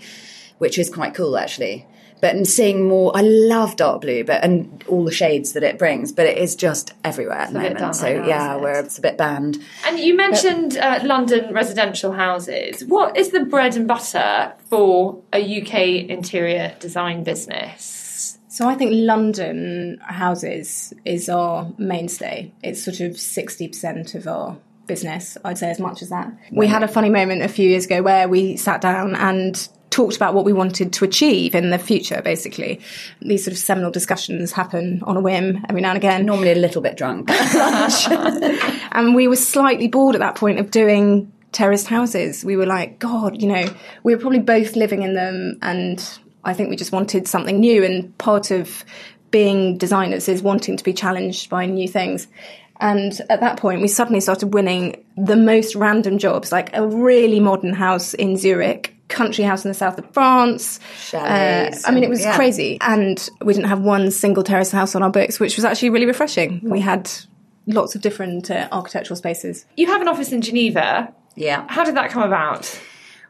which 0.59 0.79
is 0.79 0.91
quite 0.91 1.15
cool 1.15 1.37
actually. 1.37 1.87
But 2.21 2.35
and 2.35 2.47
seeing 2.47 2.89
more, 2.89 3.13
I 3.15 3.21
love 3.21 3.77
dark 3.77 4.01
blue, 4.01 4.25
but 4.25 4.43
and 4.43 4.85
all 4.89 5.05
the 5.05 5.13
shades 5.13 5.53
that 5.53 5.63
it 5.63 5.79
brings, 5.79 6.11
but 6.11 6.27
it 6.27 6.37
is 6.39 6.57
just 6.57 6.93
everywhere 7.05 7.39
at 7.39 7.53
the 7.53 7.61
moment. 7.61 7.79
done 7.79 7.95
So 7.95 8.19
now, 8.19 8.27
yeah, 8.27 8.51
isn't 8.51 8.59
it? 8.59 8.63
we're 8.63 8.81
it's 8.81 8.99
a 8.99 9.03
bit 9.03 9.17
banned. 9.17 9.63
And 9.87 9.99
you 9.99 10.17
mentioned 10.17 10.77
uh, 10.77 11.01
London 11.05 11.55
residential 11.55 12.13
houses. 12.13 12.85
What 12.85 13.17
is 13.17 13.31
the 13.31 13.45
bread 13.45 13.77
and 13.77 13.87
butter 13.87 14.53
for 14.69 15.23
a 15.33 15.63
UK 15.63 16.09
interior 16.11 16.75
design 16.81 17.23
business? 17.23 18.39
So 18.49 18.69
I 18.69 18.75
think 18.75 18.91
London 18.93 19.99
houses 20.03 20.93
is 21.05 21.29
our 21.29 21.73
mainstay. 21.79 22.53
It's 22.65 22.83
sort 22.83 22.99
of 22.99 23.13
60% 23.13 24.15
of 24.17 24.27
our 24.27 24.57
business, 24.89 25.39
I'd 25.45 25.59
say 25.59 25.71
as 25.71 25.79
much 25.79 26.03
as 26.03 26.09
that. 26.09 26.33
We 26.51 26.67
had 26.67 26.83
a 26.83 26.89
funny 26.89 27.11
moment 27.11 27.43
a 27.43 27.49
few 27.49 27.69
years 27.69 27.85
ago 27.85 28.03
where 28.03 28.29
we 28.29 28.57
sat 28.57 28.81
down 28.81 29.15
and 29.15 29.69
talked 29.99 30.15
about 30.15 30.33
what 30.33 30.45
we 30.45 30.53
wanted 30.53 30.93
to 30.93 31.05
achieve 31.05 31.57
in 31.57 31.71
the 31.71 31.79
future, 31.79 32.23
basically. 32.23 32.81
These 33.21 33.45
sort 33.45 33.53
of 33.53 33.59
seminal 33.59 33.91
discussions 33.91 34.53
happen 34.53 35.03
on 35.03 35.17
a 35.17 35.21
whim 35.21 35.67
every 35.69 35.81
now 35.81 35.89
and 35.89 35.97
again. 35.97 36.25
Normally 36.25 36.53
a 36.53 36.55
little 36.55 36.81
bit 36.81 36.97
drunk. 36.97 37.29
And 38.93 39.15
we 39.15 39.29
were 39.29 39.37
slightly 39.37 39.89
bored 39.89 40.15
at 40.15 40.21
that 40.21 40.37
point 40.37 40.61
of 40.61 40.71
doing 40.71 41.33
terraced 41.53 41.89
houses. 41.89 42.45
We 42.45 42.57
were 42.57 42.67
like, 42.67 42.99
God, 42.99 43.43
you 43.43 43.49
know, 43.49 43.65
we 44.05 44.15
were 44.15 44.21
probably 44.21 44.39
both 44.39 44.77
living 44.77 45.03
in 45.03 45.15
them. 45.15 45.59
And 45.63 46.03
I 46.45 46.55
think 46.55 46.71
we 46.71 46.77
just 46.77 46.93
wanted 46.93 47.27
something 47.27 47.59
new. 47.59 47.85
And 47.85 48.17
part 48.19 48.53
of 48.53 48.85
being 49.33 49.79
designers 49.79 50.29
is 50.29 50.43
wanting 50.43 50.77
to 50.77 50.85
be 50.85 50.93
challenged 50.93 51.51
by 51.51 51.67
new 51.67 51.89
things. 51.89 52.29
And 52.81 53.21
at 53.29 53.41
that 53.41 53.59
point, 53.59 53.83
we 53.83 53.89
suddenly 53.89 54.21
started 54.21 54.55
winning 54.55 55.05
the 55.17 55.37
most 55.37 55.75
random 55.75 56.19
jobs, 56.19 56.53
like 56.53 56.75
a 56.75 56.87
really 56.87 57.41
modern 57.41 57.73
house 57.73 58.15
in 58.15 58.37
Zurich 58.37 58.98
country 59.09 59.45
house 59.45 59.65
in 59.65 59.71
the 59.71 59.75
south 59.75 59.99
of 59.99 60.11
France. 60.13 60.81
Chalets 61.01 61.85
Uh, 61.85 61.89
I 61.89 61.91
mean, 61.93 62.05
it 62.05 62.11
was 62.11 62.21
yeah. 62.21 62.37
crazy. 62.37 62.79
And 62.81 63.29
we 63.43 63.55
didn't 63.55 63.69
have 63.69 63.81
one 63.81 64.11
single 64.11 64.43
terrace 64.43 64.71
house 64.71 64.95
on 64.95 65.03
our 65.03 65.11
books, 65.11 65.41
which 65.41 65.57
was 65.57 65.65
actually 65.65 65.91
really 65.91 66.07
refreshing. 66.07 66.61
We 66.63 66.81
had 66.81 67.11
lots 67.67 67.95
of 67.95 68.01
different 68.01 68.51
uh, 68.51 68.69
architectural 68.73 69.17
spaces. 69.17 69.65
You 69.77 69.87
have 69.87 70.01
an 70.01 70.09
office 70.09 70.33
in 70.33 70.41
Geneva. 70.41 71.13
Yeah. 71.35 71.65
How 71.69 71.85
did 71.85 71.97
that 71.97 72.11
come 72.11 72.23
about? 72.23 72.81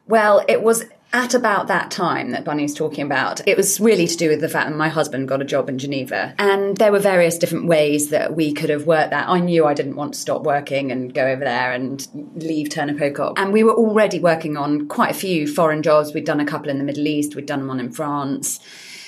Well, 0.07 0.45
it 0.49 0.63
was 0.63 0.85
at 1.13 1.33
about 1.33 1.69
that 1.69 1.91
time 1.91 2.33
that 2.33 2.45
Bunny 2.45 2.63
was 2.63 2.75
talking 2.75 3.05
about. 3.05 3.47
It 3.47 3.57
was 3.57 3.81
really 3.81 4.07
to 4.07 4.17
do 4.17 4.29
with 4.29 4.41
the 4.41 4.49
fact 4.49 4.69
that 4.69 4.77
my 4.77 4.89
husband 4.89 5.29
got 5.29 5.41
a 5.41 5.45
job 5.45 5.69
in 5.69 5.79
Geneva. 5.79 6.35
And 6.39 6.77
there 6.77 6.93
were 6.93 6.99
various 6.99 7.39
different 7.39 7.67
ways 7.67 8.11
that 8.11 8.37
we 8.37 8.53
could 8.53 8.71
have 8.71 8.87
worked 8.87 9.11
that. 9.11 9.29
I 9.29 9.41
knew 9.41 9.65
I 9.65 9.75
didn't 9.75 9.97
want 9.97 10.15
to 10.15 10.21
stop 10.21 10.43
working 10.43 10.93
and 10.93 11.15
go 11.15 11.27
over 11.27 11.45
there 11.45 11.73
and 11.73 12.07
leave 12.35 12.69
Turner 12.69 12.97
Pocock. 12.97 13.39
And 13.39 13.53
we 13.53 13.65
were 13.65 13.75
already 13.75 14.21
working 14.21 14.57
on 14.57 14.89
quite 14.89 15.11
a 15.11 15.15
few 15.15 15.47
foreign 15.47 15.83
jobs. 15.83 16.13
We'd 16.13 16.27
done 16.27 16.41
a 16.41 16.47
couple 16.47 16.69
in 16.69 16.79
the 16.79 16.85
Middle 16.85 17.07
East, 17.07 17.35
we'd 17.35 17.47
done 17.47 17.67
one 17.67 17.81
in 17.81 17.91
France. 17.91 18.61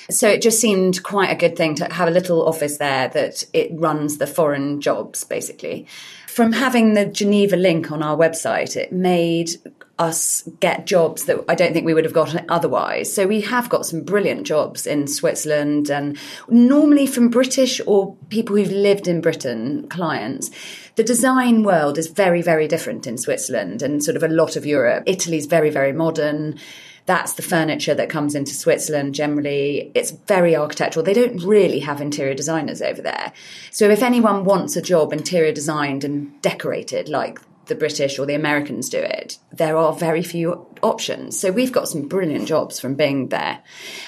So 0.09 0.27
it 0.27 0.41
just 0.41 0.59
seemed 0.59 1.03
quite 1.03 1.29
a 1.29 1.35
good 1.35 1.55
thing 1.55 1.75
to 1.75 1.85
have 1.93 2.07
a 2.07 2.11
little 2.11 2.45
office 2.45 2.77
there 2.77 3.07
that 3.09 3.45
it 3.53 3.71
runs 3.73 4.17
the 4.17 4.27
foreign 4.27 4.81
jobs 4.81 5.23
basically. 5.23 5.87
From 6.27 6.51
having 6.53 6.93
the 6.93 7.05
Geneva 7.05 7.55
link 7.55 7.91
on 7.91 8.03
our 8.03 8.17
website, 8.17 8.75
it 8.75 8.91
made 8.91 9.51
us 10.01 10.41
get 10.59 10.87
jobs 10.87 11.25
that 11.25 11.45
I 11.47 11.53
don't 11.53 11.73
think 11.73 11.85
we 11.85 11.93
would 11.93 12.05
have 12.05 12.13
gotten 12.13 12.43
otherwise. 12.49 13.13
So 13.13 13.27
we 13.27 13.41
have 13.41 13.69
got 13.69 13.85
some 13.85 14.01
brilliant 14.01 14.47
jobs 14.47 14.87
in 14.87 15.07
Switzerland 15.07 15.91
and 15.91 16.17
normally 16.49 17.05
from 17.05 17.29
British 17.29 17.79
or 17.85 18.15
people 18.29 18.55
who've 18.55 18.71
lived 18.71 19.07
in 19.07 19.21
Britain 19.21 19.87
clients. 19.89 20.49
The 20.95 21.03
design 21.03 21.61
world 21.61 21.99
is 21.99 22.07
very, 22.07 22.41
very 22.41 22.67
different 22.67 23.05
in 23.05 23.19
Switzerland 23.19 23.83
and 23.83 24.03
sort 24.03 24.17
of 24.17 24.23
a 24.23 24.27
lot 24.27 24.55
of 24.55 24.65
Europe. 24.65 25.03
Italy's 25.05 25.45
very, 25.45 25.69
very 25.69 25.93
modern. 25.93 26.57
That's 27.05 27.33
the 27.33 27.43
furniture 27.43 27.93
that 27.93 28.09
comes 28.09 28.33
into 28.33 28.55
Switzerland 28.55 29.13
generally. 29.13 29.91
It's 29.93 30.11
very 30.11 30.55
architectural. 30.55 31.05
They 31.05 31.13
don't 31.13 31.43
really 31.43 31.79
have 31.79 32.01
interior 32.01 32.33
designers 32.33 32.81
over 32.81 33.03
there. 33.03 33.33
So 33.69 33.87
if 33.89 34.01
anyone 34.01 34.45
wants 34.45 34.75
a 34.75 34.81
job 34.81 35.13
interior 35.13 35.51
designed 35.51 36.03
and 36.03 36.41
decorated 36.41 37.07
like 37.07 37.39
the 37.67 37.75
British 37.75 38.19
or 38.19 38.25
the 38.25 38.33
Americans 38.33 38.89
do 38.89 38.97
it, 38.97 39.37
there 39.51 39.77
are 39.77 39.93
very 39.93 40.23
few 40.23 40.67
options. 40.81 41.39
So 41.39 41.51
we've 41.51 41.71
got 41.71 41.87
some 41.87 42.07
brilliant 42.07 42.47
jobs 42.47 42.79
from 42.79 42.95
being 42.95 43.29
there. 43.29 43.59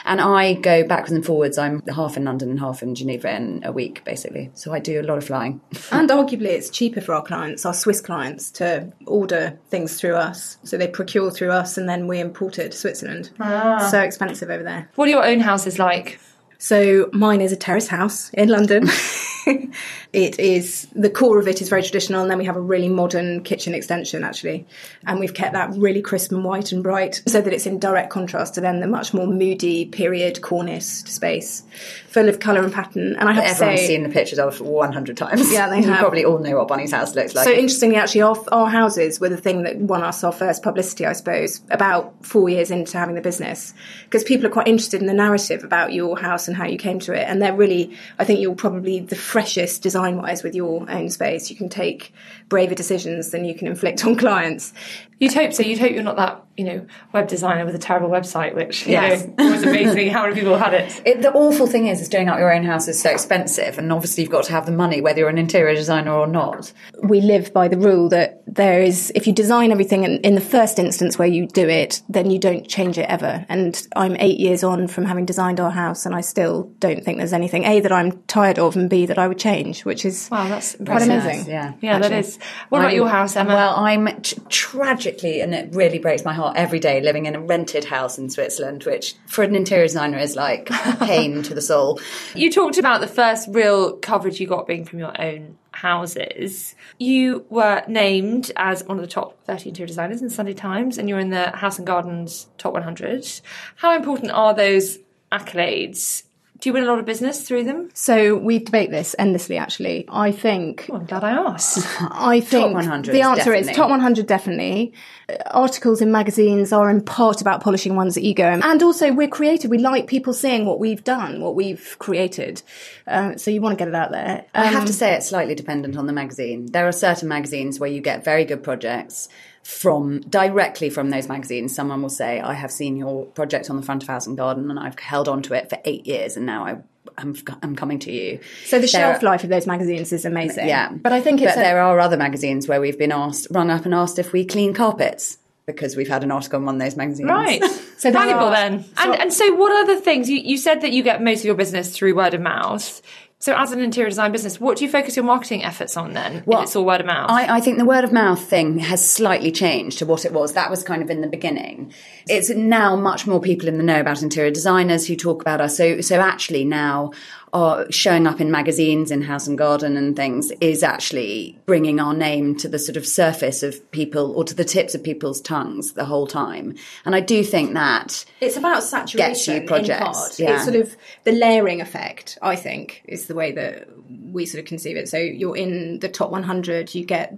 And 0.05 0.19
I 0.19 0.53
go 0.53 0.85
backwards 0.85 1.11
and 1.11 1.25
forwards. 1.25 1.57
I'm 1.57 1.81
half 1.87 2.17
in 2.17 2.25
London 2.25 2.49
and 2.49 2.59
half 2.59 2.81
in 2.81 2.95
Geneva 2.95 3.35
in 3.35 3.61
a 3.63 3.71
week, 3.71 4.03
basically. 4.03 4.51
So 4.53 4.73
I 4.73 4.79
do 4.79 4.99
a 4.99 5.03
lot 5.03 5.17
of 5.17 5.25
flying. 5.25 5.61
And 5.91 6.09
arguably, 6.09 6.47
it's 6.47 6.69
cheaper 6.69 7.01
for 7.01 7.13
our 7.13 7.21
clients, 7.21 7.65
our 7.65 7.73
Swiss 7.73 8.01
clients, 8.01 8.49
to 8.51 8.91
order 9.05 9.59
things 9.69 9.99
through 9.99 10.15
us. 10.15 10.57
So 10.63 10.75
they 10.75 10.87
procure 10.87 11.29
through 11.29 11.51
us 11.51 11.77
and 11.77 11.87
then 11.87 12.07
we 12.07 12.19
import 12.19 12.57
it 12.57 12.71
to 12.71 12.77
Switzerland. 12.77 13.29
Ah. 13.39 13.87
So 13.91 14.01
expensive 14.01 14.49
over 14.49 14.63
there. 14.63 14.89
What 14.95 15.07
are 15.07 15.11
your 15.11 15.25
own 15.25 15.39
houses 15.39 15.77
like? 15.77 16.19
So 16.57 17.09
mine 17.13 17.41
is 17.41 17.51
a 17.51 17.57
terrace 17.57 17.89
house 17.89 18.29
in 18.33 18.49
London. 18.49 18.87
it 20.13 20.39
is 20.39 20.87
the 20.93 21.09
core 21.09 21.39
of 21.39 21.47
it 21.47 21.61
is 21.61 21.69
very 21.69 21.83
traditional, 21.83 22.21
and 22.21 22.31
then 22.31 22.37
we 22.37 22.45
have 22.45 22.55
a 22.55 22.61
really 22.61 22.89
modern 22.89 23.43
kitchen 23.43 23.73
extension 23.73 24.23
actually, 24.23 24.65
and 25.05 25.19
we've 25.19 25.33
kept 25.33 25.53
that 25.53 25.71
really 25.75 26.01
crisp 26.01 26.31
and 26.31 26.43
white 26.43 26.71
and 26.71 26.83
bright, 26.83 27.21
so 27.27 27.41
that 27.41 27.53
it's 27.53 27.65
in 27.65 27.79
direct 27.79 28.09
contrast 28.09 28.55
to 28.55 28.61
then 28.61 28.79
the 28.79 28.87
much 28.87 29.13
more 29.13 29.27
moody 29.27 29.85
period 29.85 30.41
corniced 30.41 31.07
space, 31.07 31.63
full 32.13 32.29
of 32.29 32.39
colour 32.39 32.61
and 32.63 32.71
pattern. 32.71 33.15
And 33.15 33.27
I 33.27 33.33
have 33.33 33.43
to 33.43 33.49
Everyone's 33.49 33.79
say, 33.81 33.87
seen 33.87 34.03
the 34.03 34.09
pictures 34.09 34.37
of 34.37 34.61
100 34.61 35.17
times. 35.17 35.51
Yeah, 35.51 35.67
they 35.67 35.77
You 35.83 35.89
have. 35.89 35.99
probably 35.99 36.23
all 36.23 36.37
know 36.37 36.57
what 36.57 36.67
Bunny's 36.67 36.91
house 36.91 37.15
looks 37.15 37.33
like. 37.33 37.45
So 37.45 37.51
interestingly, 37.51 37.95
actually, 37.95 38.21
our, 38.21 38.37
our 38.51 38.69
houses 38.69 39.19
were 39.19 39.29
the 39.29 39.37
thing 39.37 39.63
that 39.63 39.77
won 39.77 40.03
us 40.03 40.23
our 40.23 40.31
first 40.31 40.61
publicity, 40.61 41.07
I 41.07 41.13
suppose, 41.13 41.61
about 41.71 42.13
four 42.23 42.49
years 42.49 42.69
into 42.69 42.97
having 42.99 43.15
the 43.15 43.21
business, 43.21 43.73
because 44.05 44.23
people 44.23 44.45
are 44.45 44.51
quite 44.51 44.67
interested 44.67 45.01
in 45.01 45.07
the 45.07 45.13
narrative 45.13 45.63
about 45.63 45.91
your 45.91 46.17
house 46.17 46.47
and 46.47 46.55
how 46.55 46.65
you 46.65 46.77
came 46.77 46.99
to 46.99 47.13
it, 47.13 47.27
and 47.27 47.41
they're 47.41 47.55
really, 47.55 47.97
I 48.19 48.25
think, 48.25 48.39
you're 48.39 48.53
probably 48.55 48.99
the 48.99 49.15
freshest 49.15 49.81
design-wise 49.81 50.43
with 50.43 50.53
your 50.53 50.89
own 50.89 51.09
space. 51.09 51.49
You 51.49 51.55
can 51.55 51.67
take 51.67 52.13
braver 52.47 52.75
decisions 52.75 53.31
than 53.31 53.43
you 53.43 53.55
can 53.55 53.67
inflict 53.67 54.05
on 54.05 54.15
clients. 54.15 54.71
You'd 55.19 55.33
hope 55.33 55.53
so. 55.53 55.63
You'd 55.63 55.79
hope 55.79 55.91
you're 55.91 56.03
not 56.03 56.17
that, 56.17 56.43
you 56.57 56.63
know, 56.65 56.85
web 57.11 57.27
designer 57.27 57.65
with 57.65 57.73
a 57.75 57.79
terrible 57.79 58.09
website, 58.09 58.53
which, 58.55 58.85
you 58.85 58.93
Yes. 58.93 59.25
know, 59.25 59.33
always 59.39 59.63
amazes 59.63 59.95
me 59.95 60.07
how 60.07 60.23
many 60.23 60.35
people 60.35 60.57
had 60.57 60.73
it. 60.73 61.01
It, 61.05 61.21
the 61.21 61.31
awful 61.33 61.65
thing 61.67 61.87
is, 61.87 61.99
is 62.01 62.09
doing 62.09 62.29
up 62.29 62.37
your 62.37 62.53
own 62.53 62.63
house 62.63 62.87
is 62.87 63.01
so 63.01 63.09
expensive, 63.09 63.77
and 63.77 63.91
obviously 63.91 64.23
you've 64.23 64.31
got 64.31 64.43
to 64.45 64.51
have 64.51 64.65
the 64.65 64.71
money, 64.71 65.01
whether 65.01 65.19
you're 65.19 65.29
an 65.29 65.37
interior 65.37 65.73
designer 65.75 66.11
or 66.13 66.27
not. 66.27 66.71
we 67.03 67.21
live 67.21 67.51
by 67.53 67.67
the 67.67 67.77
rule 67.77 68.07
that 68.09 68.32
there 68.55 68.81
is, 68.81 69.11
if 69.15 69.25
you 69.27 69.33
design 69.33 69.71
everything 69.71 70.03
in, 70.03 70.19
in 70.19 70.35
the 70.35 70.41
first 70.41 70.77
instance 70.79 71.17
where 71.17 71.27
you 71.27 71.47
do 71.47 71.67
it, 71.67 72.01
then 72.09 72.29
you 72.29 72.37
don't 72.39 72.67
change 72.67 72.97
it 72.97 73.09
ever. 73.09 73.45
And 73.49 73.85
I'm 73.95 74.15
eight 74.17 74.39
years 74.39 74.63
on 74.63 74.87
from 74.87 75.05
having 75.05 75.25
designed 75.25 75.59
our 75.59 75.71
house, 75.71 76.05
and 76.05 76.13
I 76.13 76.21
still 76.21 76.71
don't 76.79 77.03
think 77.03 77.17
there's 77.17 77.33
anything 77.33 77.63
A 77.63 77.79
that 77.79 77.91
I'm 77.91 78.21
tired 78.23 78.59
of, 78.59 78.75
and 78.75 78.89
B 78.89 79.05
that 79.07 79.17
I 79.17 79.27
would 79.27 79.39
change, 79.39 79.85
which 79.85 80.05
is 80.05 80.29
Wow, 80.31 80.47
that's 80.47 80.71
quite 80.75 80.81
impressive. 81.01 81.09
amazing. 81.23 81.49
Yeah. 81.51 81.73
Yeah, 81.81 81.99
that 81.99 82.11
actually. 82.11 82.19
is. 82.19 82.39
What 82.69 82.79
about 82.79 82.87
I'm- 82.89 82.95
your 82.97 83.09
house, 83.09 83.35
Emma? 83.35 83.53
Well, 83.53 83.75
I'm 83.75 84.21
t- 84.21 84.37
tragically, 84.49 85.41
and 85.41 85.53
it 85.53 85.73
really 85.73 85.99
breaks 85.99 86.23
my 86.23 86.33
heart 86.33 86.55
every 86.57 86.79
day, 86.79 87.01
living 87.01 87.25
in 87.25 87.35
a 87.35 87.39
rented 87.41 87.85
house 87.85 88.17
in 88.17 88.29
Switzerland, 88.29 88.83
which 88.83 89.15
for 89.27 89.43
an 89.43 89.55
interior 89.55 89.85
designer 89.85 90.17
is 90.17 90.35
like 90.35 90.67
pain 90.99 91.43
to 91.43 91.53
the 91.53 91.61
soul. 91.61 91.99
You 92.35 92.51
talked 92.51 92.77
about 92.77 92.99
the 93.01 93.07
first 93.07 93.47
real 93.51 93.97
coverage 93.97 94.39
you 94.39 94.47
got 94.47 94.67
being 94.67 94.85
from 94.85 94.99
your 94.99 95.19
own 95.21 95.57
houses. 95.83 96.75
You 96.97 97.45
were 97.49 97.83
named 97.89 98.53
as 98.55 98.85
one 98.85 98.97
of 98.97 99.03
the 99.03 99.11
top 99.11 99.37
30 99.45 99.69
interior 99.69 99.87
designers 99.87 100.21
in 100.21 100.29
Sunday 100.29 100.53
Times, 100.53 100.97
and 100.97 101.09
you're 101.09 101.19
in 101.19 101.29
the 101.29 101.51
House 101.51 101.77
and 101.77 101.85
Gardens 101.85 102.47
top 102.57 102.71
100. 102.71 103.41
How 103.75 103.93
important 103.93 104.31
are 104.31 104.53
those 104.53 104.99
accolades? 105.29 106.23
Do 106.63 106.69
you 106.69 106.73
win 106.75 106.83
a 106.83 106.87
lot 106.87 106.97
of 106.97 107.03
business 107.03 107.45
through 107.45 107.65
them? 107.65 107.89
So 107.93 108.37
we 108.37 108.59
debate 108.59 108.89
this 108.89 109.17
endlessly, 109.19 109.57
actually. 109.57 110.05
I 110.07 110.31
think 110.31 110.87
Oh, 110.89 110.95
I'm 110.95 111.05
glad 111.05 111.21
I 111.25 111.31
asked. 111.31 111.85
I 111.99 112.39
think 112.39 112.73
100 112.73 113.11
the 113.11 113.19
is 113.19 113.25
answer 113.25 113.53
is 113.53 113.69
top 113.71 113.89
100 113.89 114.25
definitely. 114.27 114.93
Uh, 115.27 115.35
Articles 115.51 115.99
in 116.01 116.09
magazines 116.13 116.71
are 116.71 116.89
in 116.89 117.03
part 117.03 117.41
about 117.41 117.61
polishing 117.61 117.97
one's 117.97 118.17
ego, 118.17 118.45
and 118.63 118.81
also 118.81 119.11
we're 119.11 119.27
creative. 119.27 119.71
We 119.71 119.77
like 119.77 120.07
people 120.07 120.31
seeing 120.31 120.65
what 120.65 120.79
we've 120.79 121.03
done, 121.03 121.41
what 121.41 121.53
we've 121.53 121.97
created. 121.99 122.61
Uh, 123.05 123.35
so 123.35 123.51
you 123.51 123.59
want 123.59 123.77
to 123.77 123.83
get 123.83 123.89
it 123.89 123.95
out 123.95 124.11
there. 124.11 124.45
I 124.53 124.67
Um, 124.67 124.73
have 124.73 124.85
to 124.85 124.93
say 124.93 125.15
it's 125.15 125.27
slightly 125.27 125.55
dependent 125.55 125.97
on 125.97 126.07
the 126.07 126.13
magazine. 126.13 126.67
There 126.71 126.87
are 126.87 126.93
certain 126.93 127.27
magazines 127.27 127.77
where 127.77 127.89
you 127.89 127.99
get 127.99 128.23
very 128.23 128.45
good 128.45 128.63
projects 128.63 129.27
from 129.63 130.19
directly 130.21 130.89
from 130.89 131.09
those 131.09 131.27
magazines. 131.27 131.73
Someone 131.75 132.01
will 132.01 132.09
say, 132.09 132.39
"I 132.41 132.53
have 132.53 132.71
seen 132.71 132.97
your 132.97 133.25
project 133.25 133.69
on 133.69 133.77
the 133.77 133.81
front 133.81 134.03
of 134.03 134.09
House 134.09 134.27
and 134.27 134.37
Garden, 134.37 134.69
and 134.69 134.77
I've 134.79 134.99
held 134.99 135.27
on 135.29 135.41
to 135.43 135.53
it 135.53 135.69
for 135.69 135.79
eight 135.85 136.05
years, 136.07 136.37
and 136.37 136.45
now 136.45 136.65
I." 136.65 136.77
I'm, 137.17 137.35
I'm 137.61 137.75
coming 137.75 137.99
to 137.99 138.11
you. 138.11 138.39
so 138.65 138.77
the 138.77 138.81
There 138.81 138.87
shelf 138.87 139.21
are- 139.21 139.25
life 139.25 139.43
of 139.43 139.49
those 139.49 139.67
magazines 139.67 140.11
is 140.13 140.25
amazing. 140.25 140.67
Yeah, 140.67 140.89
but 140.91 141.11
I 141.11 141.21
think 141.21 141.41
it's 141.41 141.51
But 141.53 141.59
a- 141.59 141.63
there 141.63 141.79
are 141.81 141.99
other 141.99 142.17
magazines 142.17 142.67
where 142.67 142.81
we've 142.81 142.97
been 142.97 143.11
asked, 143.11 143.47
rung 143.51 143.69
up 143.69 143.85
and 143.85 143.93
asked 143.93 144.17
if 144.17 144.31
we 144.33 144.45
clean 144.45 144.73
carpets 144.73 145.37
because 145.67 145.95
we've 145.95 146.07
had 146.07 146.23
an 146.23 146.31
article 146.31 146.59
in 146.59 146.65
one 146.65 146.75
of 146.75 146.81
those 146.81 146.95
magazines. 146.95 147.29
Right. 147.29 147.61
So 147.97 148.11
Valuable 148.11 148.47
are- 148.47 148.51
then. 148.51 148.85
And, 148.97 149.15
and 149.19 149.33
so, 149.33 149.53
what 149.53 149.71
other 149.83 149.99
things? 149.99 150.29
You, 150.29 150.37
you 150.39 150.57
said 150.57 150.81
that 150.81 150.91
you 150.91 151.03
get 151.03 151.21
most 151.21 151.39
of 151.39 151.45
your 151.45 151.55
business 151.55 151.95
through 151.95 152.15
word 152.15 152.33
of 152.33 152.41
mouth. 152.41 153.01
So, 153.43 153.53
as 153.57 153.73
an 153.73 153.81
interior 153.81 154.09
design 154.09 154.31
business, 154.31 154.61
what 154.61 154.77
do 154.77 154.85
you 154.85 154.89
focus 154.89 155.17
your 155.17 155.25
marketing 155.25 155.65
efforts 155.65 155.97
on 155.97 156.13
then? 156.13 156.43
Well, 156.45 156.59
if 156.59 156.67
it's 156.67 156.77
all 156.77 156.85
word 156.85 157.01
of 157.01 157.07
mouth. 157.07 157.29
I, 157.29 157.57
I 157.57 157.59
think 157.59 157.77
the 157.77 157.83
word 157.83 158.05
of 158.05 158.13
mouth 158.13 158.41
thing 158.41 158.79
has 158.79 159.05
slightly 159.05 159.51
changed 159.51 159.99
to 159.99 160.05
what 160.05 160.23
it 160.23 160.31
was. 160.31 160.53
That 160.53 160.69
was 160.69 160.81
kind 160.81 161.01
of 161.01 161.09
in 161.09 161.19
the 161.19 161.27
beginning. 161.27 161.91
It's 162.29 162.49
now 162.49 162.95
much 162.95 163.27
more 163.27 163.41
people 163.41 163.67
in 163.67 163.77
the 163.77 163.83
know 163.83 163.99
about 163.99 164.21
interior 164.21 164.49
designers 164.49 165.07
who 165.07 165.17
talk 165.17 165.41
about 165.41 165.59
us. 165.59 165.75
So, 165.75 165.99
so 165.99 166.21
actually 166.21 166.63
now, 166.63 167.11
are 167.53 167.89
showing 167.91 168.25
up 168.25 168.41
in 168.41 168.49
magazines 168.49 169.11
in 169.11 169.21
House 169.21 169.45
and 169.45 169.57
Garden 169.57 169.95
and 169.95 170.15
things 170.15 170.51
is 170.59 170.81
actually 170.81 171.59
bringing 171.67 171.99
our 171.99 172.13
name 172.13 172.55
to 172.57 172.67
the 172.67 172.79
sort 172.79 172.97
of 172.97 173.05
surface 173.05 173.61
of 173.61 173.91
people 173.91 174.31
or 174.35 174.43
to 174.43 174.55
the 174.55 174.65
tips 174.65 174.95
of 174.95 175.03
people's 175.03 175.39
tongues 175.39 175.93
the 175.93 176.05
whole 176.05 176.25
time. 176.25 176.73
And 177.05 177.15
I 177.15 177.19
do 177.19 177.43
think 177.43 177.73
that 177.75 178.25
It's 178.41 178.57
about 178.57 178.81
saturation 178.81 179.17
Gets 179.17 179.47
you 179.47 179.53
in 179.55 179.67
projects, 179.67 180.17
part. 180.17 180.39
yeah. 180.39 180.55
It's 180.55 180.63
sort 180.63 180.75
of 180.75 180.97
the 181.25 181.31
layering 181.31 181.79
effect, 181.79 182.39
I 182.41 182.55
think, 182.55 183.03
is 183.05 183.27
the 183.27 183.32
way 183.33 183.51
that 183.51 183.87
we 184.31 184.45
sort 184.45 184.59
of 184.59 184.67
conceive 184.67 184.97
it. 184.97 185.09
So 185.09 185.17
you're 185.17 185.57
in 185.57 185.99
the 185.99 186.09
top 186.09 186.31
100, 186.31 186.93
you 186.95 187.05
get 187.05 187.37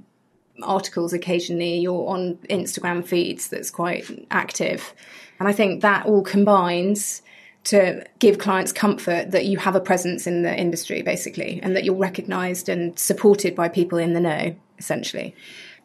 articles 0.63 1.13
occasionally, 1.13 1.79
you're 1.79 2.07
on 2.07 2.35
Instagram 2.49 3.05
feeds 3.05 3.49
that's 3.49 3.71
quite 3.71 4.05
active. 4.31 4.93
And 5.39 5.49
I 5.49 5.53
think 5.53 5.81
that 5.81 6.05
all 6.05 6.23
combines 6.23 7.21
to 7.65 8.05
give 8.19 8.37
clients 8.37 8.71
comfort 8.71 9.31
that 9.31 9.45
you 9.45 9.57
have 9.57 9.75
a 9.75 9.79
presence 9.79 10.27
in 10.27 10.43
the 10.43 10.55
industry, 10.55 11.01
basically, 11.01 11.59
and 11.63 11.75
that 11.75 11.83
you're 11.83 11.95
recognised 11.95 12.69
and 12.69 12.97
supported 12.97 13.55
by 13.55 13.67
people 13.67 13.97
in 13.97 14.13
the 14.13 14.19
know, 14.19 14.55
essentially. 14.77 15.35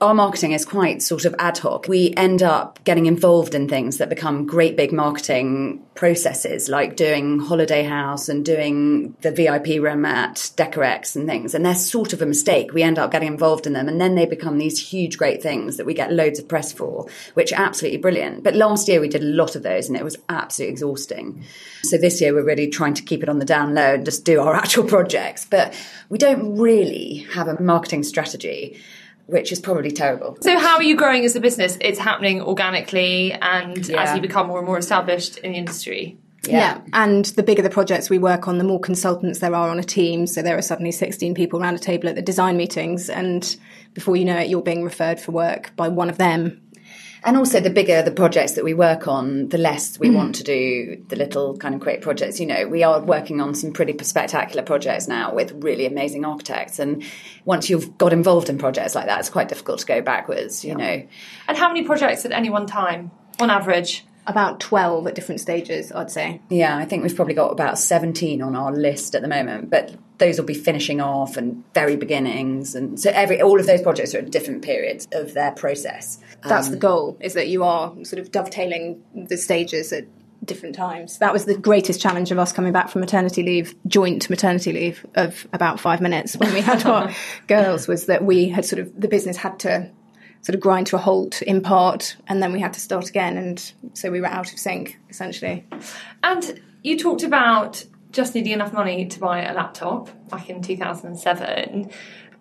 Our 0.00 0.14
marketing 0.14 0.52
is 0.52 0.64
quite 0.64 1.02
sort 1.02 1.26
of 1.26 1.34
ad 1.38 1.58
hoc. 1.58 1.86
We 1.86 2.14
end 2.16 2.42
up 2.42 2.82
getting 2.84 3.04
involved 3.04 3.54
in 3.54 3.68
things 3.68 3.98
that 3.98 4.08
become 4.08 4.46
great 4.46 4.74
big 4.74 4.92
marketing 4.92 5.84
processes, 5.94 6.70
like 6.70 6.96
doing 6.96 7.38
Holiday 7.38 7.82
House 7.82 8.30
and 8.30 8.42
doing 8.42 9.14
the 9.20 9.30
VIP 9.30 9.82
room 9.82 10.06
at 10.06 10.36
Decorex 10.56 11.16
and 11.16 11.26
things. 11.26 11.54
And 11.54 11.66
they're 11.66 11.74
sort 11.74 12.14
of 12.14 12.22
a 12.22 12.26
mistake. 12.26 12.72
We 12.72 12.82
end 12.82 12.98
up 12.98 13.10
getting 13.10 13.28
involved 13.28 13.66
in 13.66 13.74
them 13.74 13.88
and 13.88 14.00
then 14.00 14.14
they 14.14 14.24
become 14.24 14.56
these 14.56 14.78
huge, 14.78 15.18
great 15.18 15.42
things 15.42 15.76
that 15.76 15.84
we 15.84 15.92
get 15.92 16.10
loads 16.10 16.38
of 16.38 16.48
press 16.48 16.72
for, 16.72 17.06
which 17.34 17.52
are 17.52 17.60
absolutely 17.60 17.98
brilliant. 17.98 18.42
But 18.42 18.54
last 18.54 18.88
year 18.88 19.02
we 19.02 19.08
did 19.08 19.22
a 19.22 19.26
lot 19.26 19.54
of 19.54 19.62
those 19.62 19.88
and 19.88 19.98
it 19.98 20.04
was 20.04 20.16
absolutely 20.30 20.72
exhausting. 20.72 21.44
So 21.82 21.98
this 21.98 22.22
year 22.22 22.32
we're 22.32 22.42
really 22.42 22.68
trying 22.68 22.94
to 22.94 23.02
keep 23.02 23.22
it 23.22 23.28
on 23.28 23.38
the 23.38 23.44
down 23.44 23.74
low 23.74 23.94
and 23.94 24.06
just 24.06 24.24
do 24.24 24.40
our 24.40 24.54
actual 24.56 24.84
projects. 24.84 25.44
But 25.44 25.74
we 26.08 26.16
don't 26.16 26.56
really 26.56 27.26
have 27.32 27.48
a 27.48 27.60
marketing 27.60 28.02
strategy 28.04 28.80
which 29.30 29.52
is 29.52 29.60
probably 29.60 29.90
terrible. 29.90 30.36
So, 30.40 30.58
how 30.58 30.76
are 30.76 30.82
you 30.82 30.96
growing 30.96 31.24
as 31.24 31.36
a 31.36 31.40
business? 31.40 31.78
It's 31.80 31.98
happening 31.98 32.42
organically, 32.42 33.32
and 33.32 33.86
Yeah. 33.88 34.02
as 34.02 34.14
you 34.14 34.20
become 34.20 34.48
more 34.48 34.58
and 34.58 34.66
more 34.66 34.78
established 34.78 35.38
in 35.38 35.52
the 35.52 35.58
industry. 35.58 36.18
Yeah. 36.48 36.80
And 36.92 37.26
the 37.26 37.42
bigger 37.42 37.62
the 37.62 37.70
projects 37.70 38.08
we 38.08 38.18
work 38.18 38.48
on, 38.48 38.58
the 38.58 38.64
more 38.64 38.80
consultants 38.80 39.40
there 39.40 39.54
are 39.54 39.68
on 39.68 39.78
a 39.78 39.84
team. 39.84 40.26
So 40.26 40.42
there 40.42 40.56
are 40.56 40.62
suddenly 40.62 40.90
16 40.90 41.34
people 41.34 41.60
around 41.60 41.74
a 41.74 41.78
table 41.78 42.08
at 42.08 42.14
the 42.14 42.22
design 42.22 42.56
meetings. 42.56 43.10
And 43.10 43.56
before 43.92 44.16
you 44.16 44.24
know 44.24 44.38
it, 44.38 44.48
you're 44.48 44.62
being 44.62 44.82
referred 44.82 45.20
for 45.20 45.32
work 45.32 45.72
by 45.76 45.88
one 45.88 46.08
of 46.08 46.16
them. 46.18 46.60
And 47.22 47.36
also, 47.36 47.60
the 47.60 47.70
bigger 47.70 48.02
the 48.02 48.10
projects 48.10 48.52
that 48.52 48.64
we 48.64 48.72
work 48.72 49.06
on, 49.06 49.48
the 49.50 49.58
less 49.58 49.98
we 49.98 50.08
mm. 50.08 50.14
want 50.14 50.34
to 50.36 50.44
do 50.44 51.04
the 51.08 51.16
little 51.16 51.56
kind 51.58 51.74
of 51.74 51.80
quick 51.80 52.00
projects. 52.00 52.40
You 52.40 52.46
know, 52.46 52.66
we 52.66 52.82
are 52.82 53.00
working 53.00 53.40
on 53.40 53.54
some 53.54 53.72
pretty 53.72 53.96
spectacular 54.02 54.62
projects 54.62 55.06
now 55.06 55.34
with 55.34 55.52
really 55.62 55.86
amazing 55.86 56.24
architects. 56.24 56.78
And 56.78 57.04
once 57.44 57.68
you've 57.68 57.98
got 57.98 58.12
involved 58.12 58.48
in 58.48 58.58
projects 58.58 58.94
like 58.94 59.06
that, 59.06 59.20
it's 59.20 59.30
quite 59.30 59.48
difficult 59.48 59.80
to 59.80 59.86
go 59.86 60.00
backwards, 60.00 60.64
you 60.64 60.74
know. 60.74 61.06
And 61.46 61.58
how 61.58 61.68
many 61.68 61.84
projects 61.84 62.24
at 62.24 62.32
any 62.32 62.48
one 62.48 62.66
time, 62.66 63.10
on 63.38 63.50
average? 63.50 64.04
About 64.30 64.60
12 64.60 65.06
at 65.08 65.14
different 65.14 65.40
stages, 65.40 65.90
I'd 65.92 66.10
say. 66.10 66.40
Yeah, 66.48 66.76
I 66.76 66.84
think 66.84 67.02
we've 67.02 67.14
probably 67.14 67.34
got 67.34 67.52
about 67.52 67.78
17 67.78 68.40
on 68.40 68.54
our 68.54 68.72
list 68.72 69.14
at 69.14 69.22
the 69.22 69.28
moment, 69.28 69.70
but 69.70 69.94
those 70.18 70.38
will 70.38 70.46
be 70.46 70.54
finishing 70.54 71.00
off 71.00 71.36
and 71.36 71.64
very 71.74 71.96
beginnings. 71.96 72.74
And 72.74 73.00
so 73.00 73.10
every 73.10 73.42
all 73.42 73.58
of 73.58 73.66
those 73.66 73.82
projects 73.82 74.14
are 74.14 74.18
at 74.18 74.30
different 74.30 74.62
periods 74.62 75.08
of 75.12 75.34
their 75.34 75.50
process. 75.52 76.20
That's 76.44 76.68
the 76.68 76.74
um, 76.74 76.80
goal, 76.80 77.18
is 77.20 77.34
that 77.34 77.48
you 77.48 77.64
are 77.64 77.92
sort 78.04 78.20
of 78.20 78.30
dovetailing 78.30 79.02
the 79.14 79.36
stages 79.36 79.92
at 79.92 80.06
different 80.44 80.74
times. 80.74 81.18
That 81.18 81.32
was 81.32 81.44
the 81.44 81.56
greatest 81.56 82.00
challenge 82.00 82.30
of 82.30 82.38
us 82.38 82.52
coming 82.52 82.72
back 82.72 82.88
from 82.88 83.00
maternity 83.00 83.42
leave, 83.42 83.74
joint 83.86 84.28
maternity 84.30 84.72
leave 84.72 85.04
of 85.14 85.46
about 85.52 85.80
five 85.80 86.00
minutes 86.00 86.36
when 86.36 86.52
we 86.54 86.60
had 86.60 86.84
our 86.86 87.12
girls, 87.46 87.86
was 87.86 88.06
that 88.06 88.24
we 88.24 88.48
had 88.48 88.64
sort 88.64 88.80
of, 88.80 88.98
the 88.98 89.08
business 89.08 89.36
had 89.36 89.58
to 89.60 89.90
sort 90.42 90.54
of 90.54 90.60
grind 90.60 90.86
to 90.88 90.96
a 90.96 90.98
halt 90.98 91.42
in 91.42 91.60
part, 91.60 92.16
and 92.26 92.42
then 92.42 92.52
we 92.52 92.60
had 92.60 92.72
to 92.74 92.80
start 92.80 93.08
again. 93.08 93.36
And 93.36 93.72
so 93.94 94.10
we 94.10 94.20
were 94.20 94.26
out 94.26 94.52
of 94.52 94.58
sync, 94.58 94.98
essentially. 95.08 95.66
And 96.22 96.60
you 96.82 96.98
talked 96.98 97.22
about 97.22 97.84
just 98.10 98.34
needing 98.34 98.52
enough 98.52 98.72
money 98.72 99.06
to 99.06 99.20
buy 99.20 99.42
a 99.42 99.54
laptop 99.54 100.08
back 100.28 100.50
in 100.50 100.62
2007. 100.62 101.90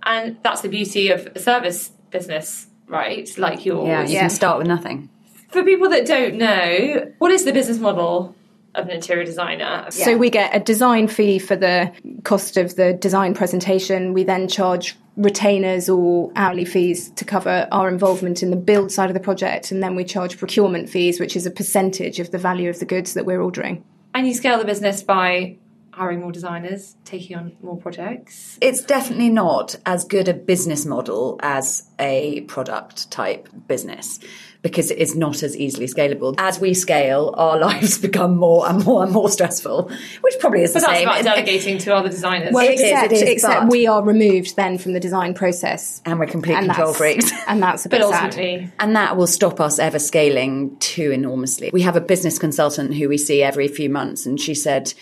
And 0.04 0.38
that's 0.43 0.62
the 0.62 0.70
beauty 0.70 1.10
of 1.10 1.28
a 1.36 1.39
service 1.39 1.89
business, 2.10 2.68
right? 2.88 3.30
Like 3.38 3.66
yours. 3.66 3.88
Yeah, 3.88 4.04
you 4.04 4.20
can 4.20 4.30
start 4.30 4.58
with 4.58 4.68
nothing. 4.68 5.10
For 5.50 5.64
people 5.64 5.89
that 5.89 6.06
don't 6.06 6.36
know, 6.36 7.12
what 7.18 7.32
is 7.32 7.43
the 7.43 7.52
business 7.52 7.80
model 7.80 8.36
of 8.76 8.86
an 8.86 8.92
interior 8.92 9.26
designer? 9.26 9.86
So 9.90 10.18
we 10.18 10.30
get 10.30 10.56
a 10.56 10.60
design 10.60 11.08
fee 11.08 11.40
for 11.40 11.56
the 11.56 11.92
cost 12.24 12.58
of 12.58 12.76
the 12.76 12.94
design 12.94 13.34
presentation. 13.34 14.14
We 14.14 14.24
then 14.24 14.48
charge 14.48 14.96
retainers 15.18 15.90
or 15.90 16.32
hourly 16.36 16.66
fees 16.66 17.12
to 17.12 17.26
cover 17.26 17.68
our 17.72 17.90
involvement 17.90 18.42
in 18.42 18.52
the 18.52 18.56
build 18.56 18.92
side 18.92 19.10
of 19.10 19.14
the 19.14 19.20
project. 19.20 19.72
And 19.72 19.84
then 19.84 19.96
we 19.96 20.04
charge 20.04 20.38
procurement 20.38 20.90
fees, 20.90 21.20
which 21.20 21.36
is 21.36 21.46
a 21.46 21.52
percentage 21.52 22.20
of 22.20 22.32
the 22.32 22.38
value 22.38 22.70
of 22.70 22.80
the 22.80 22.86
goods 22.86 23.14
that 23.16 23.26
we're 23.26 23.42
ordering. 23.42 23.84
And 24.14 24.28
you 24.28 24.34
scale 24.34 24.58
the 24.58 24.66
business 24.66 25.04
by 25.04 25.58
hiring 25.92 26.22
more 26.22 26.32
designers, 26.32 26.96
taking 27.04 27.36
on 27.36 27.52
more 27.62 27.76
projects. 27.76 28.58
It's 28.62 28.82
definitely 28.82 29.30
not 29.30 29.76
as 29.86 30.06
good 30.06 30.30
a 30.30 30.34
business 30.34 30.86
model 30.86 31.38
as 31.42 31.90
a 32.00 32.42
product 32.42 33.12
type 33.12 33.50
business 33.68 34.20
because 34.62 34.91
it 34.91 34.97
is 34.97 35.16
not 35.16 35.41
as 35.41 35.55
easily 35.55 35.86
scalable. 35.88 36.36
As 36.38 36.60
we 36.60 36.74
scale, 36.74 37.34
our 37.38 37.57
lives 37.68 37.97
become 37.97 38.36
more 38.36 38.68
and 38.70 38.84
more 38.84 39.03
and 39.03 39.12
more 39.14 39.30
stressful, 39.30 39.89
which 40.22 40.34
probably 40.39 40.64
is 40.64 40.74
But 40.74 40.82
the 40.82 40.86
that's 40.88 40.99
same. 40.99 41.07
about 41.07 41.24
delegating 41.36 41.78
to 41.80 41.95
other 41.95 42.10
designers. 42.10 42.51
Well, 42.53 42.66
It 42.66 42.74
is, 42.74 42.82
except, 42.82 43.12
it 43.14 43.16
is, 43.16 43.22
except 43.30 43.72
we 43.72 43.88
are 43.88 44.03
removed 44.03 44.57
then 44.57 44.78
from 44.78 44.91
the 44.93 44.99
design 44.99 45.34
process. 45.34 46.01
And 46.05 46.20
we're 46.20 46.26
complete 46.26 46.55
And 46.55 46.66
control 46.66 46.93
freaks. 46.93 47.32
And 47.47 47.64
that's 47.64 47.86
a 47.86 47.89
but 47.89 47.99
bit 48.01 48.10
sad. 48.10 48.26
ultimately, 48.26 48.70
And 48.80 48.95
that 48.97 49.16
will 49.16 49.28
stop 49.28 49.62
us 49.62 49.80
ever 49.80 49.97
scaling 49.99 50.76
too 50.80 51.12
enormously. 51.12 51.70
We 51.72 51.84
have 51.84 51.95
a 51.95 52.01
business 52.01 52.38
consultant 52.38 52.95
who 52.95 53.07
we 53.07 53.18
see 53.18 53.41
every 53.41 53.70
few 53.70 53.89
months, 53.89 54.26
and 54.26 54.39
she 54.39 54.53
said, 54.55 54.93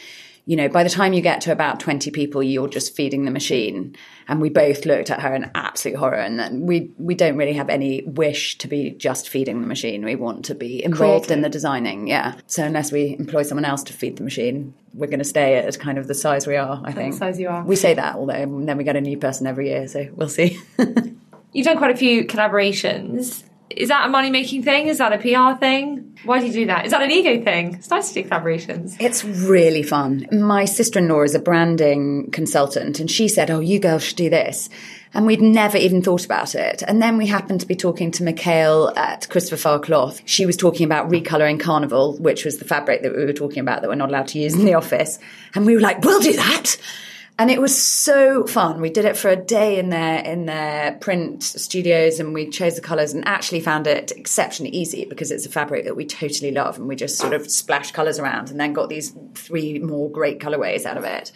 you 0.48 0.56
know, 0.56 0.70
by 0.70 0.82
the 0.82 0.90
time 0.90 1.12
you 1.12 1.22
get 1.22 1.42
to 1.42 1.52
about 1.52 1.82
20 1.82 2.10
people, 2.12 2.42
you're 2.42 2.70
just 2.70 2.96
feeding 2.96 3.26
the 3.26 3.32
machine. 3.32 3.98
And 4.30 4.40
we 4.40 4.50
both 4.50 4.86
looked 4.86 5.12
at 5.12 5.22
her 5.22 5.36
in 5.36 5.52
absolute 5.54 5.98
horror. 5.98 6.16
And 6.16 6.40
then 6.40 6.62
we, 6.62 6.90
we 6.98 7.16
don't 7.16 7.36
really 7.36 7.52
have 7.52 7.70
any 7.70 8.04
wish 8.04 8.58
to 8.60 8.70
be 8.70 8.92
just 8.92 9.28
feeding 9.28 9.60
the 9.60 9.68
machine. 9.68 10.06
We 10.06 10.16
want 10.16 10.46
to 10.46 10.56
be 10.56 10.82
involved 10.82 11.32
in 11.32 11.42
the 11.42 11.50
designing. 11.50 12.08
Yeah. 12.08 12.36
So 12.48 12.64
unless 12.64 12.94
we 12.94 13.18
employ 13.20 13.44
someone 13.44 13.66
else 13.66 13.84
to 13.84 13.94
feed 13.94 14.16
the 14.16 14.24
machine, 14.24 14.74
we're 14.94 15.08
going 15.08 15.20
to 15.20 15.26
stay 15.26 15.56
at 15.58 15.80
kind 15.80 15.98
of 15.98 16.08
the 16.08 16.16
size 16.16 16.48
we 16.48 16.56
are, 16.56 16.82
I 16.82 16.94
think. 16.94 17.16
size 17.16 17.38
you 17.38 17.50
are. 17.50 17.66
We 17.66 17.76
say 17.76 17.94
that, 17.96 18.16
although 18.16 18.62
then 18.64 18.78
we 18.78 18.86
get 18.86 18.96
a 18.96 19.02
new 19.02 19.18
person 19.18 19.48
every 19.48 19.68
year. 19.68 19.90
So 19.90 20.08
we'll 20.14 20.30
see. 20.30 20.58
you've 21.52 21.66
done 21.66 21.78
quite 21.78 21.92
a 21.92 21.98
few 21.98 22.24
collaborations. 22.24 23.44
Is 23.70 23.90
that 23.90 24.06
a 24.06 24.10
money 24.10 24.30
making 24.30 24.64
thing? 24.64 24.88
Is 24.88 25.00
that 25.00 25.14
a 25.14 25.18
PR 25.18 25.60
thing? 25.60 26.18
Why 26.24 26.40
do 26.40 26.48
you 26.48 26.54
do 26.54 26.66
that? 26.68 26.86
Is 26.86 26.92
that 26.92 27.02
an 27.02 27.12
ego 27.12 27.44
thing? 27.44 27.76
It's 27.76 27.90
nice 27.90 28.12
to 28.12 28.22
do 28.24 28.30
collaborations. 28.30 28.96
It's 29.00 29.24
really 29.24 29.84
fun. 29.84 30.26
My 30.32 30.66
sister 30.66 31.00
in 31.00 31.10
law 31.10 31.22
is 31.24 31.36
a 31.36 31.40
branding 31.40 32.32
consultant, 32.32 33.00
and 33.00 33.12
she 33.12 33.28
said, 33.28 33.52
Oh, 33.52 33.60
you 33.60 33.80
girls 33.80 34.04
should 34.04 34.18
do 34.18 34.30
this. 34.30 34.70
And 35.14 35.26
we'd 35.26 35.42
never 35.42 35.78
even 35.78 36.02
thought 36.02 36.26
about 36.26 36.54
it. 36.54 36.84
And 36.84 37.02
then 37.02 37.18
we 37.18 37.28
happened 37.28 37.62
to 37.62 37.66
be 37.66 37.76
talking 37.76 38.12
to 38.12 38.24
Mikhail 38.24 38.94
at 38.96 39.28
Christopher 39.30 39.58
Farr 39.58 39.80
Cloth. 39.80 40.22
She 40.26 40.46
was 40.46 40.58
talking 40.58 40.86
about 40.86 41.10
recolouring 41.10 41.60
Carnival, 41.60 42.18
which 42.18 42.46
was 42.46 42.58
the 42.58 42.66
fabric 42.66 43.02
that 43.04 43.16
we 43.16 43.26
were 43.26 43.34
talking 43.34 43.60
about 43.60 43.82
that 43.82 43.88
we're 43.90 43.96
not 43.96 44.10
allowed 44.10 44.28
to 44.30 44.40
use 44.40 44.54
in 44.54 44.66
the 44.66 44.76
office. 44.76 45.20
And 45.56 45.66
we 45.66 45.76
were 45.76 45.82
like, 45.82 46.04
We'll 46.04 46.22
do 46.22 46.34
that. 46.34 46.78
And 47.40 47.52
it 47.52 47.62
was 47.62 47.80
so 47.80 48.48
fun. 48.48 48.82
We 48.82 48.90
did 48.90 49.06
it 49.06 49.16
for 49.16 49.30
a 49.30 49.36
day 49.36 49.78
in 49.78 49.90
their 49.90 50.24
in 50.24 50.48
their 50.48 50.94
print 50.94 51.44
studios, 51.44 52.20
and 52.20 52.34
we 52.34 52.50
chose 52.50 52.76
the 52.76 52.82
colours, 52.82 53.14
and 53.14 53.28
actually 53.28 53.60
found 53.60 53.86
it 53.86 54.12
exceptionally 54.16 54.72
easy 54.76 55.06
because 55.06 55.30
it's 55.30 55.46
a 55.46 55.50
fabric 55.50 55.86
that 55.86 55.96
we 55.96 56.06
totally 56.06 56.52
love, 56.52 56.78
and 56.80 56.88
we 56.88 56.96
just 56.96 57.16
sort 57.18 57.34
of 57.34 57.50
splashed 57.52 57.94
colours 57.94 58.18
around, 58.18 58.50
and 58.50 58.60
then 58.60 58.74
got 58.74 58.90
these 58.90 59.16
three 59.36 59.78
more 59.78 60.10
great 60.10 60.40
colourways 60.40 60.86
out 60.86 60.98
of 60.98 61.04
it. 61.04 61.32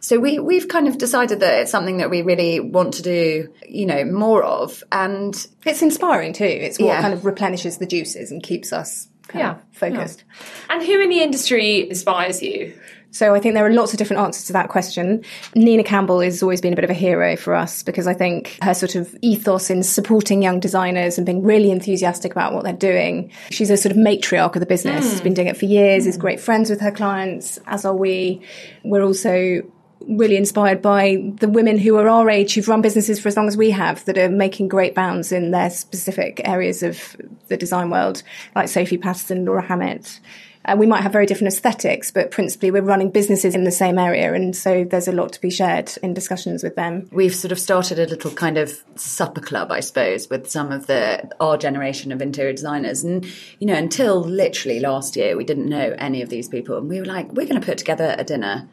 So 0.00 0.18
we 0.18 0.40
we've 0.40 0.66
kind 0.66 0.88
of 0.88 0.98
decided 0.98 1.38
that 1.40 1.60
it's 1.60 1.70
something 1.70 1.98
that 1.98 2.10
we 2.10 2.22
really 2.22 2.58
want 2.58 2.94
to 2.94 3.02
do, 3.02 3.48
you 3.68 3.86
know, 3.86 4.04
more 4.04 4.42
of, 4.42 4.82
and 4.90 5.34
It's 5.64 5.82
inspiring 5.82 6.32
too. 6.32 6.44
It's 6.44 6.80
what 6.80 6.86
Yeah. 6.88 7.00
kind 7.00 7.14
of 7.14 7.24
replenishes 7.24 7.78
the 7.78 7.86
juices 7.86 8.32
and 8.32 8.42
keeps 8.42 8.72
us 8.72 9.08
kind 9.28 9.40
Yeah, 9.40 9.50
of 9.52 9.58
focused. 9.72 10.24
And 10.68 10.82
who 10.82 11.00
in 11.00 11.08
the 11.10 11.22
industry 11.22 11.88
inspires 11.88 12.42
you? 12.42 12.74
So 13.14 13.32
I 13.32 13.38
think 13.38 13.54
there 13.54 13.64
are 13.64 13.72
lots 13.72 13.92
of 13.92 13.98
different 13.98 14.22
answers 14.22 14.44
to 14.46 14.52
that 14.54 14.68
question. 14.68 15.24
Nina 15.54 15.84
Campbell 15.84 16.18
has 16.18 16.42
always 16.42 16.60
been 16.60 16.72
a 16.72 16.76
bit 16.76 16.82
of 16.82 16.90
a 16.90 16.94
hero 16.94 17.36
for 17.36 17.54
us 17.54 17.84
because 17.84 18.08
I 18.08 18.12
think 18.12 18.58
her 18.60 18.74
sort 18.74 18.96
of 18.96 19.14
ethos 19.22 19.70
in 19.70 19.84
supporting 19.84 20.42
young 20.42 20.58
designers 20.58 21.16
and 21.16 21.24
being 21.24 21.44
really 21.44 21.70
enthusiastic 21.70 22.32
about 22.32 22.52
what 22.52 22.64
they're 22.64 22.72
doing. 22.72 23.30
She's 23.50 23.70
a 23.70 23.76
sort 23.76 23.92
of 23.92 23.98
matriarch 23.98 24.56
of 24.56 24.60
the 24.60 24.66
business. 24.66 25.08
she's 25.08 25.20
hmm. 25.20 25.24
been 25.24 25.34
doing 25.34 25.46
it 25.46 25.56
for 25.56 25.64
years. 25.64 26.08
Is 26.08 26.16
hmm. 26.16 26.22
great 26.22 26.40
friends 26.40 26.70
with 26.70 26.80
her 26.80 26.90
clients, 26.90 27.60
as 27.68 27.84
are 27.84 27.94
we. 27.94 28.42
We're 28.82 29.04
also 29.04 29.62
really 30.08 30.36
inspired 30.36 30.82
by 30.82 31.32
the 31.36 31.48
women 31.48 31.78
who 31.78 31.96
are 31.96 32.08
our 32.08 32.28
age 32.28 32.54
who've 32.54 32.66
run 32.66 32.82
businesses 32.82 33.20
for 33.20 33.28
as 33.28 33.36
long 33.36 33.46
as 33.46 33.56
we 33.56 33.70
have 33.70 34.04
that 34.06 34.18
are 34.18 34.28
making 34.28 34.66
great 34.66 34.92
bounds 34.92 35.30
in 35.30 35.52
their 35.52 35.70
specific 35.70 36.40
areas 36.44 36.82
of 36.82 37.16
the 37.46 37.56
design 37.56 37.90
world, 37.90 38.24
like 38.56 38.68
Sophie 38.68 38.98
Paterson, 38.98 39.44
Laura 39.44 39.62
Hammett. 39.62 40.18
Uh, 40.66 40.76
we 40.78 40.86
might 40.86 41.02
have 41.02 41.12
very 41.12 41.26
different 41.26 41.52
aesthetics, 41.52 42.10
but 42.10 42.30
principally 42.30 42.70
we're 42.70 42.82
running 42.82 43.10
businesses 43.10 43.54
in 43.54 43.64
the 43.64 43.70
same 43.70 43.98
area, 43.98 44.32
and 44.32 44.56
so 44.56 44.84
there's 44.84 45.08
a 45.08 45.12
lot 45.12 45.32
to 45.32 45.40
be 45.40 45.50
shared 45.50 45.92
in 46.02 46.14
discussions 46.14 46.62
with 46.62 46.74
them. 46.74 47.08
we've 47.12 47.34
sort 47.34 47.52
of 47.52 47.58
started 47.58 47.98
a 47.98 48.06
little 48.06 48.30
kind 48.30 48.56
of 48.56 48.82
supper 48.96 49.42
club, 49.42 49.70
I 49.70 49.80
suppose, 49.80 50.30
with 50.30 50.50
some 50.50 50.72
of 50.72 50.86
the 50.86 51.30
our 51.38 51.58
generation 51.58 52.12
of 52.12 52.22
interior 52.22 52.52
designers. 52.52 53.04
And 53.04 53.26
you 53.58 53.66
know, 53.66 53.74
until 53.74 54.20
literally 54.22 54.80
last 54.80 55.16
year, 55.16 55.36
we 55.36 55.44
didn't 55.44 55.68
know 55.68 55.94
any 55.98 56.22
of 56.22 56.30
these 56.30 56.48
people, 56.48 56.78
and 56.78 56.88
we 56.88 56.98
were 56.98 57.06
like, 57.06 57.30
we're 57.32 57.46
going 57.46 57.60
to 57.60 57.66
put 57.66 57.78
together 57.78 58.14
a 58.16 58.24
dinner, 58.24 58.68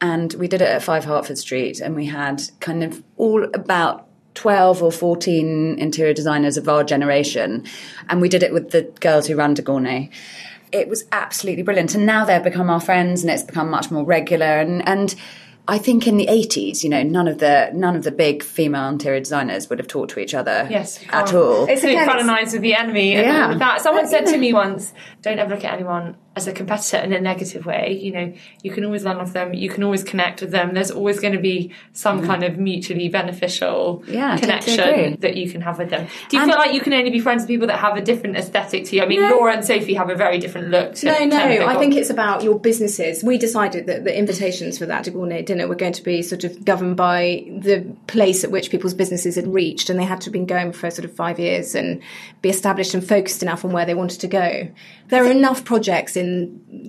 and 0.00 0.32
we 0.34 0.48
did 0.48 0.62
it 0.62 0.68
at 0.68 0.82
Five 0.82 1.04
Hertford 1.04 1.38
Street, 1.38 1.80
and 1.80 1.94
we 1.94 2.06
had 2.06 2.42
kind 2.60 2.82
of 2.82 3.02
all 3.16 3.44
about. 3.54 4.08
12 4.34 4.82
or 4.82 4.90
14 4.90 5.78
interior 5.78 6.12
designers 6.12 6.56
of 6.56 6.68
our 6.68 6.82
generation, 6.82 7.64
and 8.08 8.20
we 8.20 8.28
did 8.28 8.42
it 8.42 8.52
with 8.52 8.70
the 8.70 8.82
girls 8.98 9.28
who 9.28 9.36
run 9.36 9.54
de 9.54 9.62
Gournay 9.62 10.10
it 10.74 10.88
was 10.88 11.04
absolutely 11.12 11.62
brilliant. 11.62 11.94
And 11.94 12.04
now 12.04 12.24
they've 12.24 12.42
become 12.42 12.68
our 12.68 12.80
friends 12.80 13.22
and 13.22 13.30
it's 13.30 13.42
become 13.42 13.70
much 13.70 13.90
more 13.90 14.04
regular. 14.04 14.44
And, 14.60 14.86
and 14.88 15.14
I 15.66 15.78
think 15.78 16.06
in 16.06 16.18
the 16.18 16.28
eighties, 16.28 16.84
you 16.84 16.90
know, 16.90 17.02
none 17.02 17.26
of 17.26 17.38
the 17.38 17.70
none 17.72 17.96
of 17.96 18.04
the 18.04 18.10
big 18.10 18.42
female 18.42 18.88
interior 18.88 19.20
designers 19.20 19.70
would 19.70 19.78
have 19.78 19.88
talked 19.88 20.10
to 20.12 20.20
each 20.20 20.34
other 20.34 20.66
Yes, 20.70 21.02
at 21.10 21.32
all. 21.32 21.64
It's 21.66 21.82
again, 21.82 22.02
it's- 22.02 22.04
fraternize 22.06 22.52
with 22.52 22.60
the 22.62 22.74
enemy. 22.74 23.12
Yeah. 23.12 23.54
that. 23.54 23.80
Someone 23.80 24.06
said 24.06 24.26
to 24.26 24.36
me 24.44 24.52
once, 24.52 24.92
"Don't 25.22 25.38
ever 25.38 25.54
look 25.54 25.64
at 25.64 25.72
anyone 25.72 26.16
as 26.36 26.48
a 26.48 26.52
competitor 26.52 26.98
in 26.98 27.12
a 27.12 27.20
negative 27.20 27.64
way. 27.64 27.98
You 28.00 28.12
know, 28.12 28.32
you 28.62 28.72
can 28.72 28.84
always 28.84 29.04
learn 29.04 29.18
off 29.18 29.32
them. 29.32 29.54
You 29.54 29.68
can 29.68 29.84
always 29.84 30.02
connect 30.02 30.40
with 30.40 30.50
them. 30.50 30.74
There's 30.74 30.90
always 30.90 31.20
going 31.20 31.34
to 31.34 31.40
be 31.40 31.72
some 31.92 32.22
mm. 32.22 32.26
kind 32.26 32.42
of 32.42 32.58
mutually 32.58 33.08
beneficial. 33.08 34.02
Yeah, 34.08 34.32
I 34.32 34.36
totally 34.36 34.52
agree. 34.54 34.74
connection 34.74 35.20
that 35.20 35.36
you 35.36 35.50
can 35.50 35.60
have 35.60 35.78
with 35.78 35.90
them. 35.90 36.08
Do 36.28 36.36
you 36.36 36.42
And- 36.42 36.50
feel 36.50 36.58
like 36.58 36.72
you 36.72 36.80
can 36.80 36.92
only 36.92 37.10
be 37.10 37.20
friends 37.20 37.42
with 37.42 37.48
people 37.48 37.68
that 37.68 37.78
have 37.78 37.96
a 37.96 38.00
different 38.00 38.36
aesthetic 38.36 38.84
to 38.86 38.96
you? 38.96 39.02
I 39.02 39.06
mean, 39.06 39.22
Laura 39.22 39.54
and 39.54 39.64
Sophie 39.64 39.94
have 39.94 40.10
a 40.10 40.16
very 40.16 40.38
different 40.38 40.70
look. 40.70 40.94
To 40.96 41.06
No, 41.06 41.24
no. 41.24 41.66
I 41.66 41.76
think 41.78 41.94
it's 41.94 42.10
about 42.10 42.42
your 42.42 42.58
businesses. 42.58 43.22
We 43.22 43.38
decided 43.38 43.86
that 43.86 44.04
the 44.04 44.16
invitations 44.16 44.78
for 44.78 44.86
that 44.86 45.04
de 45.04 45.12
Gournay 45.12 45.44
dinner 45.44 45.68
were 45.68 45.74
going 45.74 45.92
to 45.92 46.02
be 46.02 46.22
sort 46.22 46.44
of 46.44 46.64
governed 46.64 46.96
by 46.96 47.44
the 47.48 47.86
place 48.06 48.42
at 48.42 48.50
which 48.50 48.70
people's 48.70 48.94
businesses 48.94 49.36
had 49.36 49.46
reached, 49.46 49.88
and 49.88 49.98
they 49.98 50.04
had 50.04 50.20
to 50.22 50.26
have 50.26 50.32
been 50.32 50.46
going 50.46 50.72
for 50.72 50.90
sort 50.90 51.04
of 51.04 51.14
five 51.14 51.38
years 51.38 51.74
and 51.74 52.02
be 52.42 52.48
established 52.48 52.94
and 52.94 53.06
focused 53.06 53.42
enough 53.42 53.64
on 53.64 53.72
where 53.72 53.86
they 53.86 53.94
wanted 53.94 54.20
to 54.20 54.28
go. 54.28 54.68
There 55.08 55.24
are 55.24 55.30
enough 55.30 55.64
projects 55.64 56.16
in 56.16 56.23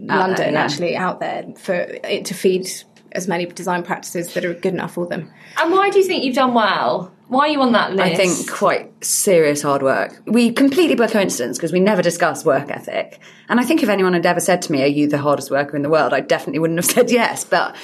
Out 0.10 0.20
London 0.20 0.38
there, 0.38 0.52
yeah. 0.52 0.64
actually 0.64 0.96
out 0.96 1.20
there 1.20 1.46
for 1.58 1.74
it 1.74 2.26
to 2.26 2.34
feed 2.34 2.68
as 3.12 3.28
many 3.28 3.46
design 3.46 3.84
practices 3.84 4.34
that 4.34 4.46
are 4.46 4.54
good 4.54 4.74
enough 4.74 4.94
for 4.94 5.08
them. 5.08 5.32
And 5.58 5.72
why 5.72 5.90
do 5.90 5.98
you 6.00 6.06
think 6.06 6.24
you've 6.24 6.36
done 6.36 6.54
well? 6.54 7.12
Why 7.28 7.48
are 7.48 7.50
you 7.50 7.62
on 7.62 7.72
that 7.72 7.94
list? 7.94 8.04
I 8.04 8.16
think 8.16 8.52
quite 8.52 9.04
serious 9.04 9.64
hard 9.64 9.82
work. 9.82 10.22
We 10.28 10.52
completely 10.52 10.96
by 10.96 11.08
coincidence 11.08 11.58
because 11.58 11.72
we 11.72 11.80
never 11.80 12.04
discuss 12.04 12.46
work 12.46 12.70
ethic. 12.70 13.20
And 13.50 13.60
I 13.60 13.64
think 13.64 13.82
if 13.82 13.90
anyone 13.90 14.14
had 14.14 14.26
ever 14.28 14.40
said 14.40 14.62
to 14.64 14.72
me, 14.72 14.84
"Are 14.84 14.88
you 14.88 15.08
the 15.08 15.18
hardest 15.18 15.50
worker 15.50 15.76
in 15.76 15.82
the 15.82 15.90
world?" 15.90 16.14
I 16.14 16.20
definitely 16.20 16.60
wouldn't 16.60 16.78
have 16.78 16.86
said 16.92 17.10
yes. 17.10 17.44
But 17.44 17.76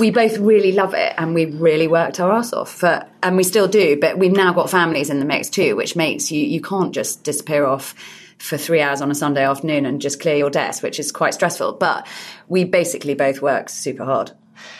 we 0.00 0.10
both 0.10 0.38
really 0.38 0.72
love 0.72 0.94
it, 0.94 1.14
and 1.16 1.32
we 1.32 1.44
really 1.44 1.86
worked 1.86 2.18
our 2.18 2.32
ass 2.32 2.52
off. 2.52 2.72
For, 2.72 3.06
and 3.22 3.36
we 3.36 3.44
still 3.44 3.68
do. 3.68 4.00
But 4.00 4.18
we've 4.18 4.32
now 4.32 4.52
got 4.52 4.68
families 4.68 5.10
in 5.10 5.20
the 5.20 5.26
mix 5.26 5.48
too, 5.48 5.76
which 5.76 5.94
makes 5.94 6.32
you 6.32 6.44
you 6.44 6.60
can't 6.60 6.92
just 6.92 7.22
disappear 7.22 7.66
off 7.66 7.94
for 8.38 8.56
three 8.56 8.80
hours 8.80 9.00
on 9.00 9.10
a 9.10 9.14
Sunday 9.14 9.44
afternoon 9.44 9.86
and 9.86 10.00
just 10.00 10.20
clear 10.20 10.36
your 10.36 10.50
desk, 10.50 10.82
which 10.82 10.98
is 11.00 11.12
quite 11.12 11.34
stressful. 11.34 11.74
But 11.74 12.06
we 12.48 12.64
basically 12.64 13.14
both 13.14 13.42
work 13.42 13.68
super 13.68 14.04
hard. 14.04 14.32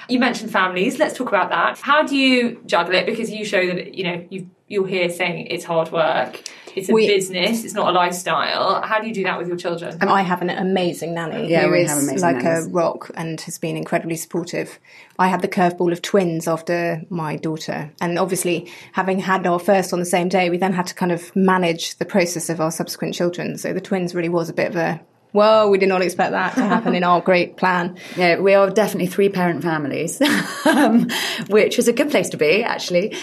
You 0.08 0.18
mentioned 0.18 0.50
families. 0.50 0.98
Let's 0.98 1.16
talk 1.16 1.28
about 1.28 1.50
that. 1.50 1.78
How 1.78 2.02
do 2.02 2.16
you 2.16 2.60
juggle 2.66 2.94
it? 2.94 3.06
Because 3.06 3.30
you 3.30 3.44
show 3.44 3.64
that 3.66 3.94
you 3.94 4.04
know 4.04 4.26
you 4.30 4.50
you're 4.70 4.86
here 4.86 5.08
saying 5.08 5.46
it's 5.46 5.64
hard 5.64 5.90
work. 5.92 6.42
It's 6.76 6.90
a 6.90 6.92
We- 6.92 7.06
business. 7.06 7.64
It's 7.64 7.72
not 7.74 7.88
a 7.88 7.92
lifestyle. 7.92 8.82
How 8.82 9.00
do 9.00 9.08
you 9.08 9.14
do 9.14 9.24
that 9.24 9.38
with 9.38 9.48
your 9.48 9.56
children? 9.56 9.96
And 10.00 10.10
I 10.10 10.20
have 10.20 10.42
an 10.42 10.50
amazing 10.50 11.14
nanny 11.14 11.50
Yeah, 11.50 11.62
who 11.64 11.72
we 11.72 11.80
is 11.80 11.88
have 11.88 11.98
amazing 11.98 12.20
like 12.20 12.42
nannies. 12.42 12.66
a 12.66 12.70
rock 12.70 13.10
and 13.16 13.40
has 13.40 13.58
been 13.58 13.76
incredibly 13.78 14.16
supportive. 14.16 14.78
I 15.18 15.28
had 15.28 15.40
the 15.40 15.48
curveball 15.48 15.90
of 15.90 16.02
twins 16.02 16.46
after 16.46 17.02
my 17.08 17.36
daughter, 17.36 17.90
and 18.00 18.18
obviously 18.18 18.70
having 18.92 19.18
had 19.20 19.46
our 19.46 19.58
first 19.58 19.92
on 19.94 20.00
the 20.00 20.04
same 20.06 20.28
day, 20.28 20.50
we 20.50 20.58
then 20.58 20.74
had 20.74 20.86
to 20.88 20.94
kind 20.94 21.12
of 21.12 21.34
manage 21.34 21.96
the 21.96 22.04
process 22.04 22.50
of 22.50 22.60
our 22.60 22.70
subsequent 22.70 23.14
children. 23.14 23.56
So 23.56 23.72
the 23.72 23.80
twins 23.80 24.14
really 24.14 24.28
was 24.28 24.50
a 24.50 24.54
bit 24.54 24.68
of 24.68 24.76
a 24.76 25.00
well, 25.32 25.70
we 25.70 25.78
did 25.78 25.88
not 25.88 26.02
expect 26.02 26.32
that 26.32 26.54
to 26.54 26.62
happen 26.62 26.94
in 26.94 27.04
our 27.04 27.20
great 27.20 27.56
plan. 27.56 27.96
Yeah, 28.16 28.40
we 28.40 28.54
are 28.54 28.70
definitely 28.70 29.06
three 29.06 29.28
parent 29.28 29.62
families, 29.62 30.20
um, 30.64 31.08
which 31.48 31.78
is 31.78 31.86
a 31.86 31.92
good 31.92 32.10
place 32.10 32.30
to 32.30 32.36
be, 32.36 32.64
actually. 32.64 33.14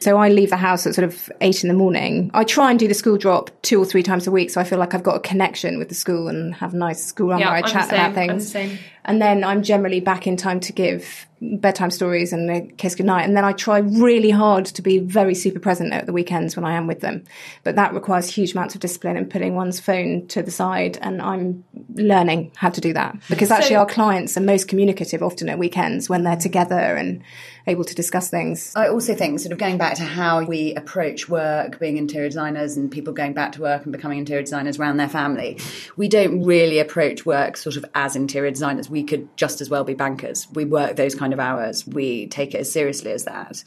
So 0.00 0.16
I 0.16 0.28
leave 0.28 0.50
the 0.50 0.56
house 0.56 0.86
at 0.86 0.94
sort 0.94 1.04
of 1.04 1.30
eight 1.40 1.64
in 1.64 1.68
the 1.68 1.74
morning. 1.74 2.30
I 2.32 2.44
try 2.44 2.70
and 2.70 2.78
do 2.78 2.86
the 2.86 2.94
school 2.94 3.16
drop 3.16 3.50
two 3.62 3.80
or 3.80 3.84
three 3.84 4.02
times 4.02 4.26
a 4.26 4.30
week, 4.30 4.50
so 4.50 4.60
I 4.60 4.64
feel 4.64 4.78
like 4.78 4.94
I've 4.94 5.02
got 5.02 5.16
a 5.16 5.20
connection 5.20 5.78
with 5.78 5.88
the 5.88 5.94
school 5.94 6.28
and 6.28 6.54
have 6.54 6.72
a 6.72 6.76
nice 6.76 7.04
school 7.04 7.28
run 7.30 7.40
Yeah, 7.40 7.46
where 7.46 7.54
I 7.54 7.58
I'm 7.58 7.62
the 7.64 7.70
chat 7.70 7.88
same, 7.90 7.98
about 8.00 8.08
the 8.10 8.14
things. 8.14 8.52
same. 8.52 8.78
And 9.04 9.22
then 9.22 9.42
I'm 9.42 9.62
generally 9.62 10.00
back 10.00 10.26
in 10.26 10.36
time 10.36 10.60
to 10.60 10.72
give 10.72 11.26
bedtime 11.40 11.90
stories 11.90 12.32
and 12.32 12.50
a 12.50 12.60
kiss 12.60 12.94
goodnight. 12.94 13.24
And 13.26 13.36
then 13.36 13.44
I 13.44 13.52
try 13.52 13.78
really 13.78 14.30
hard 14.30 14.66
to 14.66 14.82
be 14.82 14.98
very 14.98 15.34
super 15.34 15.58
present 15.60 15.92
at 15.94 16.04
the 16.04 16.12
weekends 16.12 16.56
when 16.56 16.64
I 16.64 16.74
am 16.74 16.86
with 16.86 17.00
them. 17.00 17.24
But 17.64 17.76
that 17.76 17.94
requires 17.94 18.28
huge 18.28 18.52
amounts 18.52 18.74
of 18.74 18.80
discipline 18.82 19.16
and 19.16 19.30
putting 19.30 19.54
one's 19.54 19.80
phone 19.80 20.26
to 20.28 20.42
the 20.42 20.50
side. 20.50 20.98
And 21.00 21.22
I'm 21.22 21.64
learning 21.94 22.52
how 22.54 22.68
to 22.68 22.80
do 22.80 22.92
that 22.92 23.16
because 23.30 23.50
actually 23.50 23.76
our 23.76 23.86
clients 23.86 24.36
are 24.36 24.40
most 24.42 24.68
communicative 24.68 25.22
often 25.22 25.48
at 25.48 25.58
weekends 25.58 26.08
when 26.10 26.22
they're 26.24 26.36
together 26.36 26.74
and 26.74 27.22
able 27.68 27.84
to 27.84 27.94
discuss 27.94 28.28
things. 28.28 28.72
I 28.74 28.88
also 28.88 29.14
think, 29.14 29.40
sort 29.40 29.52
of 29.52 29.58
going 29.58 29.78
back 29.78 29.94
to 29.96 30.02
how 30.02 30.44
we 30.44 30.74
approach 30.74 31.28
work, 31.28 31.78
being 31.78 31.96
interior 31.96 32.28
designers, 32.28 32.76
and 32.76 32.90
people 32.90 33.12
going 33.12 33.34
back 33.34 33.52
to 33.52 33.60
work 33.60 33.84
and 33.84 33.92
becoming 33.92 34.18
interior 34.18 34.42
designers 34.42 34.78
around 34.78 34.96
their 34.96 35.08
family, 35.08 35.58
we 35.96 36.08
don't 36.08 36.42
really 36.42 36.78
approach 36.78 37.26
work 37.26 37.56
sort 37.56 37.76
of 37.76 37.84
as 37.94 38.16
interior 38.16 38.50
designers. 38.50 38.90
We 38.90 39.04
could 39.04 39.36
just 39.36 39.60
as 39.60 39.70
well 39.70 39.84
be 39.84 39.94
bankers. 39.94 40.46
We 40.52 40.64
work 40.64 40.96
those 40.96 41.14
kind 41.14 41.32
of 41.32 41.40
hours. 41.40 41.86
We 41.86 42.26
take 42.28 42.54
it 42.54 42.58
as 42.58 42.72
seriously 42.72 43.12
as 43.12 43.24
that. 43.24 43.62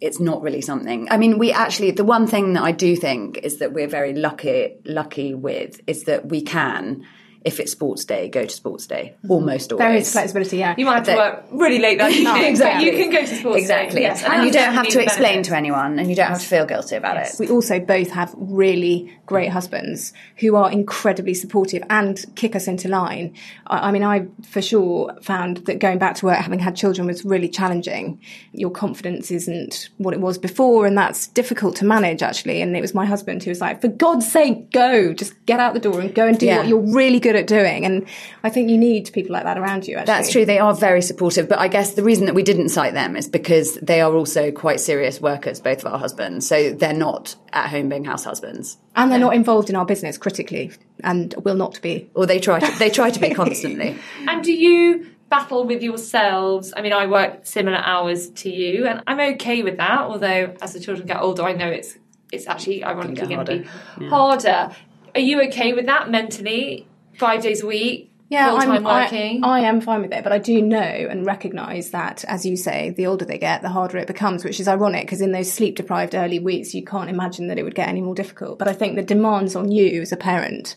It's 0.00 0.20
not 0.20 0.42
really 0.42 0.60
something. 0.60 1.08
I 1.10 1.16
mean, 1.16 1.38
we 1.38 1.52
actually 1.52 1.90
the 1.92 2.04
one 2.04 2.26
thing 2.26 2.52
that 2.52 2.62
I 2.62 2.72
do 2.72 2.96
think 2.96 3.38
is 3.38 3.58
that 3.58 3.72
we're 3.72 3.88
very 3.88 4.12
lucky 4.12 4.76
lucky 4.84 5.34
with 5.34 5.80
is 5.86 6.04
that 6.04 6.26
we 6.26 6.42
can. 6.42 7.06
If 7.46 7.60
it's 7.60 7.70
sports 7.70 8.04
day, 8.04 8.28
go 8.28 8.44
to 8.44 8.54
sports 8.54 8.86
day 8.88 9.14
mm-hmm. 9.18 9.30
almost 9.30 9.72
always. 9.72 9.86
There 9.86 9.94
is 9.94 10.12
flexibility, 10.12 10.58
yeah. 10.58 10.74
You 10.76 10.84
might 10.84 10.96
have 10.96 11.04
to 11.06 11.14
work 11.14 11.44
really 11.52 11.78
late 11.78 11.98
that 11.98 12.10
evening, 12.20 12.42
exactly. 12.42 12.90
but 12.90 12.92
you 12.92 13.02
can 13.02 13.10
go 13.12 13.20
to 13.20 13.36
sports. 13.36 13.60
exactly, 13.60 14.00
Day. 14.00 14.02
Yes, 14.02 14.24
and, 14.24 14.44
you 14.44 14.50
don't 14.52 14.74
have 14.74 14.88
to 14.88 15.00
explain 15.00 15.34
benefit. 15.34 15.50
to 15.50 15.56
anyone, 15.56 15.98
and 16.00 16.10
you 16.10 16.16
don't 16.16 16.26
have 16.26 16.40
to 16.40 16.46
feel 16.46 16.66
guilty 16.66 16.96
about 16.96 17.16
it. 17.18 17.28
We 17.38 17.48
also 17.48 17.78
both 17.78 18.10
have 18.10 18.34
really 18.36 19.16
great 19.26 19.50
husbands 19.50 20.12
who 20.38 20.56
are 20.56 20.70
incredibly 20.70 21.34
supportive 21.34 21.82
and 21.88 22.24
kick 22.34 22.56
us 22.56 22.66
into 22.66 22.88
line. 22.88 23.34
I, 23.68 23.88
I 23.88 23.92
mean, 23.92 24.02
I 24.02 24.26
for 24.42 24.60
sure 24.60 25.14
found 25.22 25.58
that 25.66 25.78
going 25.78 25.98
back 25.98 26.16
to 26.16 26.26
work, 26.26 26.38
having 26.38 26.58
had 26.58 26.74
children, 26.74 27.06
was 27.06 27.24
really 27.24 27.48
challenging. 27.48 28.20
Your 28.52 28.70
confidence 28.70 29.30
isn't 29.30 29.90
what 29.98 30.14
it 30.14 30.20
was 30.20 30.36
before, 30.36 30.84
and 30.84 30.98
that's 30.98 31.28
difficult 31.28 31.76
to 31.76 31.84
manage 31.84 32.22
actually. 32.22 32.60
And 32.60 32.76
it 32.76 32.80
was 32.80 32.92
my 32.92 33.06
husband 33.06 33.44
who 33.44 33.50
was 33.50 33.60
like, 33.60 33.80
"For 33.80 33.88
God's 33.88 34.30
sake, 34.30 34.72
go! 34.72 35.12
Just 35.12 35.32
get 35.46 35.60
out 35.60 35.74
the 35.74 35.80
door 35.80 36.00
and 36.00 36.12
go 36.12 36.26
and 36.26 36.36
do 36.36 36.46
Yeah. 36.46 36.58
what 36.58 36.68
you're 36.68 36.92
really 36.92 37.20
good 37.20 37.35
at 37.36 37.46
doing." 37.46 37.84
And 37.84 38.06
I 38.42 38.50
think 38.50 38.70
you 38.70 38.78
need 38.78 39.10
people 39.12 39.32
like 39.32 39.44
that 39.44 39.58
around 39.58 39.86
you. 39.86 39.96
Actually. 39.96 40.06
That's 40.06 40.32
true. 40.32 40.44
They 40.44 40.58
are 40.58 40.74
very 40.74 41.02
supportive, 41.02 41.48
but 41.48 41.58
I 41.58 41.68
guess 41.68 41.94
the 41.94 42.02
reason 42.02 42.26
that 42.26 42.34
we 42.34 42.42
didn't 42.42 42.70
cite 42.70 42.94
them 42.94 43.16
is 43.16 43.28
because 43.28 43.74
they 43.76 44.00
are 44.00 44.14
also 44.14 44.50
quite 44.50 44.80
serious 44.80 45.20
workers, 45.20 45.60
both 45.60 45.84
of 45.84 45.92
our 45.92 45.98
husbands. 45.98 46.46
So 46.46 46.72
they're 46.72 46.92
not 46.92 47.36
at 47.52 47.70
home 47.70 47.88
being 47.88 48.04
house 48.04 48.24
husbands, 48.24 48.78
And 48.94 49.10
they're 49.10 49.18
not 49.18 49.34
involved 49.34 49.70
in 49.70 49.76
our 49.76 49.86
business 49.86 50.18
critically, 50.18 50.72
and 51.04 51.34
will 51.44 51.54
not 51.54 51.80
be. 51.82 52.10
or 52.14 52.26
they 52.26 52.38
try 52.40 52.58
to. 52.60 52.78
They 52.78 52.90
try 52.90 53.10
to 53.10 53.20
be 53.20 53.30
constantly. 53.42 53.96
And 54.28 54.42
do 54.42 54.52
you 54.52 55.06
battle 55.28 55.64
with 55.66 55.82
yourselves? 55.82 56.72
I 56.76 56.82
mean, 56.82 56.92
I 56.92 57.06
work 57.06 57.40
similar 57.44 57.78
hours 57.78 58.30
to 58.30 58.50
you, 58.50 58.86
and 58.86 59.02
I'm 59.06 59.20
okay 59.34 59.62
with 59.62 59.76
that. 59.78 60.00
Although, 60.02 60.54
as 60.62 60.72
the 60.72 60.80
children 60.80 61.06
get 61.06 61.20
older, 61.20 61.42
I 61.42 61.52
know 61.52 61.68
it's 61.68 61.96
it's 62.32 62.46
actually 62.46 62.82
ironically 62.84 63.26
going 63.34 63.46
to 63.46 63.68
be 63.98 64.06
harder. 64.08 64.74
Are 65.14 65.20
you 65.20 65.42
okay 65.44 65.72
with 65.72 65.86
that 65.86 66.10
mentally? 66.10 66.86
Five 67.18 67.42
days 67.42 67.62
a 67.62 67.66
week, 67.66 68.10
Yeah, 68.28 68.50
full 68.50 68.60
time 68.60 68.84
working. 68.84 69.44
I, 69.44 69.58
I 69.58 69.60
am 69.60 69.80
fine 69.80 70.02
with 70.02 70.12
it, 70.12 70.22
but 70.22 70.32
I 70.32 70.38
do 70.38 70.60
know 70.60 70.78
and 70.78 71.24
recognise 71.24 71.90
that, 71.90 72.24
as 72.26 72.44
you 72.44 72.56
say, 72.56 72.90
the 72.90 73.06
older 73.06 73.24
they 73.24 73.38
get, 73.38 73.62
the 73.62 73.68
harder 73.68 73.98
it 73.98 74.06
becomes, 74.06 74.44
which 74.44 74.60
is 74.60 74.68
ironic 74.68 75.06
because 75.06 75.20
in 75.20 75.32
those 75.32 75.52
sleep 75.52 75.76
deprived 75.76 76.14
early 76.14 76.38
weeks, 76.38 76.74
you 76.74 76.84
can't 76.84 77.10
imagine 77.10 77.48
that 77.48 77.58
it 77.58 77.62
would 77.62 77.74
get 77.74 77.88
any 77.88 78.00
more 78.00 78.14
difficult. 78.14 78.58
But 78.58 78.68
I 78.68 78.72
think 78.72 78.96
the 78.96 79.02
demands 79.02 79.54
on 79.56 79.70
you 79.70 80.02
as 80.02 80.12
a 80.12 80.16
parent 80.16 80.76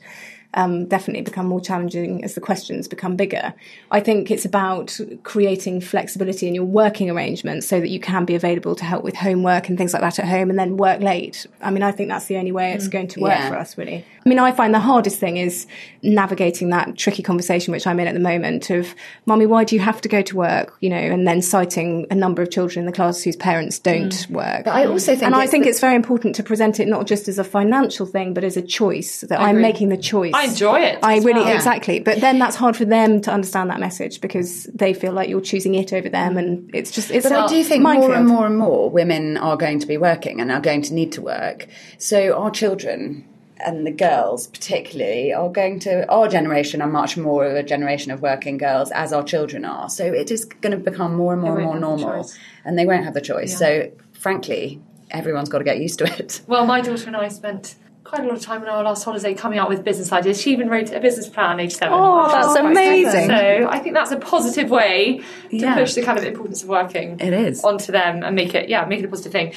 um, 0.56 0.86
definitely 0.88 1.22
become 1.22 1.46
more 1.46 1.62
challenging 1.62 2.24
as 2.24 2.34
the 2.34 2.42
questions 2.42 2.88
become 2.88 3.16
bigger. 3.16 3.54
I 3.92 4.00
think 4.00 4.32
it's 4.32 4.46
about 4.46 5.00
creating 5.24 5.82
flexibility 5.82 6.48
in 6.48 6.56
your 6.56 6.64
working 6.66 7.10
arrangements 7.10 7.68
so 7.68 7.80
that 7.80 7.90
you 7.90 8.00
can 8.00 8.26
be 8.26 8.34
available 8.36 8.74
to 8.76 8.84
help 8.84 9.04
with 9.04 9.16
homework 9.16 9.70
and 9.70 9.78
things 9.78 9.94
like 9.94 10.02
that 10.02 10.18
at 10.18 10.26
home 10.26 10.50
and 10.50 10.58
then 10.58 10.76
work 10.78 11.02
late. 11.02 11.46
I 11.62 11.70
mean, 11.70 11.84
I 11.84 11.92
think 11.92 12.10
that's 12.10 12.26
the 12.26 12.38
only 12.38 12.52
way 12.52 12.74
it's 12.74 12.88
going 12.88 13.08
to 13.10 13.20
work 13.20 13.32
Yeah. 13.32 13.50
for 13.50 13.58
us, 13.58 13.78
really. 13.78 14.04
I 14.26 14.30
mean, 14.30 14.40
I 14.40 14.52
find 14.52 14.74
the 14.74 14.80
hardest 14.80 15.20
thing 15.20 15.38
is 15.38 15.66
navigating 16.04 16.70
that 16.70 16.98
tricky 16.98 17.24
conversation 17.24 17.72
which 17.72 17.86
I'm 17.88 18.00
in 18.00 18.08
at 18.08 18.14
the 18.14 18.20
moment 18.20 18.70
of, 18.70 18.96
Mummy, 19.26 19.46
why 19.46 19.64
do 19.64 19.76
you 19.76 19.82
have 19.82 20.02
to 20.02 20.10
go 20.10 20.22
to 20.22 20.36
work? 20.36 20.76
You 20.82 20.90
know, 20.90 20.98
and 20.98 21.28
then 21.28 21.42
citing 21.42 22.08
a 22.10 22.16
number 22.16 22.42
of 22.42 22.50
children 22.52 22.82
in 22.82 22.86
the 22.86 22.92
class 22.92 23.22
whose 23.24 23.36
parents 23.36 23.80
don't 23.80 24.28
work. 24.30 24.66
But 24.66 24.72
I 24.76 24.86
also 24.86 25.14
think 25.14 25.24
and 25.24 25.36
I 25.36 25.48
think 25.48 25.64
the- 25.66 25.70
it's 25.70 25.80
very 25.80 25.96
important 25.96 26.36
to 26.36 26.44
present 26.44 26.80
it 26.80 26.88
not 26.88 27.08
just 27.08 27.28
as 27.28 27.38
a 27.40 27.44
financial 27.44 28.06
thing, 28.06 28.34
but 28.34 28.44
as 28.44 28.58
a 28.58 28.62
choice 28.62 29.22
that 29.22 29.40
I'm 29.40 29.62
making 29.62 29.90
the 29.90 29.98
choice. 29.98 30.34
I 30.40 30.46
enjoy 30.46 30.80
it 30.82 31.00
I 31.04 31.18
really 31.18 31.42
well. 31.42 31.56
exactly, 31.56 32.00
but 32.00 32.22
then 32.22 32.40
that's 32.40 32.56
hard 32.56 32.78
for 32.78 32.86
them 32.86 33.22
to 33.22 33.32
understand 33.32 33.70
that 33.70 33.80
message 33.80 34.22
because 34.22 34.66
they 34.66 34.94
feel 34.94 35.12
like 35.12 35.30
you're 35.30 35.42
choosing 35.42 35.76
it 35.76 35.92
over 35.92 36.10
them, 36.10 36.38
and 36.38 36.70
it's 36.74 36.92
just 36.92 37.12
it's. 37.12 37.28
But 37.28 37.38
I 37.38 37.46
a 37.46 37.48
do 37.48 37.64
think 37.64 37.84
minefield. 37.84 38.10
more 38.10 38.18
and 38.18 38.28
more 38.28 38.46
and 38.46 38.58
more 38.58 38.90
women 38.90 39.38
are 39.38 39.58
going 39.58 39.80
to 39.80 39.88
be 39.88 39.98
working 39.98 40.40
and 40.40 40.52
are 40.52 40.62
going 40.62 40.82
to 40.84 40.94
need 40.94 41.12
to 41.14 41.22
work. 41.22 41.68
So 41.98 42.34
our 42.34 42.52
children 42.52 43.26
and 43.66 43.86
the 43.86 43.92
girls 43.92 44.48
particularly 44.48 45.34
are 45.34 45.50
going 45.50 45.80
to 45.82 46.10
our 46.10 46.28
generation 46.28 46.82
are 46.82 46.88
much 46.88 47.18
more 47.18 47.46
of 47.46 47.56
a 47.56 47.64
generation 47.64 48.12
of 48.12 48.22
working 48.22 48.58
girls 48.58 48.92
as 48.92 49.12
our 49.12 49.24
children 49.24 49.66
are. 49.66 49.90
So 49.90 50.06
it 50.06 50.32
is 50.32 50.46
going 50.46 50.72
to 50.72 50.78
become 50.78 51.16
more 51.16 51.34
and 51.34 51.42
more 51.42 51.56
and 51.56 51.64
more 51.66 51.74
won't 51.74 51.82
the 51.82 52.06
normal. 52.06 52.32
And 52.64 52.80
they 52.80 52.86
won't 52.86 53.04
have 53.04 53.14
the 53.14 53.22
choice. 53.22 53.58
So 53.58 53.92
frankly, 54.14 54.82
everyone's 55.12 55.50
got 55.50 55.58
to 55.58 55.64
get 55.64 55.80
used 55.80 56.00
to 56.00 56.06
it. 56.06 56.42
Well, 56.48 56.66
my 56.66 56.82
daughter 56.82 57.08
and 57.08 57.18
I 57.18 57.28
spent 57.28 57.76
quite 58.10 58.24
a 58.24 58.28
lot 58.28 58.36
of 58.38 58.42
time 58.42 58.64
on 58.64 58.68
our 58.68 58.84
last 58.84 59.04
holiday 59.04 59.36
coming 59.36 59.60
up 59.60 59.70
with 59.70 59.84
business 59.84 60.12
ideas. 60.12 60.42
She 60.42 60.52
even 60.52 60.68
wrote 60.68 60.92
a 60.92 61.00
business 61.00 61.30
plan 61.30 61.60
age 61.60 61.74
seven. 61.76 61.94
Oh, 61.96 62.28
that's 62.28 62.56
amazing. 62.56 63.28
So 63.28 63.68
I 63.70 63.78
think 63.78 63.94
that's 63.94 64.10
a 64.10 64.18
positive 64.18 64.72
way 64.72 65.22
to 65.52 65.56
Yeah. 65.56 65.76
push 65.76 65.94
the 65.94 66.02
kind 66.02 66.18
of 66.18 66.24
importance 66.26 66.64
of 66.64 66.70
working 66.70 67.20
It 67.20 67.34
is. 67.34 67.64
onto 67.64 67.92
them 67.92 68.24
and 68.24 68.36
make 68.36 68.56
it, 68.56 68.68
yeah, 68.68 68.84
make 68.86 69.00
it 69.00 69.06
a 69.06 69.10
positive 69.10 69.32
thing. 69.32 69.54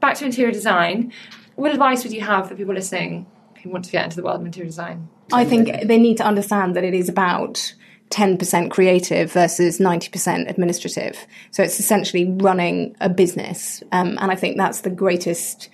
Back 0.00 0.14
to 0.18 0.24
interior 0.24 0.52
design. 0.52 1.12
What 1.56 1.72
advice 1.72 2.04
would 2.04 2.12
you 2.12 2.20
have 2.20 2.48
for 2.48 2.54
people 2.54 2.72
listening 2.72 3.26
who 3.64 3.70
want 3.70 3.84
to 3.86 3.90
get 3.90 4.04
into 4.04 4.14
the 4.16 4.22
world 4.22 4.38
of 4.40 4.46
interior 4.46 4.68
design? 4.68 5.08
I 5.32 5.44
think 5.44 5.68
they 5.88 5.98
need 5.98 6.18
to 6.18 6.24
understand 6.24 6.76
that 6.76 6.84
it 6.84 6.94
is 6.94 7.08
about 7.08 7.74
10% 8.10 8.70
creative 8.70 9.32
versus 9.32 9.80
90% 9.80 10.48
administrative. 10.48 11.26
So 11.50 11.64
it's 11.64 11.80
essentially 11.80 12.30
running 12.40 12.94
a 13.00 13.08
business. 13.08 13.82
Um, 13.90 14.16
and 14.20 14.30
I 14.30 14.36
think 14.36 14.56
that's 14.56 14.82
the 14.82 14.90
greatest 14.90 15.68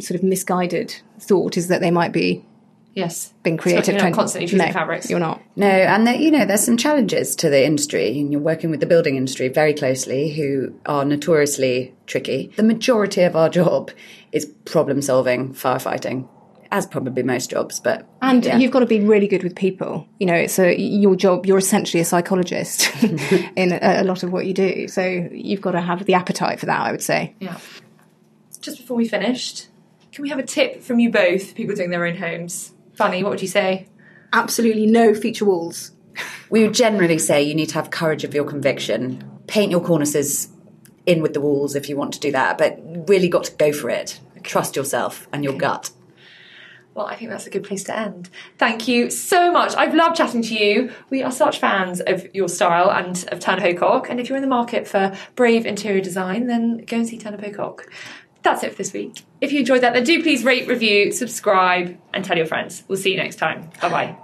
sort 0.00 0.18
of 0.18 0.22
misguided 0.22 0.94
thought 1.18 1.56
is 1.56 1.68
that 1.68 1.80
they 1.80 1.90
might 1.90 2.12
be 2.12 2.44
Yes. 2.94 3.32
being 3.42 3.56
creative. 3.56 3.94
You're 3.94 4.02
not 4.02 4.12
constantly 4.12 4.46
choosing 4.46 4.66
no, 4.66 4.72
fabrics. 4.72 5.08
You're 5.08 5.18
not. 5.18 5.40
No, 5.56 5.66
and 5.66 6.06
there, 6.06 6.14
you 6.14 6.30
know, 6.30 6.44
there's 6.44 6.64
some 6.64 6.76
challenges 6.76 7.34
to 7.36 7.48
the 7.48 7.64
industry, 7.64 8.20
and 8.20 8.30
you're 8.30 8.40
working 8.40 8.70
with 8.70 8.80
the 8.80 8.86
building 8.86 9.16
industry 9.16 9.48
very 9.48 9.72
closely, 9.72 10.32
who 10.32 10.74
are 10.86 11.04
notoriously 11.04 11.94
tricky. 12.06 12.52
The 12.56 12.62
majority 12.62 13.22
of 13.22 13.34
our 13.34 13.48
job 13.48 13.90
is 14.30 14.44
problem 14.66 15.00
solving, 15.00 15.54
firefighting, 15.54 16.28
as 16.70 16.86
probably 16.86 17.22
most 17.22 17.50
jobs, 17.50 17.80
but 17.80 18.06
And 18.20 18.44
yeah. 18.44 18.56
you've 18.56 18.72
got 18.72 18.80
to 18.80 18.86
be 18.86 19.00
really 19.00 19.28
good 19.28 19.42
with 19.42 19.54
people. 19.54 20.06
You 20.18 20.26
know, 20.26 20.34
it's 20.34 20.58
a, 20.58 20.78
your 20.78 21.16
job, 21.16 21.46
you're 21.46 21.58
essentially 21.58 22.00
a 22.00 22.04
psychologist 22.04 22.90
in 23.56 23.72
a, 23.72 24.02
a 24.02 24.04
lot 24.04 24.22
of 24.22 24.32
what 24.32 24.46
you 24.46 24.54
do. 24.54 24.88
So 24.88 25.02
you've 25.02 25.60
got 25.60 25.72
to 25.72 25.80
have 25.80 26.04
the 26.06 26.14
appetite 26.14 26.60
for 26.60 26.66
that, 26.66 26.80
I 26.80 26.90
would 26.90 27.02
say. 27.02 27.34
Yeah. 27.40 27.58
Just 28.62 28.78
before 28.78 28.96
we 28.96 29.08
finished, 29.08 29.66
can 30.12 30.22
we 30.22 30.28
have 30.28 30.38
a 30.38 30.44
tip 30.44 30.82
from 30.82 31.00
you 31.00 31.10
both, 31.10 31.56
people 31.56 31.74
doing 31.74 31.90
their 31.90 32.06
own 32.06 32.16
homes? 32.16 32.72
Bunny, 32.96 33.24
what 33.24 33.30
would 33.30 33.42
you 33.42 33.48
say? 33.48 33.88
Absolutely 34.32 34.86
no 34.86 35.14
feature 35.14 35.44
walls. 35.44 35.90
we 36.48 36.62
would 36.62 36.72
generally 36.72 37.18
say 37.18 37.42
you 37.42 37.56
need 37.56 37.70
to 37.70 37.74
have 37.74 37.90
courage 37.90 38.22
of 38.22 38.34
your 38.34 38.44
conviction. 38.44 39.28
Paint 39.48 39.72
your 39.72 39.80
cornices 39.80 40.48
in 41.06 41.22
with 41.22 41.34
the 41.34 41.40
walls 41.40 41.74
if 41.74 41.88
you 41.88 41.96
want 41.96 42.14
to 42.14 42.20
do 42.20 42.30
that, 42.30 42.56
but 42.56 42.78
really 43.08 43.28
got 43.28 43.44
to 43.44 43.52
go 43.56 43.72
for 43.72 43.90
it. 43.90 44.20
Trust 44.44 44.76
yourself 44.76 45.26
and 45.32 45.42
your 45.42 45.54
gut. 45.58 45.90
Well, 46.94 47.06
I 47.06 47.16
think 47.16 47.30
that's 47.30 47.46
a 47.46 47.50
good 47.50 47.64
place 47.64 47.84
to 47.84 47.96
end. 47.96 48.28
Thank 48.58 48.86
you 48.86 49.08
so 49.08 49.50
much. 49.50 49.74
I've 49.76 49.94
loved 49.94 50.16
chatting 50.16 50.42
to 50.42 50.54
you. 50.54 50.92
We 51.08 51.22
are 51.22 51.32
such 51.32 51.58
fans 51.58 52.02
of 52.02 52.26
your 52.34 52.50
style 52.50 52.90
and 52.90 53.24
of 53.32 53.40
Turner 53.40 53.62
Pocock. 53.62 54.10
And 54.10 54.20
if 54.20 54.28
you're 54.28 54.36
in 54.36 54.42
the 54.42 54.48
market 54.48 54.86
for 54.86 55.16
brave 55.34 55.64
interior 55.64 56.02
design, 56.02 56.48
then 56.48 56.84
go 56.86 56.98
and 56.98 57.08
see 57.08 57.18
Turner 57.18 57.38
Pocock. 57.38 57.90
That's 58.42 58.62
it 58.62 58.72
for 58.72 58.78
this 58.78 58.92
week. 58.92 59.24
If 59.40 59.52
you 59.52 59.60
enjoyed 59.60 59.82
that, 59.82 59.94
then 59.94 60.04
do 60.04 60.22
please 60.22 60.44
rate, 60.44 60.66
review, 60.68 61.12
subscribe, 61.12 61.98
and 62.12 62.24
tell 62.24 62.36
your 62.36 62.46
friends. 62.46 62.82
We'll 62.88 62.98
see 62.98 63.12
you 63.12 63.16
next 63.16 63.36
time. 63.36 63.70
Bye 63.80 63.88
bye. 63.88 64.16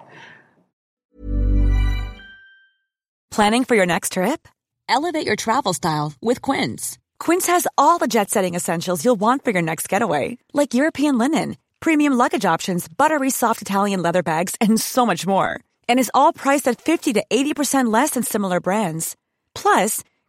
Planning 3.31 3.65
for 3.65 3.77
your 3.77 3.87
next 3.87 4.13
trip? 4.15 4.49
Elevate 4.89 5.27
your 5.27 5.37
travel 5.37 5.73
style 5.73 6.13
with 6.21 6.43
Quince. 6.43 6.99
Quince 7.21 7.47
has 7.47 7.69
all 7.77 7.99
the 7.99 8.09
jet 8.09 8.31
setting 8.31 8.55
essentials 8.55 9.05
you'll 9.05 9.21
want 9.21 9.45
for 9.45 9.51
your 9.51 9.63
next 9.63 9.89
getaway, 9.89 10.39
like 10.53 10.75
European 10.75 11.19
linen, 11.19 11.57
premium 11.79 12.15
luggage 12.15 12.45
options, 12.45 12.89
buttery 12.89 13.31
soft 13.31 13.63
Italian 13.63 14.03
leather 14.03 14.23
bags, 14.23 14.57
and 14.61 14.81
so 14.81 15.05
much 15.07 15.27
more. 15.27 15.61
And 15.89 16.01
is 16.01 16.11
all 16.15 16.33
priced 16.33 16.67
at 16.67 16.81
50 16.81 17.13
to 17.13 17.25
80% 17.31 17.93
less 17.93 18.11
than 18.11 18.23
similar 18.23 18.61
brands. 18.61 19.15
Plus, 19.55 20.03